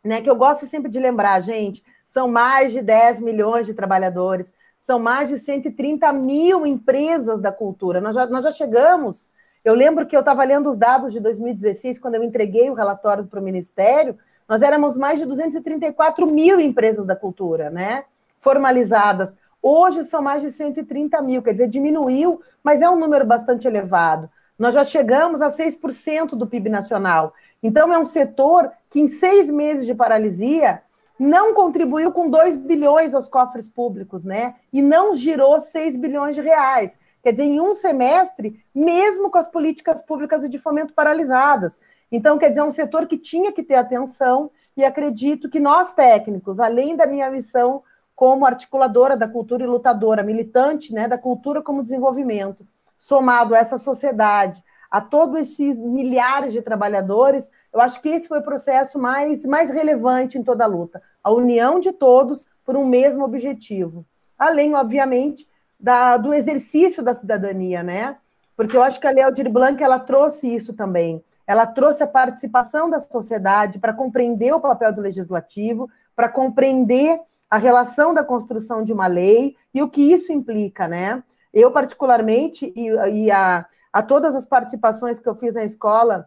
né, 0.03 0.21
que 0.21 0.31
eu 0.31 0.37
gosto 0.37 0.67
sempre 0.67 0.91
de 0.91 0.99
lembrar, 1.01 1.41
gente, 1.41 1.83
são 2.05 2.29
mais 2.29 2.73
de 2.73 2.81
10 2.81 3.21
milhões 3.21 3.67
de 3.67 3.75
trabalhadores, 3.75 4.53
são 4.79 4.99
mais 4.99 5.31
de 5.31 5.39
130 5.39 6.13
mil 6.13 6.67
empresas 6.67 7.41
da 7.41 7.51
cultura. 7.51 8.01
Nós 8.01 8.15
já, 8.15 8.27
nós 8.27 8.45
já 8.45 8.53
chegamos. 8.53 9.27
Eu 9.65 9.75
lembro 9.75 10.07
que 10.07 10.15
eu 10.15 10.21
estava 10.21 10.45
lendo 10.45 10.69
os 10.69 10.77
dados 10.77 11.13
de 11.13 11.21
2016, 11.21 11.99
quando 11.99 12.17
eu 12.17 12.23
entreguei 12.23 12.69
o 12.69 12.75
relatório 12.75 13.25
para 13.25 13.41
o 13.41 13.43
Ministério, 13.43 14.19
nós 14.47 14.61
éramos 14.61 14.97
mais 14.99 15.19
de 15.19 15.25
234 15.25 16.27
mil 16.27 16.61
empresas 16.61 17.07
da 17.07 17.17
cultura, 17.17 17.71
né? 17.71 18.05
Formalizadas. 18.39 19.33
Hoje 19.63 20.05
são 20.05 20.21
mais 20.21 20.43
de 20.43 20.51
130 20.51 21.23
mil, 21.23 21.43
quer 21.43 21.53
dizer, 21.53 21.69
diminuiu, 21.69 22.43
mas 22.63 22.83
é 22.83 22.91
um 22.91 22.99
número 22.99 23.25
bastante 23.25 23.67
elevado. 23.67 24.29
Nós 24.59 24.75
já 24.75 24.85
chegamos 24.85 25.41
a 25.41 25.51
6% 25.51 26.37
do 26.37 26.47
PIB 26.47 26.69
nacional. 26.69 27.33
Então, 27.63 27.91
é 27.91 27.99
um 27.99 28.05
setor 28.05 28.71
que, 28.91 29.01
em 29.01 29.09
seis 29.09 29.49
meses 29.49 29.87
de 29.87 29.95
paralisia, 29.95 30.83
não 31.19 31.55
contribuiu 31.55 32.13
com 32.13 32.29
2 32.29 32.59
bilhões 32.59 33.15
aos 33.15 33.29
cofres 33.29 33.69
públicos, 33.69 34.23
né? 34.23 34.57
E 34.71 34.83
não 34.83 35.15
girou 35.15 35.59
6 35.59 35.97
bilhões 35.97 36.35
de 36.35 36.43
reais. 36.43 36.97
Quer 37.25 37.31
dizer, 37.31 37.45
em 37.45 37.59
um 37.59 37.75
semestre, 37.75 38.63
mesmo 38.75 39.31
com 39.31 39.39
as 39.39 39.49
políticas 39.49 40.03
públicas 40.03 40.47
de 40.49 40.59
fomento 40.59 40.93
paralisadas. 40.93 41.75
Então, 42.13 42.37
quer 42.37 42.51
dizer, 42.51 42.61
é 42.61 42.65
um 42.65 42.71
setor 42.71 43.07
que 43.07 43.17
tinha 43.17 43.51
que 43.51 43.63
ter 43.63 43.77
atenção 43.77 44.51
e 44.77 44.85
acredito 44.85 45.49
que 45.49 45.59
nós 45.59 45.95
técnicos, 45.95 46.61
além 46.61 46.95
da 46.95 47.07
minha 47.07 47.31
missão 47.31 47.83
como 48.15 48.45
articuladora 48.45 49.17
da 49.17 49.27
cultura 49.27 49.65
e 49.65 49.67
lutadora, 49.67 50.23
militante 50.23 50.93
né, 50.93 51.09
da 51.09 51.17
cultura 51.17 51.63
como 51.63 51.83
desenvolvimento, 51.83 52.67
somado 52.99 53.55
a 53.55 53.59
essa 53.59 53.79
sociedade, 53.79 54.63
a 54.91 55.01
todos 55.01 55.41
esses 55.41 55.79
milhares 55.79 56.53
de 56.53 56.61
trabalhadores, 56.61 57.49
eu 57.73 57.81
acho 57.81 58.03
que 58.03 58.11
esse 58.11 58.29
foi 58.29 58.41
o 58.41 58.45
processo 58.45 58.99
mais, 58.99 59.47
mais 59.47 59.71
relevante 59.71 60.37
em 60.37 60.45
toda 60.45 60.65
a 60.65 60.69
luta. 60.69 61.03
A 61.23 61.33
união 61.33 61.81
de 61.81 61.91
todos 61.91 62.47
por 62.67 62.77
um 62.77 62.87
mesmo 62.87 63.25
objetivo. 63.25 64.05
Além, 64.39 64.75
obviamente, 64.75 65.49
da, 65.85 66.17
do 66.17 66.33
exercício 66.33 67.03
da 67.03 67.13
cidadania, 67.13 67.83
né? 67.83 68.17
Porque 68.57 68.75
eu 68.75 68.83
acho 68.83 68.99
que 68.99 69.07
a 69.07 69.11
Lei 69.11 69.23
Aldir 69.23 69.51
Blanc, 69.51 69.83
ela 69.83 69.99
trouxe 69.99 70.53
isso 70.53 70.73
também. 70.73 71.23
Ela 71.47 71.67
trouxe 71.67 72.03
a 72.03 72.07
participação 72.07 72.89
da 72.89 72.99
sociedade 72.99 73.79
para 73.79 73.93
compreender 73.93 74.55
o 74.55 74.61
papel 74.61 74.95
do 74.95 75.03
legislativo, 75.03 75.91
para 76.17 76.27
compreender 76.27 77.21
a 77.51 77.59
relação 77.59 78.15
da 78.15 78.25
construção 78.25 78.83
de 78.83 78.95
uma 78.95 79.07
lei 79.07 79.57
e 79.75 79.83
o 79.83 79.91
que 79.91 80.01
isso 80.01 80.33
implica, 80.33 80.89
né? 80.89 81.23
Eu, 81.53 81.71
particularmente, 81.71 82.73
e, 82.75 82.89
e 82.89 83.31
a, 83.31 83.67
a 83.93 84.03
todas 84.03 84.35
as 84.35 84.47
participações 84.47 85.19
que 85.19 85.29
eu 85.29 85.35
fiz 85.35 85.55
na 85.55 85.65
escola, 85.65 86.27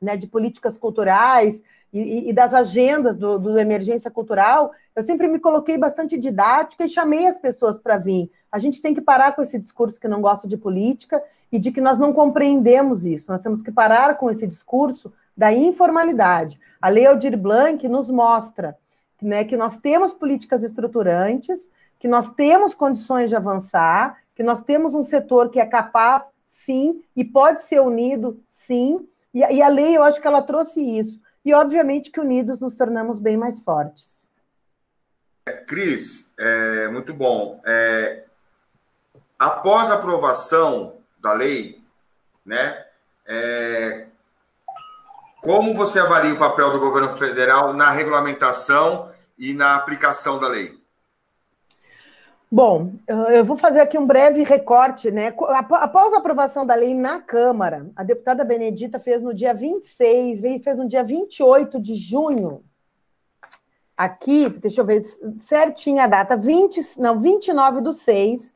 né, 0.00 0.16
de 0.16 0.26
políticas 0.26 0.78
culturais 0.78 1.62
e, 1.92 2.28
e 2.28 2.32
das 2.32 2.52
agendas 2.52 3.16
do, 3.16 3.38
do, 3.38 3.58
Emergência 3.58 4.10
Cultural, 4.10 4.72
eu 4.94 5.02
sempre 5.02 5.28
me 5.28 5.38
coloquei 5.38 5.78
bastante 5.78 6.18
didática 6.18 6.84
e 6.84 6.88
chamei 6.88 7.26
as 7.26 7.38
pessoas 7.38 7.78
para 7.78 7.96
vir. 7.96 8.30
A 8.50 8.58
gente 8.58 8.82
tem 8.82 8.94
que 8.94 9.00
parar 9.00 9.34
com 9.34 9.42
esse 9.42 9.58
discurso 9.58 10.00
que 10.00 10.08
não 10.08 10.20
gosta 10.20 10.46
de 10.46 10.56
política 10.56 11.22
e 11.50 11.58
de 11.58 11.70
que 11.70 11.80
nós 11.80 11.98
não 11.98 12.12
compreendemos 12.12 13.06
isso. 13.06 13.30
Nós 13.30 13.40
temos 13.40 13.62
que 13.62 13.72
parar 13.72 14.16
com 14.18 14.28
esse 14.30 14.46
discurso 14.46 15.12
da 15.36 15.52
informalidade. 15.52 16.58
A 16.80 16.88
Lei 16.88 17.06
Aldir 17.06 17.36
Blanc 17.38 17.88
nos 17.88 18.10
mostra 18.10 18.76
né, 19.20 19.44
que 19.44 19.56
nós 19.56 19.76
temos 19.76 20.12
políticas 20.12 20.62
estruturantes, 20.62 21.70
que 21.98 22.08
nós 22.08 22.30
temos 22.30 22.74
condições 22.74 23.30
de 23.30 23.36
avançar, 23.36 24.18
que 24.34 24.42
nós 24.42 24.62
temos 24.62 24.94
um 24.94 25.02
setor 25.02 25.50
que 25.50 25.60
é 25.60 25.66
capaz 25.66 26.30
sim, 26.44 27.02
e 27.14 27.24
pode 27.24 27.62
ser 27.62 27.80
unido, 27.80 28.40
sim. 28.46 29.06
E, 29.32 29.40
e, 29.40 29.62
a 29.62 29.68
lei, 29.68 29.96
eu 29.96 30.02
acho 30.02 30.20
que 30.20 30.26
ela 30.26 30.42
trouxe 30.42 30.80
isso. 30.80 31.20
E, 31.46 31.54
obviamente, 31.54 32.10
que 32.10 32.18
unidos 32.18 32.58
nos 32.58 32.74
tornamos 32.74 33.20
bem 33.20 33.36
mais 33.36 33.60
fortes. 33.60 34.28
Cris, 35.68 36.28
é, 36.36 36.88
muito 36.88 37.14
bom. 37.14 37.62
É, 37.64 38.24
após 39.38 39.88
a 39.88 39.94
aprovação 39.94 40.96
da 41.20 41.32
lei, 41.32 41.80
né, 42.44 42.84
é, 43.24 44.08
como 45.40 45.72
você 45.72 46.00
avalia 46.00 46.34
o 46.34 46.38
papel 46.38 46.72
do 46.72 46.80
governo 46.80 47.12
federal 47.12 47.72
na 47.72 47.92
regulamentação 47.92 49.12
e 49.38 49.54
na 49.54 49.76
aplicação 49.76 50.40
da 50.40 50.48
lei? 50.48 50.75
Bom, 52.50 52.92
eu 53.08 53.44
vou 53.44 53.56
fazer 53.56 53.80
aqui 53.80 53.98
um 53.98 54.06
breve 54.06 54.44
recorte, 54.44 55.10
né? 55.10 55.34
Após 55.72 56.14
a 56.14 56.18
aprovação 56.18 56.64
da 56.64 56.76
lei 56.76 56.94
na 56.94 57.20
Câmara, 57.20 57.90
a 57.96 58.04
deputada 58.04 58.44
Benedita 58.44 59.00
fez 59.00 59.20
no 59.20 59.34
dia 59.34 59.52
26, 59.52 60.62
fez 60.62 60.78
no 60.78 60.88
dia 60.88 61.02
28 61.02 61.80
de 61.80 61.96
junho. 61.96 62.64
Aqui, 63.96 64.48
deixa 64.48 64.80
eu 64.80 64.84
ver 64.84 65.02
certinho 65.40 66.00
a 66.00 66.06
data, 66.06 66.36
20, 66.36 67.00
não, 67.00 67.18
29 67.18 67.80
do 67.80 67.92
6. 67.92 68.54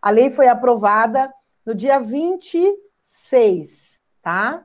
A 0.00 0.10
lei 0.10 0.30
foi 0.30 0.48
aprovada 0.48 1.32
no 1.66 1.74
dia 1.74 1.98
26, 1.98 4.00
tá? 4.22 4.64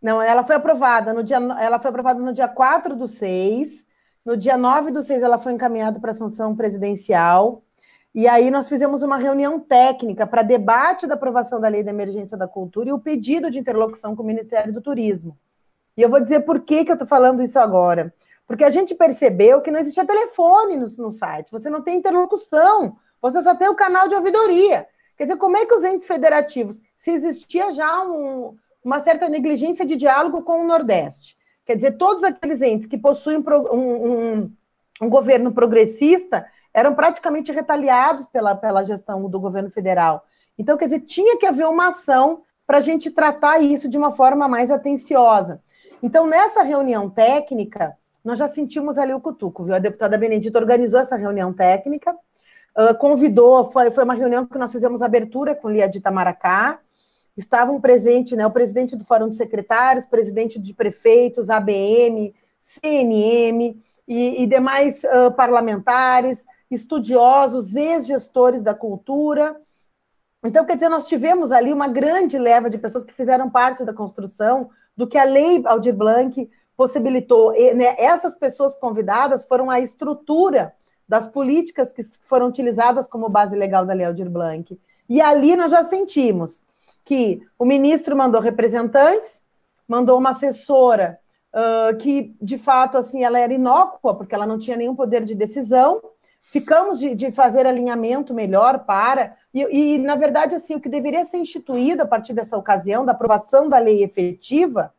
Não, 0.00 0.22
ela 0.22 0.44
foi 0.44 0.54
aprovada 0.54 1.12
no 1.12 1.24
dia, 1.24 1.38
ela 1.60 1.80
foi 1.80 1.88
aprovada 1.88 2.20
no 2.20 2.32
dia 2.32 2.46
4 2.46 2.94
do 2.94 3.08
6 3.08 3.87
no 4.28 4.36
dia 4.36 4.58
9 4.58 4.90
do 4.90 5.02
6, 5.02 5.22
ela 5.22 5.38
foi 5.38 5.54
encaminhada 5.54 5.98
para 5.98 6.10
a 6.10 6.14
sanção 6.14 6.54
presidencial. 6.54 7.62
E 8.14 8.28
aí 8.28 8.50
nós 8.50 8.68
fizemos 8.68 9.00
uma 9.00 9.16
reunião 9.16 9.58
técnica 9.58 10.26
para 10.26 10.42
debate 10.42 11.06
da 11.06 11.14
aprovação 11.14 11.58
da 11.58 11.66
Lei 11.66 11.82
da 11.82 11.92
Emergência 11.92 12.36
da 12.36 12.46
Cultura 12.46 12.90
e 12.90 12.92
o 12.92 12.98
pedido 12.98 13.50
de 13.50 13.58
interlocução 13.58 14.14
com 14.14 14.22
o 14.22 14.26
Ministério 14.26 14.70
do 14.70 14.82
Turismo. 14.82 15.38
E 15.96 16.02
eu 16.02 16.10
vou 16.10 16.20
dizer 16.20 16.40
por 16.40 16.60
que, 16.60 16.84
que 16.84 16.90
eu 16.90 16.94
estou 16.94 17.08
falando 17.08 17.42
isso 17.42 17.58
agora. 17.58 18.14
Porque 18.46 18.64
a 18.64 18.68
gente 18.68 18.94
percebeu 18.94 19.62
que 19.62 19.70
não 19.70 19.80
existia 19.80 20.04
telefone 20.04 20.76
no, 20.76 20.88
no 20.98 21.10
site, 21.10 21.50
você 21.50 21.70
não 21.70 21.80
tem 21.80 21.96
interlocução, 21.96 22.98
você 23.22 23.40
só 23.40 23.54
tem 23.54 23.68
o 23.68 23.74
canal 23.74 24.08
de 24.08 24.14
ouvidoria. 24.14 24.86
Quer 25.16 25.24
dizer, 25.24 25.38
como 25.38 25.56
é 25.56 25.64
que 25.64 25.74
os 25.74 25.84
entes 25.84 26.06
federativos, 26.06 26.78
se 26.98 27.12
existia 27.12 27.72
já 27.72 28.02
um, 28.04 28.54
uma 28.84 29.00
certa 29.00 29.26
negligência 29.26 29.86
de 29.86 29.96
diálogo 29.96 30.42
com 30.42 30.60
o 30.60 30.66
Nordeste, 30.66 31.37
Quer 31.68 31.76
dizer, 31.76 31.98
todos 31.98 32.24
aqueles 32.24 32.62
entes 32.62 32.86
que 32.86 32.96
possuem 32.96 33.44
um, 33.70 33.76
um, 33.76 34.52
um 35.02 35.08
governo 35.10 35.52
progressista 35.52 36.46
eram 36.72 36.94
praticamente 36.94 37.52
retaliados 37.52 38.24
pela, 38.24 38.54
pela 38.54 38.82
gestão 38.82 39.28
do 39.28 39.38
governo 39.38 39.70
federal. 39.70 40.24
Então, 40.58 40.78
quer 40.78 40.86
dizer, 40.86 41.00
tinha 41.00 41.36
que 41.36 41.44
haver 41.44 41.66
uma 41.66 41.88
ação 41.88 42.40
para 42.66 42.78
a 42.78 42.80
gente 42.80 43.10
tratar 43.10 43.58
isso 43.58 43.86
de 43.86 43.98
uma 43.98 44.10
forma 44.10 44.48
mais 44.48 44.70
atenciosa. 44.70 45.60
Então, 46.02 46.26
nessa 46.26 46.62
reunião 46.62 47.10
técnica, 47.10 47.94
nós 48.24 48.38
já 48.38 48.48
sentimos 48.48 48.96
ali 48.96 49.12
o 49.12 49.20
cutuco, 49.20 49.64
viu? 49.64 49.74
A 49.74 49.78
deputada 49.78 50.16
Benedita 50.16 50.58
organizou 50.58 50.98
essa 50.98 51.16
reunião 51.16 51.52
técnica, 51.52 52.12
uh, 52.14 52.96
convidou, 52.96 53.70
foi, 53.70 53.90
foi 53.90 54.04
uma 54.04 54.14
reunião 54.14 54.46
que 54.46 54.56
nós 54.56 54.72
fizemos 54.72 55.02
abertura 55.02 55.54
com 55.54 55.68
Lia 55.68 55.86
de 55.86 55.98
Itamaracá, 55.98 56.78
estavam 57.38 57.80
presentes 57.80 58.36
né, 58.36 58.44
o 58.44 58.50
presidente 58.50 58.96
do 58.96 59.04
Fórum 59.04 59.28
de 59.28 59.36
Secretários, 59.36 60.04
presidente 60.04 60.58
de 60.58 60.74
prefeitos, 60.74 61.48
ABM, 61.48 62.34
CNM 62.60 63.80
e, 64.06 64.42
e 64.42 64.46
demais 64.46 65.04
uh, 65.04 65.30
parlamentares, 65.36 66.44
estudiosos, 66.68 67.76
ex-gestores 67.76 68.62
da 68.62 68.74
cultura. 68.74 69.56
Então, 70.44 70.64
quer 70.64 70.74
dizer, 70.74 70.88
nós 70.88 71.06
tivemos 71.06 71.52
ali 71.52 71.72
uma 71.72 71.86
grande 71.86 72.36
leva 72.36 72.68
de 72.68 72.76
pessoas 72.76 73.04
que 73.04 73.14
fizeram 73.14 73.48
parte 73.48 73.84
da 73.84 73.92
construção 73.92 74.70
do 74.96 75.06
que 75.06 75.16
a 75.16 75.24
lei 75.24 75.62
Aldir 75.64 75.94
Blanc 75.94 76.50
possibilitou. 76.76 77.54
E, 77.54 77.72
né, 77.72 77.94
essas 77.98 78.34
pessoas 78.34 78.74
convidadas 78.74 79.44
foram 79.44 79.70
a 79.70 79.78
estrutura 79.78 80.74
das 81.08 81.28
políticas 81.28 81.92
que 81.92 82.02
foram 82.22 82.48
utilizadas 82.48 83.06
como 83.06 83.28
base 83.28 83.56
legal 83.56 83.86
da 83.86 83.94
lei 83.94 84.04
Aldir 84.04 84.28
Blanc. 84.28 84.78
E 85.08 85.20
ali 85.20 85.54
nós 85.54 85.70
já 85.70 85.84
sentimos 85.84 86.62
que 87.08 87.40
o 87.58 87.64
ministro 87.64 88.14
mandou 88.14 88.38
representantes, 88.38 89.40
mandou 89.88 90.18
uma 90.18 90.28
assessora 90.28 91.18
uh, 91.54 91.96
que, 91.96 92.36
de 92.38 92.58
fato, 92.58 92.98
assim, 92.98 93.24
ela 93.24 93.38
era 93.38 93.50
inócua, 93.50 94.14
porque 94.14 94.34
ela 94.34 94.46
não 94.46 94.58
tinha 94.58 94.76
nenhum 94.76 94.94
poder 94.94 95.24
de 95.24 95.34
decisão. 95.34 96.02
Ficamos 96.38 96.98
de, 96.98 97.14
de 97.14 97.32
fazer 97.32 97.66
alinhamento 97.66 98.34
melhor 98.34 98.80
para. 98.80 99.32
E, 99.54 99.94
e, 99.94 99.98
na 99.98 100.16
verdade, 100.16 100.54
assim, 100.54 100.74
o 100.74 100.80
que 100.82 100.88
deveria 100.90 101.24
ser 101.24 101.38
instituído 101.38 102.02
a 102.02 102.06
partir 102.06 102.34
dessa 102.34 102.58
ocasião, 102.58 103.06
da 103.06 103.12
aprovação 103.12 103.70
da 103.70 103.78
lei 103.78 104.04
efetiva, 104.04 104.92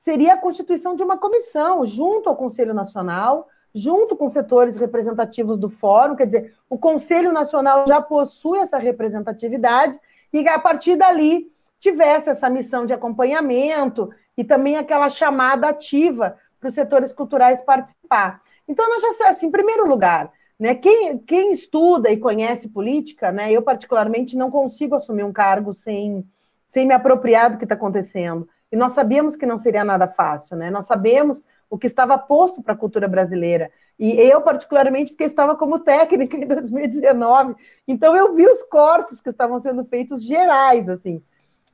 seria 0.00 0.32
a 0.32 0.38
constituição 0.38 0.96
de 0.96 1.02
uma 1.02 1.18
comissão, 1.18 1.84
junto 1.84 2.26
ao 2.26 2.36
Conselho 2.36 2.72
Nacional, 2.72 3.48
junto 3.74 4.16
com 4.16 4.30
setores 4.30 4.78
representativos 4.78 5.58
do 5.58 5.68
fórum, 5.68 6.16
quer 6.16 6.24
dizer, 6.24 6.54
o 6.70 6.78
Conselho 6.78 7.32
Nacional 7.32 7.84
já 7.86 8.00
possui 8.00 8.60
essa 8.60 8.78
representatividade 8.78 10.00
e 10.34 10.48
a 10.48 10.58
partir 10.58 10.96
dali 10.96 11.46
tivesse 11.78 12.28
essa 12.28 12.50
missão 12.50 12.84
de 12.84 12.92
acompanhamento 12.92 14.10
e 14.36 14.42
também 14.42 14.76
aquela 14.76 15.08
chamada 15.08 15.68
ativa 15.68 16.36
para 16.58 16.68
os 16.68 16.74
setores 16.74 17.12
culturais 17.12 17.62
participar. 17.62 18.42
Então, 18.66 18.88
nós 18.88 19.02
já 19.18 19.28
assim, 19.28 19.46
em 19.46 19.50
primeiro 19.50 19.86
lugar, 19.86 20.32
né, 20.58 20.74
quem, 20.74 21.18
quem 21.18 21.52
estuda 21.52 22.10
e 22.10 22.16
conhece 22.16 22.68
política, 22.68 23.30
né, 23.30 23.52
eu 23.52 23.62
particularmente 23.62 24.36
não 24.36 24.50
consigo 24.50 24.94
assumir 24.94 25.22
um 25.22 25.32
cargo 25.32 25.72
sem, 25.74 26.26
sem 26.66 26.86
me 26.86 26.94
apropriar 26.94 27.50
do 27.50 27.58
que 27.58 27.64
está 27.64 27.74
acontecendo. 27.74 28.48
E 28.72 28.76
nós 28.76 28.92
sabíamos 28.92 29.36
que 29.36 29.46
não 29.46 29.56
seria 29.56 29.84
nada 29.84 30.08
fácil, 30.08 30.56
né? 30.56 30.68
Nós 30.68 30.86
sabemos 30.86 31.44
o 31.68 31.78
que 31.78 31.86
estava 31.86 32.16
posto 32.18 32.62
para 32.62 32.74
a 32.74 32.76
cultura 32.76 33.08
brasileira. 33.08 33.70
E 33.98 34.12
eu, 34.12 34.40
particularmente, 34.42 35.12
porque 35.12 35.24
estava 35.24 35.56
como 35.56 35.78
técnica 35.78 36.36
em 36.38 36.46
2019. 36.46 37.54
Então, 37.86 38.16
eu 38.16 38.34
vi 38.34 38.46
os 38.46 38.62
cortes 38.62 39.20
que 39.20 39.30
estavam 39.30 39.58
sendo 39.58 39.84
feitos 39.84 40.22
gerais, 40.22 40.88
assim. 40.88 41.22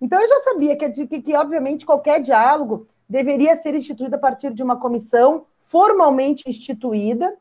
Então, 0.00 0.20
eu 0.20 0.28
já 0.28 0.40
sabia 0.40 0.76
que, 0.76 1.06
que, 1.06 1.22
que 1.22 1.36
obviamente, 1.36 1.86
qualquer 1.86 2.20
diálogo 2.20 2.86
deveria 3.08 3.56
ser 3.56 3.74
instituído 3.74 4.16
a 4.16 4.18
partir 4.18 4.54
de 4.54 4.62
uma 4.62 4.78
comissão 4.78 5.46
formalmente 5.60 6.48
instituída, 6.48 7.36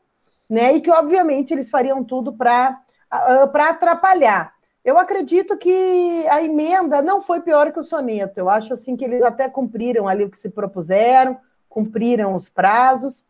né? 0.48 0.72
E 0.74 0.80
que, 0.80 0.90
obviamente, 0.90 1.52
eles 1.52 1.70
fariam 1.70 2.02
tudo 2.04 2.32
para 2.32 2.82
atrapalhar. 3.10 4.52
Eu 4.84 4.98
acredito 4.98 5.56
que 5.56 6.26
a 6.28 6.42
emenda 6.42 7.02
não 7.02 7.20
foi 7.20 7.40
pior 7.40 7.70
que 7.72 7.78
o 7.78 7.84
soneto. 7.84 8.40
Eu 8.40 8.48
acho 8.48 8.72
assim 8.72 8.96
que 8.96 9.04
eles 9.04 9.22
até 9.22 9.48
cumpriram 9.48 10.08
ali 10.08 10.24
o 10.24 10.30
que 10.30 10.38
se 10.38 10.48
propuseram, 10.48 11.38
cumpriram 11.70 12.34
os 12.34 12.50
prazos. 12.50 13.24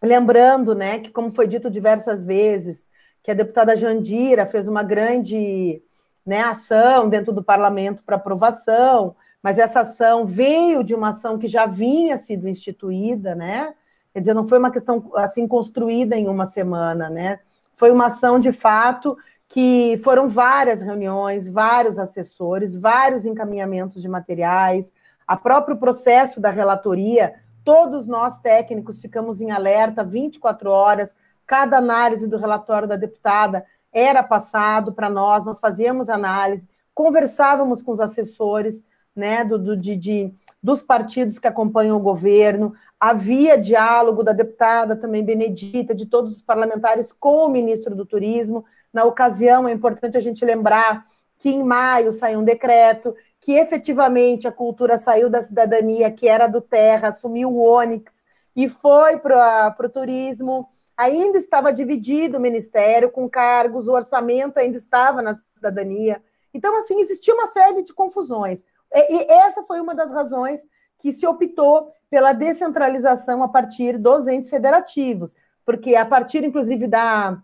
Lembrando, 0.00 0.74
né, 0.74 1.00
que 1.00 1.10
como 1.10 1.30
foi 1.30 1.48
dito 1.48 1.68
diversas 1.68 2.22
vezes, 2.22 2.88
que 3.22 3.30
a 3.32 3.34
deputada 3.34 3.76
Jandira 3.76 4.46
fez 4.46 4.68
uma 4.68 4.84
grande 4.84 5.82
né, 6.24 6.42
ação 6.42 7.08
dentro 7.08 7.32
do 7.32 7.42
parlamento 7.42 8.04
para 8.04 8.14
aprovação, 8.14 9.16
mas 9.42 9.58
essa 9.58 9.80
ação 9.80 10.24
veio 10.26 10.84
de 10.84 10.94
uma 10.94 11.08
ação 11.08 11.38
que 11.38 11.48
já 11.48 11.66
vinha 11.66 12.16
sido 12.18 12.48
instituída, 12.48 13.34
né? 13.34 13.74
Quer 14.12 14.20
dizer, 14.20 14.34
não 14.34 14.46
foi 14.46 14.58
uma 14.58 14.70
questão 14.70 15.10
assim 15.14 15.46
construída 15.46 16.16
em 16.16 16.26
uma 16.28 16.46
semana, 16.46 17.08
né? 17.08 17.40
Foi 17.76 17.90
uma 17.90 18.06
ação 18.06 18.38
de 18.38 18.50
fato 18.50 19.16
que 19.48 20.00
foram 20.02 20.28
várias 20.28 20.82
reuniões, 20.82 21.48
vários 21.48 21.98
assessores, 21.98 22.76
vários 22.76 23.24
encaminhamentos 23.24 24.02
de 24.02 24.08
materiais, 24.08 24.90
a 25.26 25.36
próprio 25.36 25.76
processo 25.76 26.40
da 26.40 26.50
relatoria, 26.50 27.34
todos 27.66 28.06
nós 28.06 28.38
técnicos 28.38 29.00
ficamos 29.00 29.40
em 29.40 29.50
alerta 29.50 30.04
24 30.04 30.70
horas, 30.70 31.12
cada 31.44 31.78
análise 31.78 32.28
do 32.28 32.36
relatório 32.36 32.86
da 32.86 32.94
deputada 32.94 33.66
era 33.92 34.22
passado 34.22 34.92
para 34.92 35.10
nós, 35.10 35.44
nós 35.44 35.58
fazíamos 35.58 36.08
análise, 36.08 36.68
conversávamos 36.94 37.82
com 37.82 37.90
os 37.90 37.98
assessores, 37.98 38.84
né, 39.16 39.42
do, 39.42 39.58
do 39.58 39.76
de, 39.76 39.96
de, 39.96 40.32
dos 40.62 40.80
partidos 40.80 41.40
que 41.40 41.48
acompanham 41.48 41.96
o 41.96 42.00
governo, 42.00 42.72
havia 43.00 43.58
diálogo 43.58 44.22
da 44.22 44.32
deputada 44.32 44.94
também 44.94 45.24
Benedita, 45.24 45.92
de 45.92 46.06
todos 46.06 46.36
os 46.36 46.42
parlamentares 46.42 47.12
com 47.12 47.46
o 47.46 47.48
ministro 47.48 47.96
do 47.96 48.06
Turismo, 48.06 48.64
na 48.92 49.02
ocasião, 49.02 49.66
é 49.66 49.72
importante 49.72 50.16
a 50.16 50.20
gente 50.20 50.44
lembrar 50.44 51.02
que 51.38 51.50
em 51.50 51.64
maio 51.64 52.12
saiu 52.12 52.38
um 52.38 52.44
decreto 52.44 53.12
que 53.46 53.52
efetivamente 53.52 54.48
a 54.48 54.50
cultura 54.50 54.98
saiu 54.98 55.30
da 55.30 55.40
cidadania, 55.40 56.10
que 56.10 56.26
era 56.26 56.48
do 56.48 56.60
terra, 56.60 57.10
assumiu 57.10 57.48
o 57.48 57.62
Onyx 57.62 58.12
e 58.56 58.68
foi 58.68 59.18
para 59.18 59.72
o 59.78 59.88
turismo. 59.88 60.68
Ainda 60.96 61.38
estava 61.38 61.72
dividido 61.72 62.38
o 62.38 62.40
ministério 62.40 63.08
com 63.08 63.30
cargos, 63.30 63.86
o 63.86 63.92
orçamento 63.92 64.58
ainda 64.58 64.78
estava 64.78 65.22
na 65.22 65.38
cidadania. 65.54 66.20
Então, 66.52 66.76
assim, 66.76 66.98
existia 67.00 67.32
uma 67.34 67.46
série 67.46 67.84
de 67.84 67.94
confusões. 67.94 68.64
E 68.92 69.32
essa 69.32 69.62
foi 69.62 69.80
uma 69.80 69.94
das 69.94 70.10
razões 70.10 70.66
que 70.98 71.12
se 71.12 71.24
optou 71.24 71.92
pela 72.10 72.32
descentralização 72.32 73.44
a 73.44 73.48
partir 73.48 73.96
dos 73.96 74.26
entes 74.26 74.50
federativos, 74.50 75.36
porque 75.64 75.94
a 75.94 76.04
partir, 76.04 76.42
inclusive, 76.42 76.88
da 76.88 77.38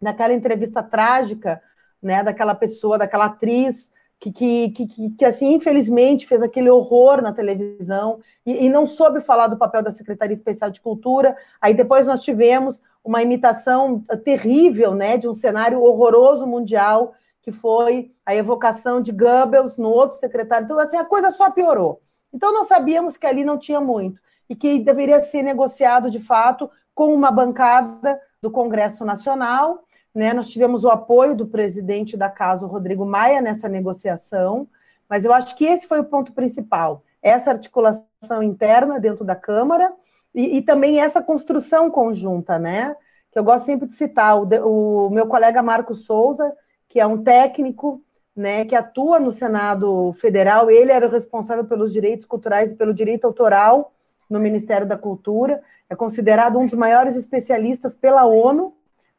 naquela 0.00 0.34
entrevista 0.34 0.82
trágica, 0.82 1.62
né, 2.02 2.24
daquela 2.24 2.56
pessoa, 2.56 2.98
daquela 2.98 3.26
atriz 3.26 3.93
que, 4.20 4.32
que, 4.32 4.70
que, 4.70 5.10
que, 5.10 5.24
assim, 5.24 5.54
infelizmente, 5.54 6.26
fez 6.26 6.42
aquele 6.42 6.70
horror 6.70 7.20
na 7.20 7.32
televisão 7.32 8.20
e, 8.46 8.66
e, 8.66 8.68
não 8.68 8.86
soube 8.86 9.20
falar 9.20 9.48
do 9.48 9.56
papel 9.56 9.82
da 9.82 9.90
Secretaria 9.90 10.34
Especial 10.34 10.70
de 10.70 10.80
Cultura. 10.80 11.36
Aí 11.60 11.74
depois 11.74 12.06
nós 12.06 12.22
tivemos 12.22 12.80
uma 13.04 13.22
imitação 13.22 14.00
terrível, 14.24 14.94
né, 14.94 15.18
de 15.18 15.28
um 15.28 15.34
cenário 15.34 15.82
horroroso 15.82 16.46
mundial, 16.46 17.14
que 17.42 17.52
foi 17.52 18.12
a 18.24 18.34
evocação 18.34 19.02
de 19.02 19.12
Goebbels 19.12 19.76
no 19.76 19.90
outro 19.90 20.18
secretário. 20.18 20.64
Então, 20.64 20.78
assim, 20.78 20.96
a 20.96 21.04
coisa 21.04 21.30
só 21.30 21.50
piorou. 21.50 22.00
Então, 22.32 22.52
nós 22.52 22.68
sabíamos 22.68 23.16
que 23.16 23.26
ali 23.26 23.44
não 23.44 23.58
tinha 23.58 23.80
muito 23.80 24.20
e 24.48 24.56
que 24.56 24.78
deveria 24.78 25.22
ser 25.22 25.42
negociado, 25.42 26.10
de 26.10 26.20
fato, 26.20 26.70
com 26.94 27.14
uma 27.14 27.30
bancada 27.30 28.20
do 28.40 28.50
Congresso 28.50 29.04
Nacional 29.04 29.83
né? 30.14 30.32
Nós 30.32 30.48
tivemos 30.48 30.84
o 30.84 30.88
apoio 30.88 31.34
do 31.34 31.46
presidente 31.46 32.16
da 32.16 32.30
casa, 32.30 32.64
o 32.64 32.68
Rodrigo 32.68 33.04
Maia, 33.04 33.40
nessa 33.40 33.68
negociação, 33.68 34.68
mas 35.08 35.24
eu 35.24 35.32
acho 35.32 35.56
que 35.56 35.64
esse 35.64 35.86
foi 35.86 36.00
o 36.00 36.04
ponto 36.04 36.32
principal: 36.32 37.02
essa 37.22 37.50
articulação 37.50 38.42
interna 38.42 39.00
dentro 39.00 39.24
da 39.24 39.34
Câmara 39.34 39.92
e, 40.34 40.58
e 40.58 40.62
também 40.62 41.00
essa 41.00 41.22
construção 41.22 41.90
conjunta, 41.90 42.58
né? 42.58 42.94
Que 43.32 43.38
eu 43.38 43.44
gosto 43.44 43.66
sempre 43.66 43.88
de 43.88 43.94
citar 43.94 44.40
o, 44.40 45.06
o 45.06 45.10
meu 45.10 45.26
colega 45.26 45.62
Marco 45.62 45.94
Souza, 45.94 46.54
que 46.88 47.00
é 47.00 47.06
um 47.06 47.22
técnico 47.22 48.00
né, 48.36 48.64
que 48.64 48.74
atua 48.74 49.20
no 49.20 49.30
Senado 49.30 50.12
Federal, 50.14 50.70
ele 50.70 50.90
era 50.90 51.06
o 51.06 51.10
responsável 51.10 51.64
pelos 51.64 51.92
direitos 51.92 52.26
culturais 52.26 52.72
e 52.72 52.74
pelo 52.74 52.92
direito 52.92 53.24
autoral 53.26 53.92
no 54.28 54.40
Ministério 54.40 54.86
da 54.86 54.96
Cultura, 54.96 55.62
é 55.88 55.94
considerado 55.94 56.58
um 56.58 56.64
dos 56.64 56.74
maiores 56.74 57.14
especialistas 57.14 57.94
pela 57.94 58.24
ONU 58.24 58.74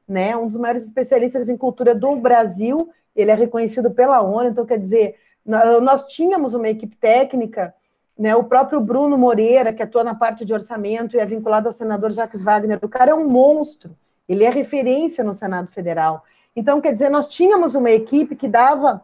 né? 0.08 0.36
Um 0.38 0.48
dos 0.48 0.58
maiores 0.58 0.84
especialistas 0.84 1.50
em 1.50 1.58
cultura 1.58 1.96
do 1.96 2.16
Brasil, 2.16 2.90
ele 3.16 3.32
é 3.32 3.34
reconhecido 3.36 3.92
pela 3.92 4.22
ONU, 4.22 4.50
então 4.50 4.66
quer 4.66 4.78
dizer, 4.78 5.16
nós 5.46 6.06
tínhamos 6.06 6.54
uma 6.54 6.70
equipe 6.70 6.96
técnica, 6.96 7.74
né? 8.18 8.36
O 8.36 8.44
próprio 8.44 8.80
Bruno 8.80 9.18
Moreira, 9.18 9.74
que 9.74 9.84
atua 9.84 10.04
na 10.04 10.16
parte 10.16 10.46
de 10.46 10.54
orçamento 10.54 11.16
e 11.16 11.20
é 11.20 11.26
vinculado 11.26 11.68
ao 11.68 11.74
senador 11.74 12.12
Jacques 12.12 12.44
Wagner, 12.44 12.80
o 12.82 12.90
cara 12.90 13.12
é 13.12 13.16
um 13.16 13.28
monstro, 13.28 13.96
ele 14.28 14.44
é 14.44 14.50
referência 14.50 15.24
no 15.24 15.34
Senado 15.34 15.68
Federal. 15.72 16.24
Então, 16.56 16.80
quer 16.80 16.94
dizer, 16.94 17.10
nós 17.10 17.28
tínhamos 17.28 17.76
uma 17.76 17.92
equipe 17.92 18.36
que 18.36 18.48
dava 18.48 19.04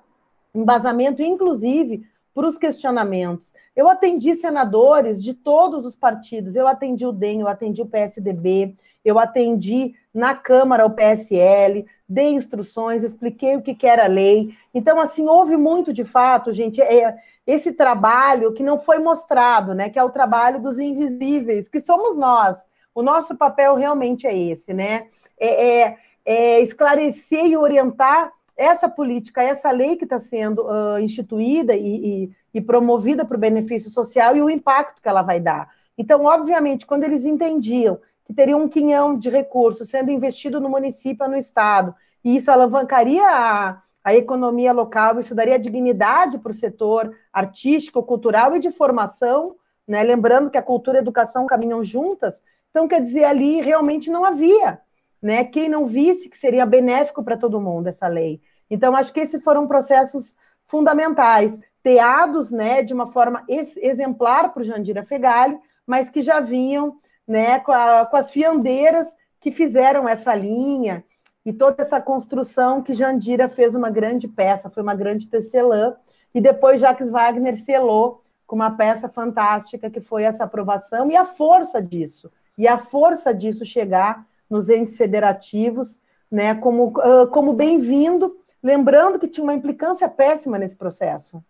embasamento, 0.56 1.22
inclusive, 1.22 2.06
para 2.34 2.48
os 2.48 2.58
questionamentos. 2.58 3.54
Eu 3.76 3.90
atendi 3.90 4.36
senadores 4.36 5.22
de 5.22 5.34
todos 5.34 5.86
os 5.86 5.96
partidos, 5.96 6.56
eu 6.56 6.68
atendi 6.68 7.06
o 7.06 7.12
DEM, 7.12 7.42
eu 7.42 7.48
atendi 7.48 7.82
o 7.82 7.88
PSDB, 7.88 8.76
eu 9.04 9.18
atendi 9.18 9.94
na 10.14 10.36
Câmara 10.36 10.86
o 10.86 10.92
PSL, 10.92 11.86
dei 12.08 12.34
instruções, 12.34 13.04
expliquei 13.04 13.56
o 13.56 13.62
que, 13.62 13.74
que 13.74 13.88
era 13.88 14.08
lei. 14.08 14.56
Então, 14.74 15.00
assim, 15.00 15.28
houve 15.28 15.56
muito 15.58 15.94
de 15.94 16.04
fato, 16.04 16.52
gente, 16.52 16.82
é, 16.82 17.16
esse 17.48 17.72
trabalho 17.72 18.54
que 18.54 18.64
não 18.64 18.78
foi 18.78 19.00
mostrado, 19.00 19.74
né? 19.74 19.90
Que 19.90 20.00
é 20.00 20.04
o 20.04 20.10
trabalho 20.10 20.62
dos 20.62 20.78
invisíveis, 20.78 21.68
que 21.68 21.80
somos 21.80 22.18
nós. 22.18 22.60
O 22.94 23.02
nosso 23.02 23.36
papel 23.36 23.76
realmente 23.76 24.28
é 24.28 24.38
esse, 24.38 24.74
né? 24.74 25.08
é, 25.42 25.82
é, 25.82 25.98
é 26.24 26.62
esclarecer 26.62 27.46
e 27.46 27.58
orientar 27.58 28.32
essa 28.62 28.88
política, 28.88 29.42
essa 29.42 29.72
lei 29.72 29.96
que 29.96 30.04
está 30.04 30.20
sendo 30.20 30.64
uh, 30.64 31.00
instituída 31.00 31.76
e, 31.76 32.26
e, 32.26 32.32
e 32.54 32.62
promovida 32.62 33.26
para 33.26 33.36
o 33.36 33.40
benefício 33.40 33.90
social 33.90 34.36
e 34.36 34.42
o 34.42 34.50
impacto 34.50 35.02
que 35.02 35.10
ela 35.10 35.22
vai 35.22 35.40
dar. 35.40 35.70
Então, 35.98 36.26
obviamente, 36.26 36.86
quando 36.86 37.04
eles 37.04 37.26
entendiam 37.26 38.00
que 38.24 38.34
teria 38.34 38.56
um 38.56 38.68
quinhão 38.68 39.18
de 39.18 39.30
recursos 39.30 39.90
sendo 39.90 40.12
investido 40.12 40.62
no 40.62 40.70
município 40.70 41.28
no 41.28 41.36
estado, 41.36 41.96
e 42.24 42.36
isso 42.38 42.52
alavancaria 42.52 43.28
a, 43.28 43.82
a 44.04 44.14
economia 44.14 44.72
local, 44.72 45.20
isso 45.20 45.34
daria 45.34 45.58
dignidade 45.58 46.38
para 46.38 46.52
o 46.52 46.56
setor 46.56 47.16
artístico, 47.34 48.04
cultural 48.04 48.56
e 48.56 48.60
de 48.60 48.72
formação, 48.72 49.56
né? 49.88 50.04
lembrando 50.04 50.52
que 50.52 50.58
a 50.58 50.62
cultura 50.62 50.98
e 50.98 51.00
a 51.00 51.02
educação 51.02 51.48
caminham 51.48 51.84
juntas, 51.84 52.40
então, 52.70 52.88
quer 52.88 53.02
dizer, 53.02 53.26
ali 53.26 53.60
realmente 53.60 54.10
não 54.10 54.24
havia 54.24 54.80
né? 55.22 55.44
quem 55.44 55.70
não 55.70 55.86
visse 55.86 56.30
que 56.30 56.38
seria 56.38 56.66
benéfico 56.66 57.24
para 57.24 57.38
todo 57.38 57.62
mundo 57.62 57.88
essa 57.88 58.08
lei. 58.08 58.42
Então, 58.70 58.96
acho 58.96 59.14
que 59.14 59.20
esses 59.20 59.44
foram 59.44 59.68
processos 59.68 60.36
fundamentais, 60.66 61.60
teados 61.84 62.52
né, 62.52 62.82
de 62.82 62.94
uma 62.94 63.08
forma 63.08 63.44
ex 63.48 63.76
exemplar 63.78 64.54
para 64.54 64.62
o 64.62 64.64
Jandira 64.64 65.04
Fegali, 65.04 65.60
mas 65.86 66.10
que 66.10 66.22
já 66.22 66.40
vinham 66.40 66.98
né, 67.28 67.60
com, 67.60 67.72
a, 67.72 68.06
com, 68.06 68.16
as 68.16 68.32
fiandeiras 68.32 69.08
que 69.40 69.52
fizeram 69.52 70.08
essa 70.08 70.34
linha 70.34 71.04
e 71.46 71.52
toda 71.52 71.82
essa 71.82 72.00
construção 72.00 72.82
que 72.82 72.94
Jandira 72.94 73.50
fez 73.50 73.76
uma 73.76 73.90
grande 73.90 74.28
peça, 74.28 74.70
foi 74.70 74.84
uma 74.84 74.94
grande 74.94 75.28
tecelã, 75.28 75.96
e 76.34 76.40
depois 76.40 76.80
Jacques 76.80 77.10
Wagner 77.10 77.56
selou 77.56 78.22
com 78.46 78.56
uma 78.56 78.72
peça 78.72 79.10
fantástica 79.10 79.90
que 79.90 80.00
foi 80.00 80.24
essa 80.24 80.44
aprovação 80.44 81.10
e 81.10 81.16
a 81.16 81.26
força 81.26 81.82
disso, 81.82 82.32
e 82.58 82.68
a 82.68 82.78
força 82.78 83.34
disso 83.34 83.66
chegar 83.66 84.26
nos 84.52 84.70
entes 84.70 84.96
federativos, 84.96 86.00
né, 86.30 86.54
como, 86.54 86.94
como 87.32 87.54
bem-vindo 87.54 88.38
Lembrando 88.64 89.18
que 89.18 89.28
tinha 89.28 89.44
uma 89.44 89.54
implicância 89.54 90.08
péssima 90.08 90.60
nesse 90.60 90.76
processo. 90.76 91.44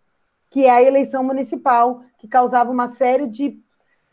que 0.48 0.66
é 0.66 0.70
a 0.70 0.82
eleição 0.82 1.24
municipal, 1.24 2.02
que 2.18 2.28
causava 2.28 2.70
uma 2.70 2.94
série 2.94 3.26
de, 3.26 3.58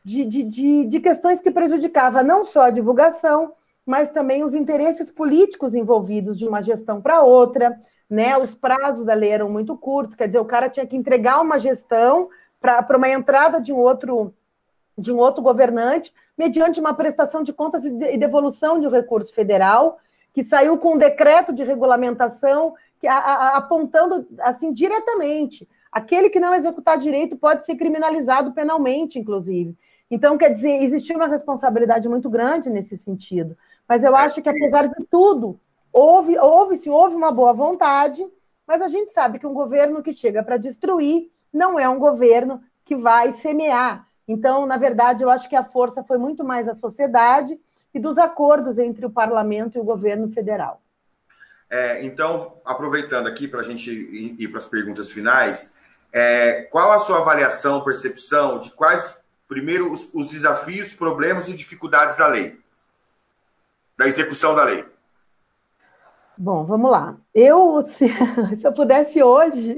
de, 0.06 0.24
de, 0.24 0.44
de, 0.44 0.86
de 0.86 1.00
questões 1.02 1.42
que 1.42 1.52
prejudicava 1.52 2.24
não 2.24 2.46
só 2.46 2.62
a 2.62 2.70
divulgação, 2.70 3.52
mas 3.86 4.08
também 4.08 4.42
os 4.42 4.56
interesses 4.56 5.12
políticos 5.12 5.76
envolvidos 5.76 6.38
de 6.38 6.48
uma 6.48 6.62
gestão 6.62 7.02
para 7.02 7.24
outra, 7.24 7.78
né? 8.10 8.38
Os 8.38 8.56
prazos 8.56 9.06
da 9.06 9.14
lei 9.14 9.32
eram 9.32 9.50
muito 9.50 9.76
curtos, 9.76 10.16
quer 10.16 10.28
dizer, 10.28 10.40
o 10.40 10.46
cara 10.46 10.70
tinha 10.70 10.88
que 10.88 10.96
entregar 10.96 11.42
uma 11.42 11.60
gestão 11.60 12.30
para 12.62 12.96
uma 12.96 13.10
entrada 13.10 13.60
de 13.60 13.74
um 13.74 13.78
outro 13.78 14.34
de 15.00 15.12
um 15.12 15.18
outro 15.18 15.42
governante, 15.42 16.14
mediante 16.38 16.80
uma 16.80 16.94
prestação 16.94 17.44
de 17.44 17.54
contas 17.54 17.86
e 17.86 18.18
devolução 18.18 18.80
de 18.80 18.88
recurso 18.88 19.34
federal, 19.34 20.00
que 20.34 20.44
saiu 20.44 20.78
com 20.78 20.96
um 20.96 20.98
decreto 20.98 21.52
de 21.52 21.64
regulamentação 21.64 22.74
que, 23.00 23.08
a, 23.08 23.18
a, 23.18 23.58
apontando 23.58 24.28
assim 24.40 24.72
diretamente. 24.72 25.68
Aquele 25.92 26.30
que 26.30 26.40
não 26.40 26.54
executar 26.54 26.98
direito 26.98 27.36
pode 27.36 27.66
ser 27.66 27.76
criminalizado 27.76 28.52
penalmente, 28.52 29.18
inclusive. 29.18 29.76
Então, 30.10 30.38
quer 30.38 30.54
dizer, 30.54 30.84
existia 30.84 31.16
uma 31.16 31.28
responsabilidade 31.28 32.08
muito 32.08 32.30
grande 32.30 32.70
nesse 32.70 32.96
sentido. 32.98 33.58
Mas 33.88 34.04
eu 34.04 34.16
acho 34.16 34.42
que, 34.42 34.50
apesar 34.50 34.88
de 34.88 35.06
tudo, 35.10 35.60
houve, 35.92 36.38
houve, 36.38 36.78
se 36.78 36.90
houve 36.90 37.16
uma 37.16 37.32
boa 37.32 37.54
vontade, 37.54 38.26
mas 38.68 38.82
a 38.82 38.88
gente 38.88 39.12
sabe 39.12 39.40
que 39.40 39.48
um 39.48 39.54
governo 39.54 40.04
que 40.04 40.14
chega 40.14 40.44
para 40.44 40.58
destruir 40.58 41.32
não 41.52 41.80
é 41.80 41.90
um 41.90 42.00
governo 42.00 42.62
que 42.86 42.96
vai 42.96 43.32
semear. 43.32 44.08
Então, 44.30 44.68
na 44.68 44.78
verdade, 44.78 45.24
eu 45.24 45.30
acho 45.32 45.50
que 45.50 45.56
a 45.56 45.64
força 45.64 46.04
foi 46.04 46.20
muito 46.20 46.44
mais 46.44 46.68
a 46.68 46.76
sociedade 46.76 47.60
e 47.92 48.00
dos 48.00 48.20
acordos 48.20 48.78
entre 48.78 49.04
o 49.04 49.10
parlamento 49.10 49.76
e 49.76 49.82
o 49.82 49.84
governo 49.84 50.32
federal. 50.32 50.84
É, 51.68 52.06
então, 52.06 52.62
aproveitando 52.64 53.26
aqui 53.26 53.48
para 53.48 53.62
a 53.62 53.64
gente 53.64 53.90
ir, 53.90 54.48
para 54.50 54.60
as 54.60 54.68
perguntas 54.68 55.12
finais, 55.12 55.74
é, 56.14 56.62
qual 56.70 56.92
a 56.92 57.00
sua 57.00 57.18
avaliação, 57.18 57.84
percepção 57.84 58.60
de 58.60 58.70
quais, 58.70 59.18
primeiro, 59.48 59.92
os, 59.92 60.08
os 60.14 60.30
desafios, 60.30 60.94
problemas 60.94 61.48
e 61.48 61.56
dificuldades 61.56 62.16
da 62.16 62.28
lei, 62.28 62.60
da 63.98 64.08
execução 64.08 64.54
da 64.54 64.64
lei? 64.64 64.86
Bom, 66.42 66.64
vamos 66.64 66.90
lá. 66.90 67.18
Eu, 67.36 67.86
se, 67.86 68.08
se 68.56 68.66
eu 68.66 68.72
pudesse 68.72 69.22
hoje, 69.22 69.76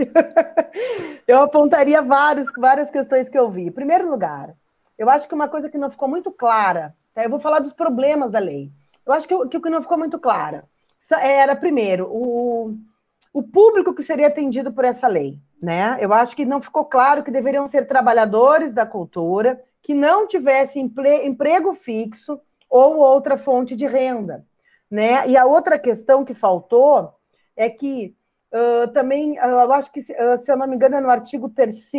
eu 1.28 1.42
apontaria 1.42 2.04
vários, 2.04 2.52
várias 2.56 2.92
questões 2.92 3.28
que 3.28 3.40
eu 3.40 3.50
vi. 3.50 3.64
Em 3.64 3.72
primeiro 3.72 4.08
lugar, 4.08 4.54
eu 4.96 5.10
acho 5.10 5.28
que 5.28 5.34
uma 5.34 5.48
coisa 5.48 5.72
que 5.72 5.78
não 5.80 5.90
ficou 5.90 6.08
muito 6.08 6.32
clara, 6.32 6.96
tá? 7.16 7.24
eu 7.24 7.32
vou 7.32 7.40
falar 7.40 7.62
dos 7.62 7.74
problemas 7.74 8.32
da 8.32 8.38
lei. 8.38 8.72
Eu 9.04 9.12
acho 9.12 9.28
que 9.28 9.34
o 9.34 9.50
que 9.50 9.70
não 9.72 9.82
ficou 9.82 9.98
muito 9.98 10.20
clara 10.20 10.66
era, 11.20 11.56
primeiro, 11.56 12.08
o, 12.12 12.78
o 13.34 13.42
público 13.42 13.96
que 13.96 14.04
seria 14.04 14.28
atendido 14.28 14.72
por 14.72 14.86
essa 14.86 15.08
lei. 15.08 15.40
Né? 15.60 15.98
Eu 16.00 16.14
acho 16.14 16.36
que 16.36 16.46
não 16.46 16.62
ficou 16.62 16.86
claro 16.86 17.24
que 17.24 17.32
deveriam 17.32 17.66
ser 17.66 17.88
trabalhadores 17.88 18.72
da 18.72 18.86
cultura 18.86 19.60
que 19.82 19.96
não 19.96 20.28
tivessem 20.28 20.94
emprego 21.24 21.74
fixo 21.74 22.40
ou 22.70 22.98
outra 22.98 23.36
fonte 23.36 23.76
de 23.76 23.88
renda. 23.88 24.46
Né? 24.92 25.30
E 25.30 25.38
a 25.38 25.46
outra 25.46 25.80
questão 25.80 26.26
que 26.26 26.34
faltou 26.34 27.14
é 27.56 27.70
que 27.70 28.14
uh, 28.52 28.92
também, 28.92 29.40
uh, 29.40 29.46
eu 29.46 29.72
acho 29.72 29.90
que, 29.90 30.02
uh, 30.02 30.38
se 30.38 30.52
eu 30.52 30.58
não 30.58 30.68
me 30.68 30.76
engano, 30.76 30.98
é 30.98 31.00
no 31.02 31.10
artigo 31.10 31.48
3 31.48 31.92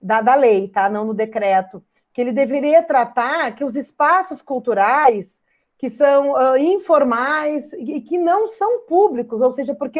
da, 0.00 0.20
da 0.20 0.34
lei, 0.34 0.66
tá? 0.66 0.90
não 0.90 1.04
no 1.04 1.14
decreto, 1.14 1.80
que 2.12 2.20
ele 2.20 2.32
deveria 2.32 2.82
tratar 2.82 3.54
que 3.54 3.64
os 3.64 3.76
espaços 3.76 4.42
culturais 4.42 5.40
que 5.78 5.88
são 5.90 6.56
informais 6.58 7.72
e 7.72 8.00
que 8.00 8.16
não 8.16 8.46
são 8.46 8.86
públicos, 8.86 9.40
ou 9.40 9.52
seja, 9.52 9.74
porque, 9.74 9.98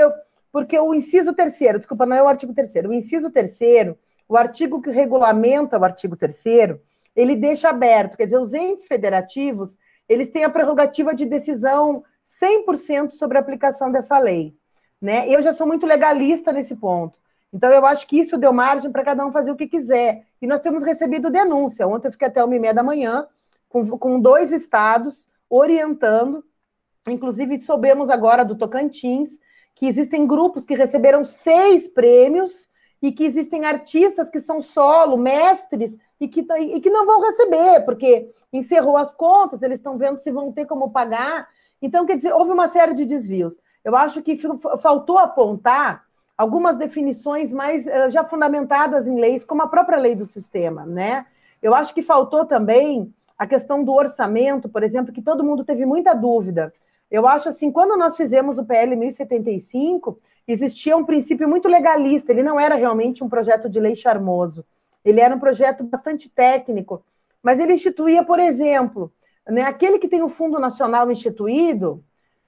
porque 0.52 0.78
o 0.78 0.94
inciso 0.94 1.32
terceiro, 1.32 1.78
desculpa, 1.78 2.06
não 2.06 2.16
é 2.16 2.22
o 2.22 2.28
artigo 2.28 2.54
terceiro, 2.54 2.90
o 2.90 2.92
inciso 2.92 3.30
terceiro, 3.30 3.98
o 4.28 4.36
artigo 4.36 4.80
que 4.80 4.90
regulamenta 4.90 5.78
o 5.78 5.84
artigo 5.84 6.16
terceiro, 6.16 6.80
ele 7.16 7.34
deixa 7.34 7.68
aberto, 7.68 8.16
quer 8.16 8.26
dizer, 8.26 8.38
os 8.38 8.54
entes 8.54 8.84
federativos, 8.84 9.76
eles 10.12 10.28
têm 10.28 10.44
a 10.44 10.50
prerrogativa 10.50 11.14
de 11.14 11.24
decisão 11.24 12.04
100% 12.40 13.12
sobre 13.12 13.38
a 13.38 13.40
aplicação 13.40 13.90
dessa 13.90 14.18
lei. 14.18 14.54
Né? 15.00 15.28
Eu 15.28 15.42
já 15.42 15.52
sou 15.52 15.66
muito 15.66 15.86
legalista 15.86 16.52
nesse 16.52 16.76
ponto. 16.76 17.18
Então, 17.52 17.70
eu 17.70 17.84
acho 17.84 18.06
que 18.06 18.18
isso 18.18 18.38
deu 18.38 18.52
margem 18.52 18.90
para 18.90 19.04
cada 19.04 19.26
um 19.26 19.32
fazer 19.32 19.50
o 19.50 19.56
que 19.56 19.66
quiser. 19.66 20.26
E 20.40 20.46
nós 20.46 20.60
temos 20.60 20.82
recebido 20.82 21.30
denúncia. 21.30 21.86
Ontem 21.86 22.08
eu 22.08 22.12
fiquei 22.12 22.28
até 22.28 22.42
uma 22.42 22.56
e 22.56 22.58
meia 22.58 22.72
da 22.72 22.82
manhã 22.82 23.26
com, 23.68 23.86
com 23.98 24.20
dois 24.20 24.52
estados 24.52 25.28
orientando. 25.50 26.44
Inclusive, 27.08 27.58
soubemos 27.58 28.08
agora 28.08 28.44
do 28.44 28.56
Tocantins 28.56 29.38
que 29.74 29.86
existem 29.86 30.26
grupos 30.26 30.64
que 30.64 30.74
receberam 30.74 31.24
seis 31.24 31.88
prêmios 31.88 32.68
e 33.00 33.10
que 33.10 33.24
existem 33.24 33.64
artistas 33.64 34.30
que 34.30 34.40
são 34.40 34.62
solo, 34.62 35.16
mestres, 35.16 35.96
e 36.22 36.28
que, 36.28 36.46
e 36.60 36.80
que 36.80 36.88
não 36.88 37.04
vão 37.04 37.20
receber, 37.20 37.80
porque 37.84 38.30
encerrou 38.52 38.96
as 38.96 39.12
contas, 39.12 39.60
eles 39.60 39.80
estão 39.80 39.98
vendo 39.98 40.20
se 40.20 40.30
vão 40.30 40.52
ter 40.52 40.66
como 40.66 40.92
pagar. 40.92 41.48
Então, 41.82 42.06
quer 42.06 42.16
dizer, 42.16 42.32
houve 42.32 42.52
uma 42.52 42.68
série 42.68 42.94
de 42.94 43.04
desvios. 43.04 43.58
Eu 43.84 43.96
acho 43.96 44.22
que 44.22 44.38
faltou 44.80 45.18
apontar 45.18 46.04
algumas 46.38 46.76
definições 46.76 47.52
mais 47.52 47.84
uh, 47.86 48.08
já 48.08 48.22
fundamentadas 48.22 49.08
em 49.08 49.18
leis, 49.18 49.42
como 49.42 49.62
a 49.62 49.66
própria 49.66 49.98
lei 49.98 50.14
do 50.14 50.24
sistema, 50.24 50.86
né? 50.86 51.26
Eu 51.60 51.74
acho 51.74 51.92
que 51.92 52.02
faltou 52.02 52.44
também 52.44 53.12
a 53.36 53.44
questão 53.44 53.82
do 53.82 53.92
orçamento, 53.92 54.68
por 54.68 54.84
exemplo, 54.84 55.12
que 55.12 55.20
todo 55.20 55.42
mundo 55.42 55.64
teve 55.64 55.84
muita 55.84 56.14
dúvida. 56.14 56.72
Eu 57.10 57.26
acho 57.26 57.48
assim, 57.48 57.72
quando 57.72 57.98
nós 57.98 58.16
fizemos 58.16 58.58
o 58.58 58.64
PL 58.64 58.94
1075, 58.94 60.20
existia 60.46 60.96
um 60.96 61.04
princípio 61.04 61.48
muito 61.48 61.66
legalista, 61.66 62.30
ele 62.30 62.44
não 62.44 62.60
era 62.60 62.76
realmente 62.76 63.24
um 63.24 63.28
projeto 63.28 63.68
de 63.68 63.80
lei 63.80 63.96
charmoso. 63.96 64.64
Ele 65.04 65.20
era 65.20 65.34
um 65.34 65.38
projeto 65.38 65.84
bastante 65.84 66.28
técnico, 66.28 67.04
mas 67.42 67.58
ele 67.58 67.74
instituía, 67.74 68.24
por 68.24 68.38
exemplo, 68.38 69.12
né, 69.48 69.62
aquele 69.62 69.98
que 69.98 70.08
tem 70.08 70.22
o 70.22 70.28
Fundo 70.28 70.58
Nacional 70.58 71.10
instituído, 71.10 72.02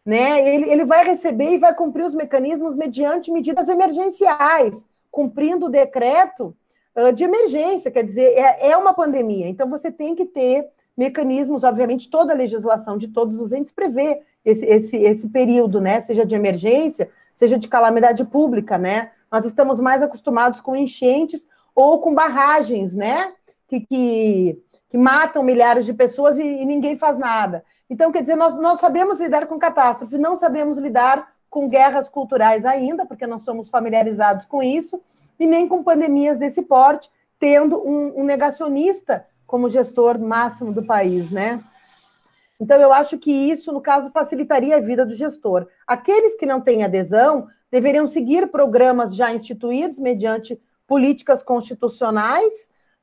né, 0.05 0.55
ele, 0.55 0.71
ele 0.71 0.85
vai 0.85 1.05
receber 1.05 1.51
e 1.51 1.59
vai 1.59 1.75
cumprir 1.75 2.05
os 2.05 2.15
mecanismos 2.15 2.77
mediante 2.77 3.33
medidas 3.33 3.69
emergenciais, 3.69 4.85
cumprindo 5.11 5.67
o 5.67 5.71
decreto 5.71 6.55
uh, 6.95 7.13
de 7.13 7.25
emergência, 7.25 7.91
quer 7.91 8.05
dizer, 8.05 8.33
é, 8.37 8.71
é 8.71 8.77
uma 8.77 8.95
pandemia, 8.95 9.49
então 9.49 9.69
você 9.69 9.91
tem 9.91 10.15
que 10.15 10.27
ter 10.27 10.69
mecanismos, 10.97 11.65
obviamente, 11.65 12.09
toda 12.09 12.33
a 12.33 12.37
legislação 12.37 12.97
de 12.97 13.09
todos 13.09 13.41
os 13.41 13.53
entes 13.53 13.73
prevê 13.73 14.23
esse, 14.45 14.65
esse, 14.65 14.97
esse 14.97 15.29
período, 15.29 15.81
né? 15.81 16.01
Seja 16.01 16.25
de 16.25 16.35
emergência, 16.35 17.11
seja 17.35 17.59
de 17.59 17.69
calamidade 17.69 18.25
pública, 18.25 18.79
né? 18.79 19.11
Nós 19.31 19.45
estamos 19.45 19.81
mais 19.81 20.03
acostumados 20.03 20.61
com 20.61 20.77
enchentes 20.77 21.47
ou 21.75 22.01
com 22.01 22.15
barragens, 22.15 22.95
né? 22.95 23.33
Que, 23.67 23.81
que, 23.81 24.63
que 24.89 24.99
matam 24.99 25.43
milhares 25.43 25.85
de 25.85 25.93
pessoas 25.93 26.39
e, 26.39 26.43
e, 26.43 26.65
ninguém 26.65 26.97
faz 26.97 27.19
nada. 27.19 27.65
Então, 27.89 28.13
quer 28.13 28.21
dizer, 28.21 28.37
nós, 28.37 28.55
nós 28.55 28.79
sabemos 28.79 29.19
lidar 29.19 29.47
com 29.47 29.59
catástrofe, 29.59 30.17
não 30.17 30.37
sabemos 30.37 30.79
lidar 30.79 31.33
com 31.51 31.69
guerras 31.69 32.09
culturais 32.09 32.65
ainda, 32.65 33.07
porque 33.07 33.27
não 33.27 33.39
somos 33.39 33.69
familiarizados 33.69 34.45
com 34.45 34.63
isso, 34.63 35.01
e 35.39 35.47
nem 35.47 35.67
com 35.67 35.83
pandemias 35.83 36.37
desse 36.37 36.63
porte, 36.63 37.11
tendo 37.39 37.79
um, 37.87 38.21
um 38.21 38.25
negacionista 38.25 39.27
como 39.47 39.69
gestor 39.69 40.19
máximo 40.19 40.73
do 40.73 40.85
país, 40.85 41.31
né? 41.31 41.63
Então, 42.61 42.81
eu 42.81 42.93
acho 42.93 43.19
que 43.19 43.31
isso, 43.31 43.73
no 43.73 43.81
caso, 43.81 44.11
facilitaria 44.11 44.77
a 44.77 44.81
vida 44.81 45.05
do 45.05 45.15
gestor. 45.15 45.67
Aqueles 45.87 46.35
que 46.35 46.47
não 46.47 46.61
têm 46.61 46.85
adesão 46.85 47.49
deveriam 47.71 48.07
seguir 48.07 48.47
programas 48.47 49.15
já 49.15 49.33
instituídos 49.33 49.99
mediante 49.99 50.61
políticas 50.87 51.43
constitucionais, 51.43 52.53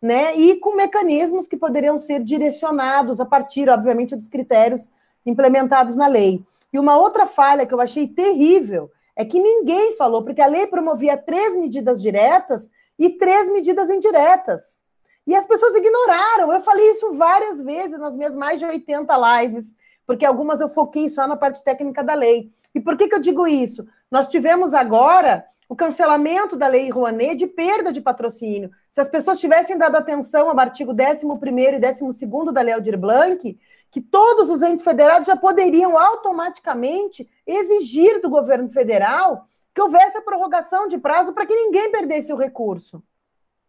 né, 0.02 0.36
e 0.36 0.56
com 0.56 0.76
mecanismos 0.76 1.48
que 1.48 1.56
poderiam 1.56 2.00
ser 2.00 2.24
direcionados 2.24 3.20
a 3.20 3.26
partir, 3.26 3.70
obviamente, 3.70 4.16
dos 4.16 4.28
critérios 4.28 4.90
implementados 5.26 5.96
na 5.96 6.08
lei. 6.08 6.44
E 6.74 6.80
uma 6.80 6.98
outra 6.98 7.26
falha 7.26 7.66
que 7.66 7.74
eu 7.74 7.82
achei 7.82 8.08
terrível 8.08 8.90
é 9.16 9.24
que 9.24 9.40
ninguém 9.40 9.96
falou, 9.96 10.24
porque 10.24 10.42
a 10.42 10.48
lei 10.48 10.66
promovia 10.66 11.18
três 11.18 11.56
medidas 11.56 12.02
diretas 12.02 12.68
e 12.98 13.10
três 13.10 13.52
medidas 13.52 13.90
indiretas. 13.90 14.80
E 15.28 15.36
as 15.36 15.46
pessoas 15.46 15.76
ignoraram. 15.76 16.52
Eu 16.52 16.62
falei 16.62 16.90
isso 16.92 17.14
várias 17.14 17.62
vezes 17.62 18.00
nas 18.00 18.16
minhas 18.16 18.36
mais 18.36 18.58
de 18.60 18.66
80 18.66 19.42
lives, 19.42 19.74
porque 20.08 20.26
algumas 20.26 20.60
eu 20.60 20.70
foquei 20.70 21.10
só 21.10 21.28
na 21.28 21.36
parte 21.36 21.64
técnica 21.64 22.04
da 22.04 22.14
lei. 22.14 22.52
E 22.74 22.80
por 22.80 22.98
que, 22.98 23.08
que 23.08 23.16
eu 23.16 23.22
digo 23.22 23.48
isso? 23.48 23.86
Nós 24.10 24.28
tivemos 24.28 24.74
agora 24.74 25.46
o 25.72 25.76
cancelamento 25.76 26.58
da 26.58 26.68
Lei 26.68 26.90
Rouanet 26.90 27.34
de 27.38 27.48
perda 27.48 27.94
de 27.94 28.02
patrocínio. 28.02 28.70
Se 28.92 29.00
as 29.00 29.08
pessoas 29.08 29.40
tivessem 29.40 29.78
dado 29.78 29.96
atenção 29.96 30.50
ao 30.50 30.60
artigo 30.60 30.92
11 30.92 31.26
e 31.26 32.28
12 32.28 32.52
da 32.52 32.60
Lei 32.60 32.74
Aldir 32.74 32.98
Blanc, 33.00 33.58
que 33.90 34.02
todos 34.02 34.50
os 34.50 34.62
entes 34.62 34.84
federados 34.84 35.28
já 35.28 35.38
poderiam 35.38 35.98
automaticamente 35.98 37.26
exigir 37.48 38.20
do 38.20 38.30
governo 38.30 38.68
federal 38.68 39.48
que 39.74 39.82
houvesse 39.82 40.18
a 40.18 40.22
prorrogação 40.22 40.90
de 40.90 40.98
prazo 40.98 41.32
para 41.32 41.46
que 41.46 41.56
ninguém 41.56 41.90
perdesse 41.90 42.34
o 42.34 42.38
recurso. 42.38 43.02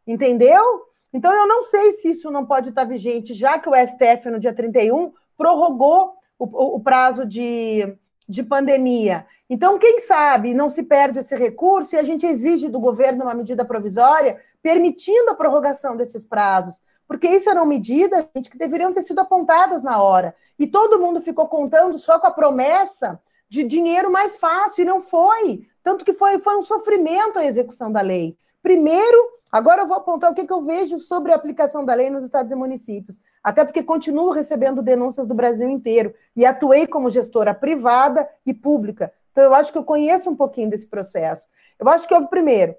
Entendeu? 0.05 0.83
Então, 1.13 1.33
eu 1.33 1.47
não 1.47 1.63
sei 1.63 1.93
se 1.93 2.11
isso 2.11 2.33
não 2.33 2.45
pode 2.45 2.71
estar 2.71 2.83
vigente, 2.83 3.33
já 3.33 3.61
que 3.61 3.69
o 3.69 3.77
STF, 3.77 4.29
no 4.29 4.41
dia 4.41 4.53
31, 4.53 5.13
prorrogou 5.37 6.15
o, 6.37 6.47
o, 6.47 6.77
o 6.79 6.81
prazo 6.81 7.25
de, 7.25 7.97
de 8.29 8.43
pandemia. 8.43 9.25
Então, 9.53 9.79
quem 9.79 10.01
sabe 10.01 10.55
não 10.55 10.71
se 10.71 10.83
perde 10.83 11.19
esse 11.19 11.37
recurso 11.37 11.95
e 11.95 11.99
a 11.99 12.03
gente 12.03 12.25
exige 12.25 12.71
do 12.71 12.81
governo 12.81 13.25
uma 13.25 13.35
medida 13.35 13.67
provisória 13.67 14.41
permitindo 14.63 15.31
a 15.31 15.35
prorrogação 15.35 15.95
desses 15.95 16.25
prazos, 16.25 16.81
porque 17.07 17.29
isso 17.29 17.51
eram 17.51 17.67
medidas 17.67 18.27
gente, 18.35 18.49
que 18.49 18.57
deveriam 18.57 18.95
ter 18.95 19.03
sido 19.03 19.19
apontadas 19.19 19.83
na 19.83 20.03
hora. 20.03 20.35
E 20.59 20.67
todo 20.67 20.99
mundo 20.99 21.21
ficou 21.21 21.49
contando 21.49 21.99
só 21.99 22.19
com 22.19 22.29
a 22.29 22.31
promessa 22.31 23.21
de 23.47 23.63
dinheiro 23.63 24.11
mais 24.11 24.39
fácil, 24.39 24.81
e 24.81 24.87
não 24.87 25.03
foi. 25.03 25.67
Tanto 25.85 26.03
que 26.03 26.15
foi, 26.15 26.39
foi 26.39 26.57
um 26.57 26.63
sofrimento 26.63 27.39
a 27.39 27.45
execução 27.45 27.93
da 27.93 28.01
lei. 28.01 28.39
Primeiro, 28.63 29.19
agora 29.53 29.83
eu 29.83 29.87
vou 29.87 29.99
apontar 29.99 30.33
o 30.33 30.35
que, 30.35 30.47
que 30.47 30.53
eu 30.53 30.63
vejo 30.63 30.99
sobre 30.99 31.31
a 31.31 31.35
aplicação 31.35 31.85
da 31.85 31.93
lei 31.93 32.09
nos 32.09 32.25
estados 32.25 32.51
e 32.51 32.55
municípios, 32.55 33.21
até 33.45 33.67
porque 33.67 33.83
continuo 33.83 34.31
recebendo 34.31 34.81
denúncias 34.81 35.27
do 35.27 35.35
Brasil 35.35 35.69
inteiro 35.69 36.15
e 36.35 36.47
atuei 36.47 36.87
como 36.87 37.11
gestora 37.11 37.53
privada 37.53 38.27
e 38.47 38.55
pública. 38.55 39.13
Então, 39.33 39.43
eu 39.45 39.55
acho 39.55 39.73
que 39.73 39.79
eu 39.79 39.85
conheço 39.85 40.31
um 40.31 40.37
pouquinho 40.37 40.71
desse 40.71 40.87
processo. 40.87 41.49
Eu 41.79 41.89
acho 41.89 42.07
que 42.07 42.15
houve, 42.15 42.29
primeiro, 42.29 42.77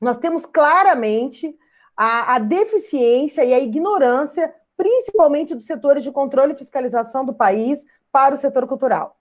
nós 0.00 0.18
temos 0.18 0.46
claramente 0.46 1.56
a, 1.96 2.34
a 2.34 2.38
deficiência 2.38 3.44
e 3.44 3.52
a 3.52 3.58
ignorância, 3.58 4.54
principalmente 4.76 5.54
dos 5.54 5.66
setores 5.66 6.04
de 6.04 6.12
controle 6.12 6.52
e 6.52 6.56
fiscalização 6.56 7.24
do 7.24 7.34
país, 7.34 7.82
para 8.12 8.34
o 8.34 8.38
setor 8.38 8.66
cultural. 8.66 9.16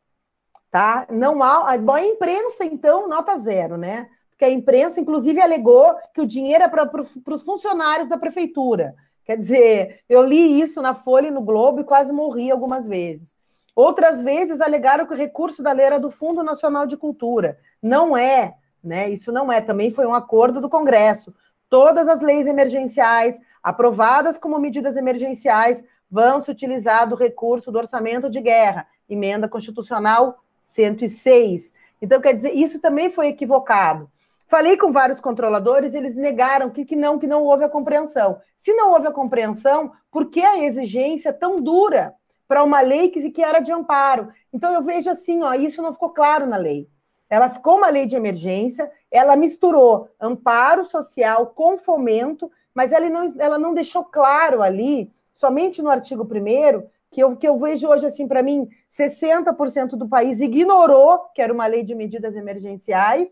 Tá? 0.70 1.08
Não 1.10 1.42
há. 1.42 1.78
Bom, 1.78 1.94
a 1.94 2.04
imprensa, 2.04 2.66
então, 2.66 3.08
nota 3.08 3.38
zero, 3.40 3.78
né? 3.78 4.10
Porque 4.30 4.46
a 4.46 4.50
imprensa, 4.50 5.00
inclusive, 5.00 5.42
alegou 5.42 5.96
que 6.14 6.22
o 6.22 6.28
dinheiro 6.28 6.66
é 6.66 6.68
para 6.68 7.02
os 7.02 7.42
funcionários 7.42 8.08
da 8.08 8.18
prefeitura. 8.18 8.94
Quer 9.26 9.38
dizer, 9.38 10.02
eu 10.08 10.22
li 10.22 10.62
isso 10.62 10.82
na 10.82 10.94
Folha 10.94 11.28
e 11.28 11.32
no 11.32 11.42
Globo 11.42 11.80
e 11.80 11.86
quase 11.86 12.14
morri 12.14 12.52
algumas 12.52 12.86
vezes. 12.86 13.37
Outras 13.78 14.24
vezes 14.24 14.60
alegaram 14.60 15.06
que 15.06 15.14
o 15.14 15.18
recurso 15.18 15.62
da 15.62 15.72
lei 15.72 15.86
era 15.86 16.00
do 16.00 16.10
Fundo 16.10 16.44
Nacional 16.44 16.88
de 16.88 16.98
Cultura. 16.98 17.60
Não 17.80 18.18
é, 18.18 18.56
né? 18.84 19.08
Isso 19.08 19.32
não 19.32 19.52
é. 19.52 19.62
Também 19.62 19.92
foi 19.92 20.08
um 20.08 20.16
acordo 20.16 20.60
do 20.60 20.68
Congresso 20.68 21.32
todas 21.70 22.08
as 22.08 22.20
leis 22.20 22.48
emergenciais 22.48 23.38
aprovadas 23.62 24.38
como 24.38 24.60
medidas 24.60 24.96
emergenciais 24.96 25.84
vão 26.10 26.40
se 26.40 26.50
utilizar 26.50 27.08
do 27.08 27.16
recurso 27.16 27.72
do 27.72 27.78
orçamento 27.78 28.30
de 28.30 28.40
guerra, 28.40 28.88
emenda 29.10 29.48
constitucional 29.48 30.42
106. 30.64 31.74
Então, 32.02 32.22
quer 32.22 32.34
dizer, 32.34 32.54
isso 32.54 32.80
também 32.80 33.10
foi 33.10 33.28
equivocado. 33.28 34.10
Falei 34.48 34.78
com 34.78 34.92
vários 34.92 35.20
controladores, 35.20 35.94
eles 35.94 36.16
negaram 36.16 36.70
que, 36.70 36.86
que 36.86 36.96
não, 36.96 37.20
que 37.20 37.28
não 37.28 37.44
houve 37.44 37.66
a 37.66 37.70
compreensão. 37.70 38.40
Se 38.56 38.74
não 38.74 38.94
houve 38.94 39.08
a 39.08 39.12
compreensão, 39.12 39.92
por 40.10 40.30
que 40.30 40.42
a 40.42 40.64
exigência 40.64 41.34
tão 41.34 41.62
dura 41.62 42.16
para 42.48 42.64
uma 42.64 42.82
lei 42.82 43.10
que, 43.10 43.30
que 43.30 43.44
era 43.44 43.60
de 43.60 43.72
amparo? 43.72 44.30
Então 44.54 44.74
eu 44.74 44.82
vejo 44.82 45.10
assim, 45.10 45.44
ó, 45.44 45.54
isso 45.54 45.82
não 45.82 45.92
ficou 45.92 46.10
claro 46.10 46.46
na 46.46 46.58
lei. 46.58 46.88
Ela 47.30 47.50
ficou 47.50 47.78
uma 47.78 47.90
lei 47.90 48.06
de 48.06 48.16
emergência, 48.16 48.90
ela 49.12 49.36
misturou 49.36 50.10
amparo 50.20 50.86
social 50.86 51.48
com 51.48 51.78
fomento, 51.78 52.50
mas 52.74 52.92
ela 52.92 53.10
não, 53.10 53.34
ela 53.38 53.60
não 53.60 53.74
deixou 53.74 54.04
claro 54.04 54.62
ali, 54.62 55.12
somente 55.34 55.82
no 55.82 55.90
artigo 55.90 56.24
1 56.24 56.88
que 57.10 57.22
eu, 57.22 57.36
que 57.36 57.48
eu 57.48 57.58
vejo 57.58 57.88
hoje, 57.88 58.06
assim, 58.06 58.28
para 58.28 58.44
mim, 58.44 58.68
60% 58.92 59.92
do 59.92 60.08
país 60.08 60.40
ignorou 60.40 61.20
que 61.34 61.42
era 61.42 61.54
uma 61.54 61.66
lei 61.66 61.84
de 61.84 61.96
medidas 61.96 62.36
emergenciais, 62.36 63.30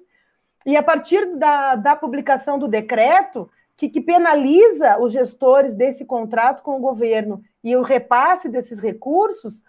e 0.66 0.76
a 0.76 0.82
partir 0.82 1.38
da, 1.38 1.76
da 1.76 1.96
publicação 1.96 2.58
do 2.58 2.68
decreto, 2.68 3.50
que, 3.78 3.90
que 3.90 4.02
penaliza 4.02 4.98
os 5.00 5.12
gestores 5.12 5.74
desse 5.74 6.06
contrato 6.06 6.64
com 6.64 6.78
o 6.78 6.82
governo 6.82 7.42
e 7.66 7.76
o 7.76 7.82
repasse 7.82 8.48
desses 8.48 8.80
recursos, 8.80 9.64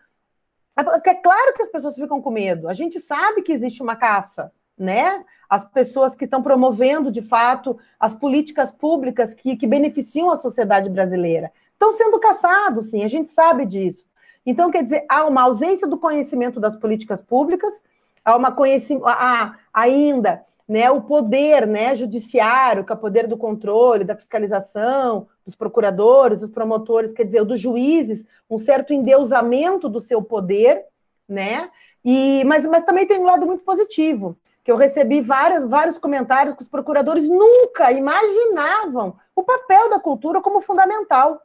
é 0.77 1.15
claro 1.15 1.55
que 1.55 1.63
as 1.63 1.71
pessoas 1.71 1.95
ficam 1.95 2.21
com 2.21 2.31
medo. 2.31 2.69
A 2.69 2.75
gente 2.75 3.01
sabe 3.01 3.41
que 3.41 3.51
existe 3.51 3.83
uma 3.83 3.97
caça, 3.97 4.53
né? 4.79 5.25
As 5.49 5.65
pessoas 5.65 6.15
que 6.15 6.27
estão 6.27 6.43
promovendo, 6.43 7.11
de 7.11 7.23
fato, 7.23 7.79
as 7.99 8.13
políticas 8.13 8.71
públicas 8.71 9.33
que, 9.33 9.57
que 9.57 9.67
beneficiam 9.67 10.31
a 10.31 10.37
sociedade 10.37 10.91
brasileira. 10.91 11.51
Estão 11.73 11.95
sendo 11.95 12.21
caçados, 12.21 12.91
sim, 12.91 13.03
a 13.03 13.09
gente 13.09 13.31
sabe 13.31 13.65
disso. 13.65 14.05
Então, 14.45 14.71
quer 14.71 14.85
dizer, 14.85 15.07
há 15.09 15.25
uma 15.25 15.43
ausência 15.43 15.89
do 15.89 15.99
conhecimento 15.99 16.61
das 16.61 16.77
políticas 16.77 17.23
públicas, 17.23 17.83
há 18.23 18.37
uma 18.37 18.53
conhecimento, 18.53 19.07
há 19.07 19.57
ainda 19.73 20.45
né, 20.69 20.91
o 20.91 21.01
poder 21.01 21.67
né, 21.67 21.95
judiciário, 21.95 22.85
que 22.85 22.93
é 22.93 22.95
o 22.95 22.99
poder 22.99 23.27
do 23.27 23.39
controle, 23.39 24.05
da 24.05 24.15
fiscalização, 24.15 25.29
dos 25.47 25.55
procuradores, 25.55 26.41
dos 26.41 26.51
promotores, 26.51 27.13
quer 27.13 27.25
dizer, 27.25 27.45
dos 27.45 27.61
juízes, 27.61 28.27
um 28.51 28.59
certo 28.59 28.93
endeusamento 28.93 29.89
do 29.89 30.01
seu 30.01 30.21
poder, 30.21 30.85
né? 31.29 31.71
E, 32.05 32.45
mas, 32.45 32.67
mas 32.67 32.83
também 32.83 33.07
tem 33.07 33.21
um 33.21 33.25
lado 33.25 33.47
muito 33.47 33.63
positivo, 33.63 34.37
que 34.65 34.73
eu 34.73 34.77
recebi 34.77 35.21
várias, 35.21 35.65
vários 35.69 35.99
comentários 35.99 36.57
que 36.57 36.63
os 36.63 36.69
procuradores 36.69 37.29
nunca 37.29 37.93
imaginavam 37.93 39.17
o 39.37 39.43
papel 39.45 39.89
da 39.89 40.01
cultura 40.01 40.41
como 40.41 40.61
fundamental. 40.61 41.41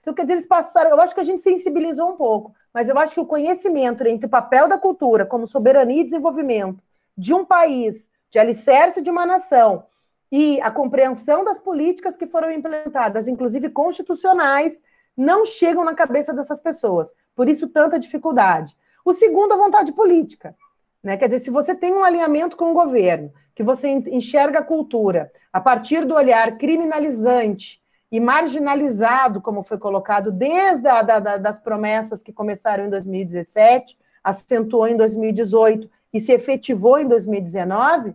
Então, 0.00 0.14
quer 0.14 0.22
dizer, 0.22 0.34
eles 0.34 0.46
passaram, 0.46 0.90
eu 0.90 1.00
acho 1.00 1.14
que 1.14 1.20
a 1.20 1.24
gente 1.24 1.42
sensibilizou 1.42 2.10
um 2.10 2.16
pouco, 2.16 2.54
mas 2.72 2.88
eu 2.88 2.96
acho 2.98 3.14
que 3.14 3.20
o 3.20 3.26
conhecimento 3.26 4.06
entre 4.06 4.26
o 4.26 4.30
papel 4.30 4.68
da 4.68 4.78
cultura 4.78 5.26
como 5.26 5.48
soberania 5.48 6.00
e 6.00 6.04
desenvolvimento 6.04 6.82
de 7.18 7.34
um 7.34 7.44
país 7.44 8.08
de 8.30 8.38
alicerce 8.38 9.02
de 9.02 9.10
uma 9.10 9.26
nação 9.26 9.84
e 10.30 10.60
a 10.60 10.70
compreensão 10.70 11.44
das 11.44 11.58
políticas 11.58 12.16
que 12.16 12.26
foram 12.26 12.52
implementadas, 12.52 13.26
inclusive 13.26 13.70
constitucionais, 13.70 14.78
não 15.16 15.44
chegam 15.44 15.84
na 15.84 15.94
cabeça 15.94 16.32
dessas 16.32 16.60
pessoas. 16.60 17.12
Por 17.34 17.48
isso, 17.48 17.68
tanta 17.68 17.98
dificuldade. 17.98 18.76
O 19.04 19.12
segundo, 19.12 19.52
a 19.52 19.56
vontade 19.56 19.92
política. 19.92 20.54
Né? 21.02 21.16
Quer 21.16 21.28
dizer, 21.28 21.40
se 21.40 21.50
você 21.50 21.74
tem 21.74 21.92
um 21.92 22.04
alinhamento 22.04 22.56
com 22.56 22.70
o 22.70 22.74
governo, 22.74 23.32
que 23.54 23.62
você 23.62 23.88
enxerga 23.88 24.60
a 24.60 24.64
cultura 24.64 25.32
a 25.52 25.60
partir 25.60 26.04
do 26.04 26.14
olhar 26.14 26.56
criminalizante 26.56 27.80
e 28.10 28.20
marginalizado, 28.20 29.40
como 29.40 29.62
foi 29.62 29.78
colocado 29.78 30.30
desde 30.30 30.86
a, 30.88 31.02
da, 31.02 31.36
das 31.36 31.58
promessas 31.58 32.22
que 32.22 32.32
começaram 32.32 32.86
em 32.86 32.90
2017, 32.90 33.98
acentuou 34.22 34.86
em 34.86 34.96
2018 34.96 35.90
e 36.12 36.20
se 36.20 36.32
efetivou 36.32 36.98
em 36.98 37.06
2019, 37.06 38.14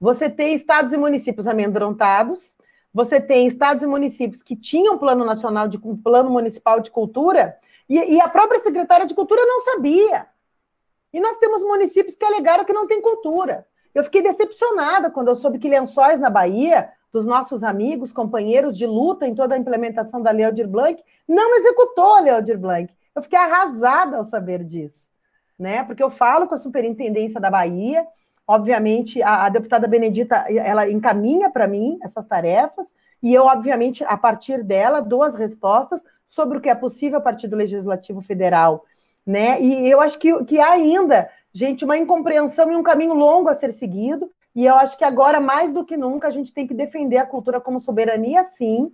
você 0.00 0.30
tem 0.30 0.54
estados 0.54 0.92
e 0.92 0.96
municípios 0.96 1.46
amedrontados, 1.46 2.56
você 2.92 3.20
tem 3.20 3.46
estados 3.46 3.82
e 3.82 3.86
municípios 3.86 4.42
que 4.42 4.56
tinham 4.56 4.98
plano 4.98 5.24
nacional 5.24 5.68
de 5.68 5.78
um 5.82 5.96
plano 5.96 6.30
municipal 6.30 6.80
de 6.80 6.90
cultura, 6.90 7.56
e, 7.88 8.16
e, 8.16 8.20
a 8.20 8.28
própria 8.28 8.60
secretária 8.60 9.06
de 9.06 9.14
cultura 9.14 9.40
não 9.46 9.62
sabia. 9.62 10.26
E 11.10 11.20
nós 11.20 11.38
temos 11.38 11.62
municípios 11.62 12.14
que 12.14 12.24
alegaram 12.24 12.64
que 12.64 12.72
não 12.72 12.86
tem 12.86 13.00
cultura. 13.00 13.66
Eu 13.94 14.04
fiquei 14.04 14.22
decepcionada 14.22 15.10
quando 15.10 15.28
eu 15.28 15.36
soube 15.36 15.58
que 15.58 15.70
Lençóis 15.70 16.20
na 16.20 16.28
Bahia, 16.28 16.92
dos 17.10 17.24
nossos 17.24 17.64
amigos, 17.64 18.12
companheiros 18.12 18.76
de 18.76 18.86
luta 18.86 19.26
em 19.26 19.34
toda 19.34 19.54
a 19.54 19.58
implementação 19.58 20.20
da 20.20 20.30
Lei 20.30 20.44
Aldir 20.44 20.68
Blanc, 20.68 21.02
não 21.26 21.56
executou 21.56 22.16
a 22.16 22.20
Lei 22.20 22.34
Aldir 22.34 22.58
Blanc. 22.58 22.92
Eu 23.14 23.22
fiquei 23.22 23.38
arrasada 23.38 24.18
ao 24.18 24.24
saber 24.24 24.62
disso 24.62 25.08
né? 25.58 25.82
Porque 25.84 26.02
eu 26.02 26.10
falo 26.10 26.46
com 26.46 26.54
a 26.54 26.58
Superintendência 26.58 27.40
da 27.40 27.50
Bahia, 27.50 28.06
obviamente 28.48 29.22
a, 29.22 29.44
a 29.44 29.48
deputada 29.50 29.86
Benedita 29.86 30.46
ela 30.48 30.90
encaminha 30.90 31.50
para 31.50 31.68
mim 31.68 31.98
essas 32.02 32.24
tarefas 32.24 32.86
e 33.22 33.34
eu 33.34 33.44
obviamente 33.44 34.02
a 34.02 34.16
partir 34.16 34.64
dela 34.64 35.00
dou 35.00 35.22
as 35.22 35.34
respostas 35.34 36.02
sobre 36.26 36.58
o 36.58 36.60
que 36.60 36.68
é 36.68 36.74
possível 36.74 37.18
a 37.18 37.22
partir 37.22 37.46
do 37.48 37.56
Legislativo 37.56 38.20
Federal, 38.20 38.84
né? 39.26 39.60
E 39.60 39.90
eu 39.90 40.00
acho 40.00 40.18
que, 40.18 40.44
que 40.44 40.60
há 40.60 40.70
ainda, 40.70 41.28
gente, 41.52 41.84
uma 41.84 41.96
incompreensão 41.96 42.70
e 42.70 42.76
um 42.76 42.82
caminho 42.82 43.14
longo 43.14 43.48
a 43.48 43.54
ser 43.54 43.72
seguido. 43.72 44.30
E 44.54 44.64
eu 44.66 44.74
acho 44.74 44.96
que 44.96 45.04
agora, 45.04 45.40
mais 45.40 45.72
do 45.72 45.84
que 45.84 45.96
nunca, 45.96 46.28
a 46.28 46.30
gente 46.30 46.52
tem 46.52 46.66
que 46.66 46.74
defender 46.74 47.16
a 47.18 47.26
cultura 47.26 47.60
como 47.60 47.80
soberania, 47.80 48.44
sim, 48.44 48.92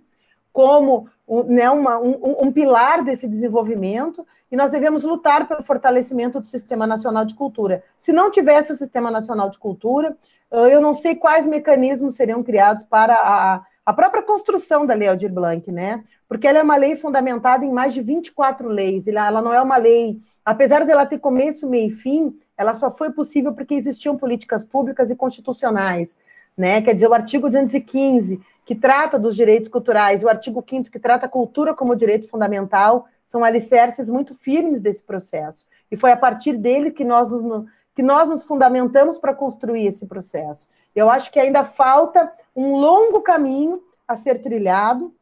como 0.51 1.09
né, 1.47 1.69
uma, 1.69 1.99
um, 1.99 2.47
um, 2.47 2.51
pilar 2.51 3.03
desse 3.03 3.27
desenvolvimento, 3.27 4.25
e 4.55 4.57
nós 4.57 4.71
devemos 4.71 5.03
lutar 5.03 5.49
pelo 5.49 5.61
fortalecimento 5.63 6.39
do 6.39 6.45
Sistema 6.45 6.87
Nacional 6.87 7.25
de 7.25 7.35
Cultura. 7.35 7.83
Se 7.97 8.13
não 8.13 8.31
tivesse 8.31 8.71
o 8.71 8.75
Sistema 8.75 9.11
Nacional 9.11 9.49
de 9.49 9.59
Cultura, 9.59 10.15
eu 10.49 10.79
não 10.79 10.95
sei 10.95 11.13
quais 11.13 11.45
mecanismos 11.45 12.15
seriam 12.15 12.41
criados 12.41 12.85
para 12.85 13.15
a, 13.15 13.65
a 13.85 13.93
própria 13.93 14.23
construção 14.23 14.85
da 14.85 14.93
Lei 14.93 15.09
Aldir 15.09 15.29
Blanc, 15.29 15.69
né? 15.69 16.01
Porque 16.25 16.47
ela 16.47 16.59
é 16.59 16.63
uma 16.63 16.77
lei 16.77 16.95
fundamentada 16.95 17.65
em 17.65 17.71
mais 17.73 17.93
de 17.93 18.01
24 18.01 18.69
leis, 18.69 19.05
ela 19.05 19.41
não 19.41 19.53
é 19.53 19.61
uma 19.61 19.75
lei, 19.75 20.21
apesar 20.45 20.85
dela 20.85 21.05
ter 21.05 21.19
começo, 21.19 21.67
meio 21.67 21.89
e 21.89 21.91
fim, 21.91 22.39
ela 22.57 22.73
só 22.75 22.89
foi 22.89 23.11
possível 23.11 23.51
porque 23.51 23.75
existiam 23.75 24.15
políticas 24.15 24.63
públicas 24.63 25.09
e 25.09 25.17
constitucionais, 25.17 26.15
né? 26.55 26.81
Quer 26.81 26.93
dizer, 26.93 27.09
o 27.09 27.13
artigo 27.13 27.47
215 27.47 28.39
que 28.65 28.73
trata 28.73 29.19
dos 29.19 29.35
direitos 29.35 29.67
culturais, 29.67 30.23
o 30.23 30.29
artigo 30.29 30.63
5 30.67 30.89
que 30.89 30.97
trata 30.97 31.25
a 31.25 31.29
cultura 31.29 31.73
como 31.75 31.93
direito 31.93 32.29
fundamental, 32.29 33.05
são 33.35 33.43
alicerces 33.43 34.07
muito 34.07 34.33
firmes 34.33 34.79
desse 34.79 35.03
processo. 35.03 35.67
E 35.91 35.97
foi 35.97 36.09
a 36.09 36.15
partir 36.15 36.55
dele 36.55 36.89
que 36.89 37.03
nós 37.03 37.29
nos, 37.29 37.65
que 37.93 38.01
nós 38.01 38.29
nos 38.29 38.45
fundamentamos 38.45 39.17
para 39.17 39.33
construir 39.33 39.87
esse 39.87 40.05
processo. 40.05 40.65
Eu 40.95 41.09
acho 41.09 41.29
que 41.29 41.37
ainda 41.37 41.65
falta 41.65 42.31
um 42.55 42.77
longo 42.77 43.19
caminho 43.19 43.83
a 44.07 44.15
ser 44.15 44.41
trilhado, 44.41 45.13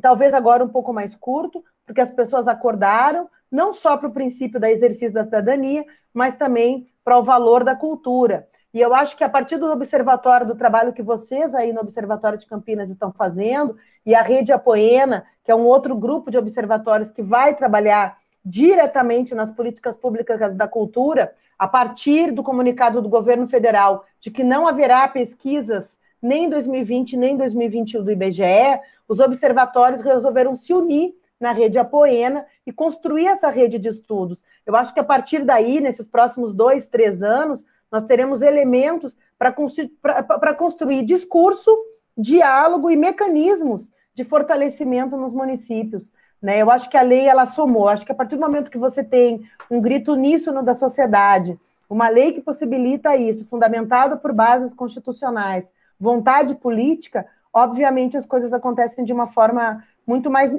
talvez 0.00 0.32
agora 0.32 0.64
um 0.64 0.68
pouco 0.70 0.94
mais 0.94 1.14
curto, 1.14 1.62
porque 1.84 2.00
as 2.00 2.10
pessoas 2.10 2.48
acordaram, 2.48 3.28
não 3.50 3.74
só 3.74 3.98
para 3.98 4.08
o 4.08 4.14
princípio 4.14 4.58
da 4.58 4.70
exercício 4.70 5.12
da 5.12 5.24
cidadania, 5.24 5.84
mas 6.14 6.34
também 6.34 6.88
para 7.04 7.18
o 7.18 7.22
valor 7.22 7.64
da 7.64 7.76
cultura. 7.76 8.48
E 8.72 8.80
eu 8.80 8.94
acho 8.94 9.16
que 9.16 9.24
a 9.24 9.28
partir 9.28 9.58
do 9.58 9.70
observatório, 9.70 10.46
do 10.46 10.54
trabalho 10.54 10.92
que 10.92 11.02
vocês 11.02 11.54
aí 11.54 11.72
no 11.72 11.80
Observatório 11.80 12.38
de 12.38 12.46
Campinas 12.46 12.88
estão 12.88 13.12
fazendo, 13.12 13.76
e 14.04 14.14
a 14.14 14.22
Rede 14.22 14.50
Apoena, 14.50 15.26
que 15.44 15.50
é 15.50 15.54
um 15.54 15.66
outro 15.66 15.94
grupo 15.94 16.30
de 16.30 16.38
observatórios 16.38 17.10
que 17.10 17.22
vai 17.22 17.54
trabalhar 17.54 18.16
diretamente 18.44 19.34
nas 19.34 19.52
políticas 19.52 19.96
públicas 19.96 20.56
da 20.56 20.66
cultura, 20.66 21.34
a 21.58 21.68
partir 21.68 22.32
do 22.32 22.42
comunicado 22.42 23.00
do 23.02 23.08
governo 23.08 23.46
federal 23.46 24.04
de 24.18 24.30
que 24.30 24.42
não 24.42 24.66
haverá 24.66 25.06
pesquisas 25.06 25.88
nem 26.20 26.44
em 26.44 26.48
2020, 26.48 27.16
nem 27.16 27.34
em 27.34 27.36
2021 27.36 28.02
do 28.02 28.10
IBGE, 28.10 28.80
os 29.06 29.20
observatórios 29.20 30.00
resolveram 30.00 30.54
se 30.54 30.72
unir 30.72 31.14
na 31.38 31.52
rede 31.52 31.78
Apoena 31.78 32.46
e 32.64 32.72
construir 32.72 33.26
essa 33.26 33.50
rede 33.50 33.78
de 33.78 33.88
estudos. 33.88 34.38
Eu 34.64 34.74
acho 34.76 34.94
que 34.94 35.00
a 35.00 35.04
partir 35.04 35.44
daí, 35.44 35.80
nesses 35.80 36.06
próximos 36.06 36.54
dois, 36.54 36.86
três 36.86 37.22
anos, 37.22 37.64
nós 37.92 38.04
teremos 38.04 38.40
elementos 38.40 39.18
para 39.38 40.54
construir 40.54 41.04
discurso, 41.04 41.70
diálogo 42.16 42.90
e 42.90 42.96
mecanismos 42.96 43.92
de 44.14 44.24
fortalecimento 44.24 45.14
nos 45.14 45.34
municípios. 45.34 46.10
Né? 46.40 46.62
Eu 46.62 46.70
acho 46.70 46.88
que 46.88 46.96
a 46.96 47.02
lei 47.02 47.28
ela 47.28 47.44
somou. 47.44 47.88
Acho 47.88 48.06
que 48.06 48.12
a 48.12 48.14
partir 48.14 48.36
do 48.36 48.40
momento 48.40 48.70
que 48.70 48.78
você 48.78 49.04
tem 49.04 49.42
um 49.70 49.78
grito 49.78 50.12
uníssono 50.12 50.62
da 50.62 50.74
sociedade, 50.74 51.60
uma 51.88 52.08
lei 52.08 52.32
que 52.32 52.40
possibilita 52.40 53.14
isso, 53.14 53.44
fundamentada 53.44 54.16
por 54.16 54.32
bases 54.32 54.72
constitucionais, 54.72 55.70
vontade 56.00 56.54
política, 56.54 57.26
obviamente 57.52 58.16
as 58.16 58.24
coisas 58.24 58.54
acontecem 58.54 59.04
de 59.04 59.12
uma 59.12 59.26
forma 59.26 59.84
muito 60.06 60.30
mais, 60.30 60.54
uh, 60.54 60.58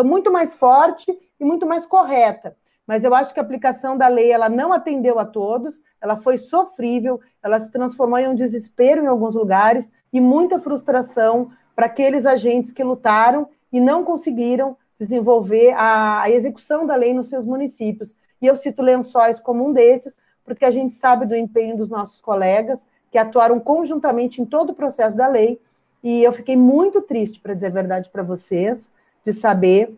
uh, 0.00 0.04
muito 0.04 0.32
mais 0.32 0.54
forte 0.54 1.10
e 1.38 1.44
muito 1.44 1.66
mais 1.66 1.84
correta 1.84 2.56
mas 2.90 3.04
eu 3.04 3.14
acho 3.14 3.32
que 3.32 3.38
a 3.38 3.42
aplicação 3.44 3.96
da 3.96 4.08
lei 4.08 4.32
ela 4.32 4.48
não 4.48 4.72
atendeu 4.72 5.20
a 5.20 5.24
todos, 5.24 5.80
ela 6.00 6.16
foi 6.16 6.36
sofrível, 6.36 7.20
ela 7.40 7.60
se 7.60 7.70
transformou 7.70 8.18
em 8.18 8.26
um 8.26 8.34
desespero 8.34 9.04
em 9.04 9.06
alguns 9.06 9.36
lugares 9.36 9.92
e 10.12 10.20
muita 10.20 10.58
frustração 10.58 11.52
para 11.76 11.86
aqueles 11.86 12.26
agentes 12.26 12.72
que 12.72 12.82
lutaram 12.82 13.48
e 13.72 13.80
não 13.80 14.02
conseguiram 14.02 14.76
desenvolver 14.98 15.72
a, 15.76 16.22
a 16.22 16.30
execução 16.32 16.84
da 16.84 16.96
lei 16.96 17.14
nos 17.14 17.28
seus 17.28 17.44
municípios. 17.44 18.16
E 18.42 18.48
eu 18.48 18.56
cito 18.56 18.82
Lençóis 18.82 19.38
como 19.38 19.64
um 19.64 19.72
desses, 19.72 20.18
porque 20.44 20.64
a 20.64 20.70
gente 20.72 20.92
sabe 20.94 21.26
do 21.26 21.36
empenho 21.36 21.76
dos 21.76 21.88
nossos 21.88 22.20
colegas 22.20 22.84
que 23.08 23.18
atuaram 23.18 23.60
conjuntamente 23.60 24.42
em 24.42 24.44
todo 24.44 24.70
o 24.70 24.74
processo 24.74 25.16
da 25.16 25.28
lei, 25.28 25.60
e 26.02 26.24
eu 26.24 26.32
fiquei 26.32 26.56
muito 26.56 27.00
triste, 27.00 27.38
para 27.38 27.54
dizer 27.54 27.68
a 27.68 27.70
verdade 27.70 28.10
para 28.10 28.24
vocês, 28.24 28.90
de 29.24 29.32
saber 29.32 29.96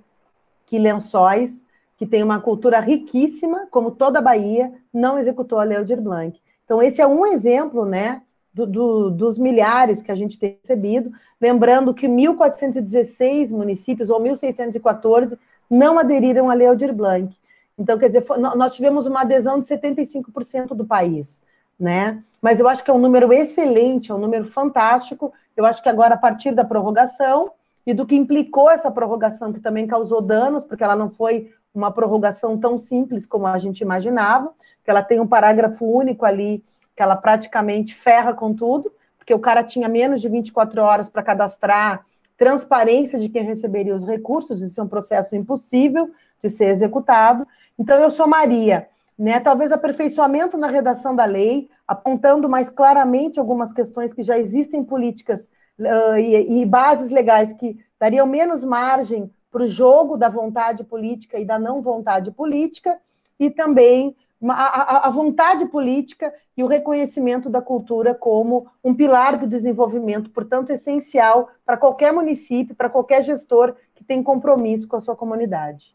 que 0.67 0.79
Lençóis 0.79 1.63
que 1.97 2.07
tem 2.07 2.23
uma 2.23 2.41
cultura 2.41 2.81
riquíssima, 2.81 3.67
como 3.71 3.91
toda 3.91 4.19
a 4.19 4.23
Bahia, 4.23 4.73
não 4.93 5.19
executou 5.19 5.59
a 5.59 5.65
Lei 5.65 5.79
Blanc. 5.97 6.41
Então, 6.65 6.83
esse 6.83 7.01
é 7.01 7.07
um 7.07 7.27
exemplo, 7.27 7.85
né, 7.85 8.23
do, 8.53 8.67
do, 8.67 9.11
dos 9.11 9.39
milhares 9.39 10.03
que 10.03 10.13
a 10.13 10.15
gente 10.15 10.39
tem 10.39 10.59
recebido, 10.63 11.11
lembrando 11.41 11.95
que 11.95 12.07
1.416 12.07 13.51
municípios, 13.51 14.11
ou 14.11 14.21
1.614, 14.21 15.39
não 15.71 15.99
aderiram 15.99 16.51
à 16.51 16.55
Lei 16.55 16.67
Aldir 16.67 16.93
Blanc. 16.93 17.35
Então, 17.79 17.99
quer 17.99 18.09
dizer, 18.09 18.25
nós 18.57 18.75
tivemos 18.75 19.07
uma 19.07 19.23
adesão 19.23 19.59
de 19.59 19.67
75% 19.67 20.75
do 20.75 20.85
país, 20.85 21.41
né? 21.79 22.23
Mas 22.41 22.61
eu 22.61 22.69
acho 22.69 22.85
que 22.85 22.91
é 22.91 22.95
um 22.95 22.99
número 22.99 23.33
excelente, 23.33 24.11
é 24.11 24.15
um 24.15 24.19
número 24.19 24.45
fantástico. 24.45 25.33
Eu 25.57 25.65
acho 25.65 25.83
que 25.83 25.89
agora, 25.89 26.15
a 26.15 26.19
partir 26.19 26.53
da 26.53 26.65
prorrogação, 26.65 27.53
e 27.87 27.93
do 27.93 28.07
que 28.07 28.15
implicou 28.15 28.71
essa 28.71 28.91
prorrogação, 28.91 29.53
que 29.53 29.61
também 29.61 29.87
causou 29.87 30.21
danos, 30.21 30.65
porque 30.65 30.85
ela 30.85 30.97
não 30.97 31.11
foi 31.11 31.53
uma 31.75 31.91
prorrogação 31.91 32.59
tão 32.59 32.79
simples 32.79 33.25
como 33.27 33.47
a 33.47 33.59
gente 33.59 33.81
imaginava, 33.81 34.53
que 34.85 34.91
ela 34.91 35.03
tem 35.03 35.21
um 35.21 35.27
parágrafo 35.27 35.85
único 35.85 36.25
ali, 36.25 36.65
que 36.95 37.03
ela 37.03 37.17
praticamente 37.17 37.95
ferra 37.95 38.35
com 38.35 38.55
tudo, 38.55 38.93
porque 39.17 39.33
o 39.33 39.39
cara 39.39 39.63
tinha 39.63 39.89
menos 39.89 40.21
de 40.21 40.29
24 40.29 40.83
horas 40.83 41.09
para 41.09 41.23
cadastrar 41.23 42.05
transparência 42.37 43.19
de 43.19 43.29
quem 43.29 43.45
receberia 43.45 43.95
os 43.95 44.05
recursos, 44.05 44.63
isso 44.63 44.81
é 44.81 44.85
um 44.85 44.89
processo 44.89 45.37
impossível 45.37 46.11
de 46.43 46.51
ser 46.51 46.67
executado. 46.67 47.47
Então, 47.79 47.99
eu 48.01 48.11
somaria, 48.11 48.89
né, 49.17 49.39
talvez 49.39 49.71
aperfeiçoamento 49.71 50.59
na 50.59 50.67
redação 50.67 51.15
da 51.15 51.25
lei, 51.25 51.71
apontando 51.87 52.49
mais 52.49 52.69
claramente 52.69 53.39
algumas 53.39 53.73
questões 53.73 54.13
que 54.13 54.23
já 54.23 54.37
existem 54.37 54.83
políticas 54.83 55.49
uh, 55.79 56.17
e, 56.19 56.63
e 56.63 56.67
bases 56.67 57.11
legais 57.11 57.53
que 57.53 57.79
dariam 57.99 58.27
menos 58.27 58.65
margem 58.65 59.31
para 59.53 59.65
o 59.65 59.69
jogo 59.69 60.17
da 60.17 60.31
vontade 60.31 60.83
política 60.83 61.39
e 61.39 61.45
da 61.45 61.59
não 61.59 61.83
vontade 61.83 62.31
política, 62.31 62.99
e 63.39 63.51
também 63.51 64.17
a, 64.49 65.07
a, 65.07 65.11
vontade 65.11 65.67
política 65.67 66.33
e 66.57 66.65
o 66.65 66.67
reconhecimento 66.67 67.49
da 67.49 67.61
cultura 67.61 68.15
como 68.15 68.67
um 68.83 68.95
pilar 68.95 69.39
do 69.39 69.47
desenvolvimento, 69.47 70.31
portanto, 70.31 70.71
essencial 70.71 71.51
para 71.65 71.77
qualquer 71.77 72.13
município, 72.13 72.75
para 72.75 72.89
qualquer 72.89 73.23
gestor 73.23 73.75
que 73.95 74.03
tem 74.03 74.23
compromisso 74.23 74.89
com 74.89 74.97
a 74.97 75.01
sua 75.01 75.15
comunidade. 75.15 75.95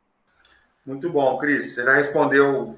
Muito 0.85 1.09
bom, 1.09 1.37
Cris. 1.37 1.73
Você 1.73 1.83
já 1.83 1.93
respondeu 1.93 2.75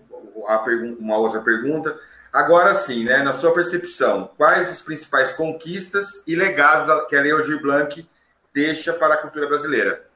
uma 1.00 1.18
outra 1.18 1.42
pergunta. 1.42 1.96
Agora 2.32 2.74
sim, 2.74 3.04
né, 3.04 3.22
na 3.22 3.34
sua 3.34 3.54
percepção, 3.54 4.32
quais 4.38 4.70
as 4.70 4.82
principais 4.82 5.34
conquistas 5.34 6.24
e 6.28 6.36
legados 6.36 7.08
que 7.08 7.16
a 7.16 7.34
Aldir 7.34 7.62
Blanc 7.62 8.08
deixa 8.54 8.94
para 8.94 9.16
a 9.16 9.18
cultura 9.18 9.48
brasileira? 9.48 10.09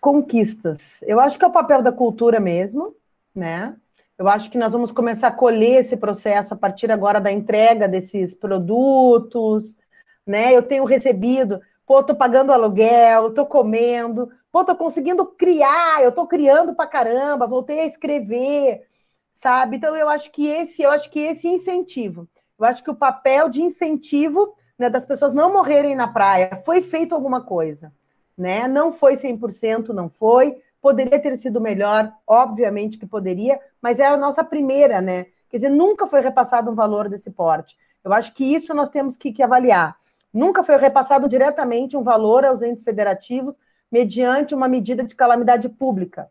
Conquistas. 0.00 1.02
Eu 1.02 1.20
acho 1.20 1.38
que 1.38 1.44
é 1.44 1.48
o 1.48 1.52
papel 1.52 1.82
da 1.82 1.92
cultura 1.92 2.40
mesmo, 2.40 2.94
né? 3.34 3.76
Eu 4.16 4.28
acho 4.28 4.50
que 4.50 4.58
nós 4.58 4.72
vamos 4.72 4.92
começar 4.92 5.28
a 5.28 5.32
colher 5.32 5.80
esse 5.80 5.96
processo 5.96 6.54
a 6.54 6.56
partir 6.56 6.90
agora 6.90 7.20
da 7.20 7.32
entrega 7.32 7.88
desses 7.88 8.34
produtos, 8.34 9.76
né? 10.26 10.54
Eu 10.54 10.62
tenho 10.62 10.84
recebido, 10.84 11.60
pô, 11.86 12.02
tô 12.02 12.14
pagando 12.14 12.52
aluguel, 12.52 13.32
tô 13.32 13.44
comendo, 13.44 14.30
pô, 14.52 14.64
tô 14.64 14.76
conseguindo 14.76 15.26
criar, 15.26 16.02
eu 16.02 16.12
tô 16.12 16.26
criando 16.26 16.74
pra 16.74 16.86
caramba, 16.86 17.46
voltei 17.46 17.80
a 17.80 17.86
escrever, 17.86 18.82
sabe? 19.42 19.76
Então 19.76 19.96
eu 19.96 20.08
acho 20.08 20.30
que 20.30 20.46
esse, 20.46 20.82
eu 20.82 20.90
acho 20.90 21.10
que 21.10 21.20
esse 21.20 21.48
incentivo, 21.48 22.28
eu 22.58 22.64
acho 22.66 22.84
que 22.84 22.90
o 22.90 22.96
papel 22.96 23.48
de 23.48 23.62
incentivo 23.62 24.54
né, 24.78 24.88
das 24.88 25.04
pessoas 25.04 25.32
não 25.32 25.52
morrerem 25.52 25.94
na 25.96 26.08
praia, 26.08 26.62
foi 26.64 26.82
feito 26.82 27.14
alguma 27.14 27.40
coisa 27.42 27.92
né? 28.36 28.66
Não 28.68 28.92
foi 28.92 29.14
100%, 29.14 29.88
não 29.88 30.08
foi. 30.08 30.60
Poderia 30.80 31.18
ter 31.18 31.36
sido 31.36 31.60
melhor, 31.60 32.12
obviamente 32.26 32.98
que 32.98 33.06
poderia, 33.06 33.58
mas 33.80 33.98
é 33.98 34.06
a 34.06 34.16
nossa 34.16 34.44
primeira, 34.44 35.00
né? 35.00 35.26
Quer 35.48 35.58
dizer, 35.58 35.70
nunca 35.70 36.06
foi 36.06 36.20
repassado 36.20 36.70
um 36.70 36.74
valor 36.74 37.08
desse 37.08 37.30
porte. 37.30 37.76
Eu 38.02 38.12
acho 38.12 38.34
que 38.34 38.44
isso 38.44 38.74
nós 38.74 38.90
temos 38.90 39.16
que, 39.16 39.32
que 39.32 39.42
avaliar. 39.42 39.96
Nunca 40.32 40.62
foi 40.62 40.76
repassado 40.76 41.28
diretamente 41.28 41.96
um 41.96 42.02
valor 42.02 42.44
aos 42.44 42.60
entes 42.60 42.82
federativos 42.82 43.58
mediante 43.90 44.54
uma 44.54 44.68
medida 44.68 45.04
de 45.04 45.14
calamidade 45.14 45.68
pública. 45.68 46.28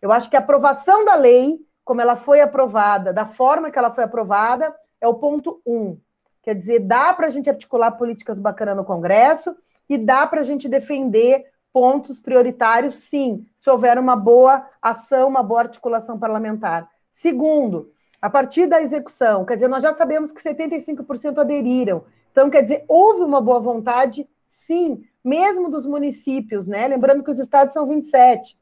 Eu 0.00 0.10
acho 0.10 0.30
que 0.30 0.36
a 0.36 0.40
aprovação 0.40 1.04
da 1.04 1.14
lei, 1.14 1.60
como 1.84 2.00
ela 2.00 2.16
foi 2.16 2.40
aprovada, 2.40 3.12
da 3.12 3.26
forma 3.26 3.70
que 3.70 3.78
ela 3.78 3.94
foi 3.94 4.04
aprovada, 4.04 4.74
é 5.00 5.06
o 5.06 5.14
ponto 5.14 5.60
um. 5.66 5.98
Quer 6.42 6.54
dizer, 6.54 6.80
dá 6.80 7.12
para 7.12 7.26
a 7.26 7.30
gente 7.30 7.50
articular 7.50 7.92
políticas 7.92 8.40
bacanas 8.40 8.76
no 8.76 8.84
Congresso, 8.84 9.54
e 9.92 9.98
dá 9.98 10.26
para 10.26 10.40
a 10.40 10.44
gente 10.44 10.70
defender 10.70 11.44
pontos 11.70 12.18
prioritários, 12.18 12.94
sim, 12.94 13.46
se 13.54 13.68
houver 13.68 13.98
uma 13.98 14.16
boa 14.16 14.66
ação, 14.80 15.28
uma 15.28 15.42
boa 15.42 15.60
articulação 15.60 16.18
parlamentar. 16.18 16.88
Segundo, 17.10 17.92
a 18.20 18.30
partir 18.30 18.66
da 18.66 18.80
execução, 18.80 19.44
quer 19.44 19.54
dizer, 19.54 19.68
nós 19.68 19.82
já 19.82 19.94
sabemos 19.94 20.32
que 20.32 20.42
75% 20.42 21.38
aderiram. 21.38 22.04
Então, 22.30 22.48
quer 22.48 22.62
dizer, 22.62 22.86
houve 22.88 23.20
uma 23.20 23.38
boa 23.38 23.60
vontade, 23.60 24.26
sim, 24.46 25.04
mesmo 25.22 25.68
dos 25.68 25.84
municípios, 25.84 26.66
né? 26.66 26.88
Lembrando 26.88 27.22
que 27.22 27.30
os 27.30 27.38
estados 27.38 27.74
são 27.74 27.84
27, 27.84 28.58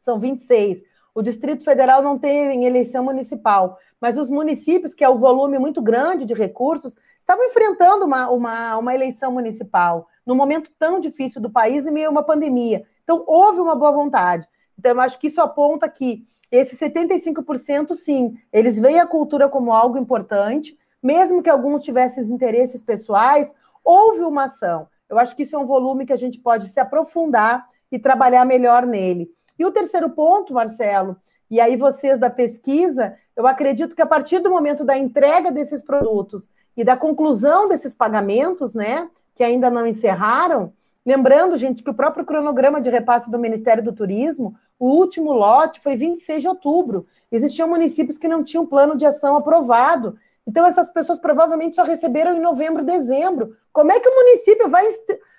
são 0.00 0.18
26. 0.18 0.82
O 1.14 1.20
Distrito 1.20 1.62
Federal 1.62 2.02
não 2.02 2.18
teve 2.18 2.54
em 2.54 2.64
eleição 2.64 3.04
municipal, 3.04 3.78
mas 4.00 4.16
os 4.16 4.30
municípios, 4.30 4.94
que 4.94 5.04
é 5.04 5.08
o 5.10 5.18
volume 5.18 5.58
muito 5.58 5.82
grande 5.82 6.24
de 6.24 6.32
recursos, 6.32 6.96
estavam 7.20 7.44
enfrentando 7.44 8.06
uma, 8.06 8.30
uma, 8.30 8.78
uma 8.78 8.94
eleição 8.94 9.30
municipal 9.30 10.08
num 10.26 10.34
momento 10.34 10.70
tão 10.78 11.00
difícil 11.00 11.40
do 11.40 11.50
país 11.50 11.86
em 11.86 11.90
meio 11.90 12.08
a 12.08 12.10
uma 12.10 12.22
pandemia. 12.22 12.84
Então, 13.02 13.24
houve 13.26 13.60
uma 13.60 13.74
boa 13.74 13.92
vontade. 13.92 14.46
Então, 14.78 14.92
eu 14.92 15.00
acho 15.00 15.18
que 15.18 15.26
isso 15.26 15.40
aponta 15.40 15.88
que 15.88 16.24
esses 16.50 16.78
75%, 16.78 17.94
sim, 17.94 18.36
eles 18.52 18.78
veem 18.78 19.00
a 19.00 19.06
cultura 19.06 19.48
como 19.48 19.72
algo 19.72 19.98
importante, 19.98 20.78
mesmo 21.02 21.42
que 21.42 21.50
alguns 21.50 21.82
tivessem 21.82 22.24
interesses 22.24 22.80
pessoais, 22.80 23.52
houve 23.84 24.20
uma 24.20 24.44
ação. 24.44 24.88
Eu 25.08 25.18
acho 25.18 25.36
que 25.36 25.42
isso 25.42 25.54
é 25.54 25.58
um 25.58 25.66
volume 25.66 26.06
que 26.06 26.12
a 26.12 26.16
gente 26.16 26.38
pode 26.40 26.68
se 26.68 26.80
aprofundar 26.80 27.68
e 27.90 27.98
trabalhar 27.98 28.44
melhor 28.44 28.86
nele. 28.86 29.30
E 29.58 29.64
o 29.64 29.70
terceiro 29.70 30.10
ponto, 30.10 30.54
Marcelo, 30.54 31.16
e 31.50 31.60
aí 31.60 31.76
vocês 31.76 32.18
da 32.18 32.30
pesquisa, 32.30 33.14
eu 33.36 33.46
acredito 33.46 33.94
que 33.94 34.02
a 34.02 34.06
partir 34.06 34.38
do 34.40 34.50
momento 34.50 34.84
da 34.84 34.96
entrega 34.96 35.50
desses 35.50 35.82
produtos 35.82 36.50
e 36.76 36.82
da 36.82 36.96
conclusão 36.96 37.68
desses 37.68 37.94
pagamentos, 37.94 38.74
né, 38.74 39.08
que 39.34 39.42
ainda 39.42 39.70
não 39.70 39.86
encerraram. 39.86 40.72
Lembrando, 41.04 41.56
gente, 41.56 41.82
que 41.82 41.90
o 41.90 41.94
próprio 41.94 42.24
cronograma 42.24 42.80
de 42.80 42.88
repasse 42.88 43.30
do 43.30 43.38
Ministério 43.38 43.82
do 43.82 43.92
Turismo, 43.92 44.56
O 44.78 44.88
último 44.88 45.32
lote 45.32 45.80
foi 45.80 45.96
26 45.96 46.42
de 46.42 46.48
outubro. 46.48 47.06
Existiam 47.30 47.68
municípios 47.68 48.18
que 48.18 48.28
não 48.28 48.42
tinham 48.42 48.66
plano 48.66 48.96
de 48.96 49.06
ação 49.06 49.36
aprovado. 49.36 50.16
Então, 50.46 50.66
essas 50.66 50.90
pessoas 50.90 51.18
provavelmente 51.18 51.76
só 51.76 51.84
receberam 51.84 52.36
em 52.36 52.40
novembro, 52.40 52.84
dezembro. 52.84 53.56
Como 53.72 53.92
é 53.92 54.00
que 54.00 54.08
o 54.08 54.14
município 54.14 54.68
vai, 54.68 54.86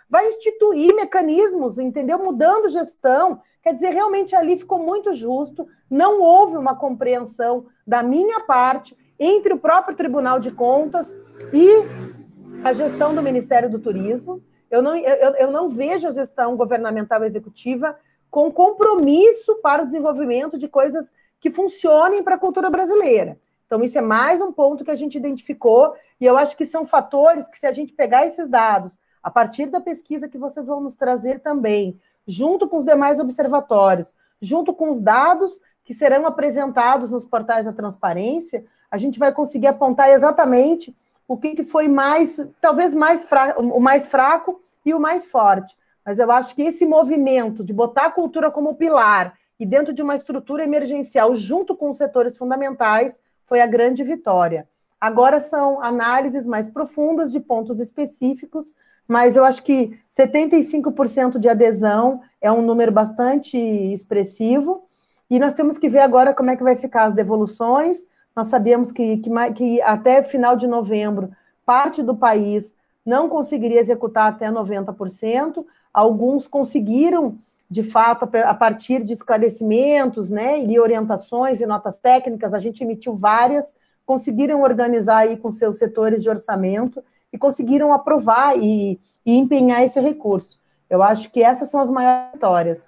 vai 0.09 0.27
instituir 0.29 0.95
mecanismos, 0.95 1.77
entendeu? 1.77 2.17
Mudando 2.17 2.69
gestão. 2.69 3.41
Quer 3.61 3.73
dizer, 3.73 3.89
realmente 3.89 4.35
ali 4.35 4.57
ficou 4.57 4.79
muito 4.79 5.13
justo. 5.13 5.67
Não 5.89 6.21
houve 6.21 6.57
uma 6.57 6.75
compreensão 6.75 7.65
da 7.85 8.01
minha 8.01 8.39
parte 8.41 8.97
entre 9.19 9.53
o 9.53 9.59
próprio 9.59 9.95
Tribunal 9.95 10.39
de 10.39 10.51
Contas 10.51 11.15
e 11.53 11.69
a 12.65 12.73
gestão 12.73 13.13
do 13.13 13.21
Ministério 13.21 13.69
do 13.69 13.77
Turismo. 13.77 14.41
Eu 14.71 14.81
não, 14.81 14.95
eu, 14.95 15.35
eu 15.35 15.51
não 15.51 15.69
vejo 15.69 16.07
a 16.07 16.11
gestão 16.11 16.57
governamental 16.57 17.23
executiva 17.23 17.95
com 18.31 18.51
compromisso 18.51 19.57
para 19.61 19.83
o 19.83 19.85
desenvolvimento 19.85 20.57
de 20.57 20.67
coisas 20.67 21.07
que 21.39 21.51
funcionem 21.51 22.23
para 22.23 22.33
a 22.33 22.39
cultura 22.39 22.67
brasileira. 22.67 23.37
Então, 23.67 23.83
isso 23.83 23.99
é 23.99 24.01
mais 24.01 24.41
um 24.41 24.51
ponto 24.51 24.83
que 24.83 24.89
a 24.89 24.95
gente 24.95 25.15
identificou, 25.15 25.93
e 26.19 26.25
eu 26.25 26.35
acho 26.39 26.57
que 26.57 26.65
são 26.65 26.87
fatores 26.87 27.47
que, 27.47 27.59
se 27.59 27.67
a 27.67 27.71
gente 27.71 27.93
pegar 27.93 28.25
esses 28.25 28.47
dados, 28.47 28.97
a 29.21 29.29
partir 29.29 29.67
da 29.67 29.79
pesquisa 29.79 30.27
que 30.27 30.37
vocês 30.37 30.65
vão 30.65 30.81
nos 30.81 30.95
trazer 30.95 31.41
também, 31.41 31.99
junto 32.27 32.67
com 32.67 32.77
os 32.77 32.85
demais 32.85 33.19
observatórios, 33.19 34.11
junto 34.41 34.73
com 34.73 34.89
os 34.89 34.99
dados 34.99 35.61
que 35.83 35.93
serão 35.93 36.25
apresentados 36.25 37.11
nos 37.11 37.25
portais 37.25 37.67
da 37.67 37.73
transparência, 37.73 38.65
a 38.89 38.97
gente 38.97 39.19
vai 39.19 39.31
conseguir 39.31 39.67
apontar 39.67 40.09
exatamente 40.09 40.95
o 41.27 41.37
que, 41.37 41.63
foi 41.63 41.87
mais, 41.87 42.39
talvez 42.61 42.93
mais 42.93 43.23
fraco, 43.23 43.61
o 43.61 43.79
mais 43.79 44.07
fraco 44.07 44.61
e 44.85 44.93
o 44.93 44.99
mais 44.99 45.25
forte. 45.25 45.75
Mas 46.05 46.19
eu 46.19 46.31
acho 46.31 46.55
que 46.55 46.61
esse 46.61 46.85
movimento 46.85 47.63
de 47.63 47.73
botar 47.73 48.05
a 48.05 48.11
cultura 48.11 48.51
como 48.51 48.75
pilar 48.75 49.33
e 49.59 49.65
dentro 49.65 49.93
de 49.93 50.01
uma 50.01 50.15
estrutura 50.15 50.63
emergencial, 50.63 51.33
junto 51.35 51.75
com 51.75 51.89
os 51.89 51.97
setores 51.97 52.37
fundamentais, 52.37 53.15
foi 53.45 53.61
a 53.61 53.67
grande 53.67 54.03
vitória. 54.03 54.67
Agora 54.99 55.39
são 55.39 55.81
análises 55.81 56.45
mais 56.45 56.69
profundas 56.69 57.31
de 57.31 57.39
pontos 57.39 57.79
específicos, 57.79 58.73
mas 59.07 59.35
eu 59.35 59.43
acho 59.43 59.63
que 59.63 59.99
75% 60.17 61.37
de 61.37 61.49
adesão 61.49 62.21
é 62.41 62.51
um 62.51 62.61
número 62.61 62.91
bastante 62.91 63.57
expressivo, 63.57 64.85
e 65.29 65.39
nós 65.39 65.53
temos 65.53 65.77
que 65.77 65.89
ver 65.89 65.99
agora 65.99 66.33
como 66.33 66.49
é 66.51 66.55
que 66.55 66.63
vai 66.63 66.75
ficar 66.75 67.05
as 67.05 67.15
devoluções. 67.15 68.05
Nós 68.35 68.47
sabíamos 68.47 68.91
que, 68.91 69.17
que, 69.17 69.29
que 69.53 69.81
até 69.81 70.21
final 70.21 70.55
de 70.55 70.67
novembro, 70.67 71.31
parte 71.65 72.03
do 72.03 72.15
país 72.15 72.71
não 73.05 73.29
conseguiria 73.29 73.79
executar 73.79 74.29
até 74.29 74.51
90%, 74.51 75.65
alguns 75.93 76.47
conseguiram 76.47 77.37
de 77.69 77.81
fato, 77.81 78.29
a 78.45 78.53
partir 78.53 79.03
de 79.03 79.13
esclarecimentos 79.13 80.29
né, 80.29 80.59
e 80.59 80.79
orientações 80.79 81.61
e 81.61 81.65
notas 81.65 81.97
técnicas, 81.97 82.53
a 82.53 82.59
gente 82.59 82.83
emitiu 82.83 83.15
várias, 83.15 83.73
conseguiram 84.05 84.61
organizar 84.61 85.17
aí 85.17 85.37
com 85.37 85.49
seus 85.49 85.77
setores 85.77 86.21
de 86.21 86.29
orçamento 86.29 87.03
e 87.33 87.37
conseguiram 87.37 87.91
aprovar 87.91 88.57
e, 88.57 88.99
e 89.25 89.35
empenhar 89.35 89.83
esse 89.83 89.99
recurso. 89.99 90.59
Eu 90.89 91.01
acho 91.01 91.31
que 91.31 91.41
essas 91.41 91.69
são 91.71 91.79
as 91.79 91.89
maiores 91.89 92.33
vitórias. 92.33 92.83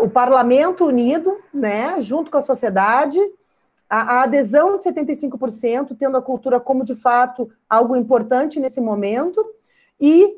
o 0.00 0.08
Parlamento 0.08 0.84
unido, 0.86 1.36
né, 1.52 2.00
junto 2.00 2.30
com 2.30 2.38
a 2.38 2.42
sociedade, 2.42 3.18
a 3.88 4.22
adesão 4.22 4.76
de 4.76 4.84
75%, 4.84 5.96
tendo 5.96 6.16
a 6.16 6.22
cultura 6.22 6.58
como, 6.58 6.84
de 6.84 6.94
fato, 6.94 7.50
algo 7.68 7.94
importante 7.94 8.58
nesse 8.58 8.80
momento, 8.80 9.44
e 10.00 10.36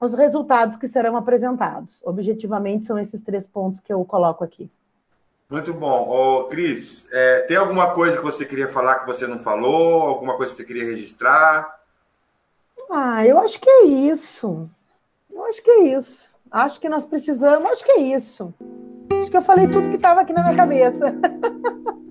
os 0.00 0.14
resultados 0.14 0.76
que 0.76 0.86
serão 0.86 1.16
apresentados. 1.16 2.02
Objetivamente, 2.04 2.86
são 2.86 2.98
esses 2.98 3.20
três 3.20 3.46
pontos 3.46 3.80
que 3.80 3.92
eu 3.92 4.04
coloco 4.04 4.44
aqui. 4.44 4.70
Muito 5.48 5.72
bom. 5.72 6.08
Ô, 6.08 6.44
Cris, 6.44 7.06
é, 7.12 7.40
tem 7.40 7.56
alguma 7.56 7.92
coisa 7.94 8.16
que 8.16 8.22
você 8.22 8.44
queria 8.44 8.68
falar 8.68 9.00
que 9.00 9.06
você 9.06 9.26
não 9.26 9.38
falou? 9.38 10.02
Alguma 10.02 10.36
coisa 10.36 10.52
que 10.52 10.58
você 10.58 10.64
queria 10.64 10.84
registrar? 10.84 11.80
Ah, 12.90 13.26
eu 13.26 13.38
acho 13.38 13.60
que 13.60 13.68
é 13.68 13.84
isso. 13.84 14.68
Eu 15.30 15.44
acho 15.46 15.62
que 15.62 15.70
é 15.70 15.96
isso. 15.96 16.28
Acho 16.50 16.80
que 16.80 16.88
nós 16.88 17.04
precisamos, 17.04 17.70
acho 17.70 17.84
que 17.84 17.92
é 17.92 18.00
isso. 18.00 18.54
Acho 19.20 19.30
que 19.30 19.36
eu 19.36 19.42
falei 19.42 19.66
tudo 19.66 19.90
que 19.90 19.96
estava 19.96 20.20
aqui 20.20 20.32
na 20.32 20.42
minha 20.42 20.56
cabeça. 20.56 21.14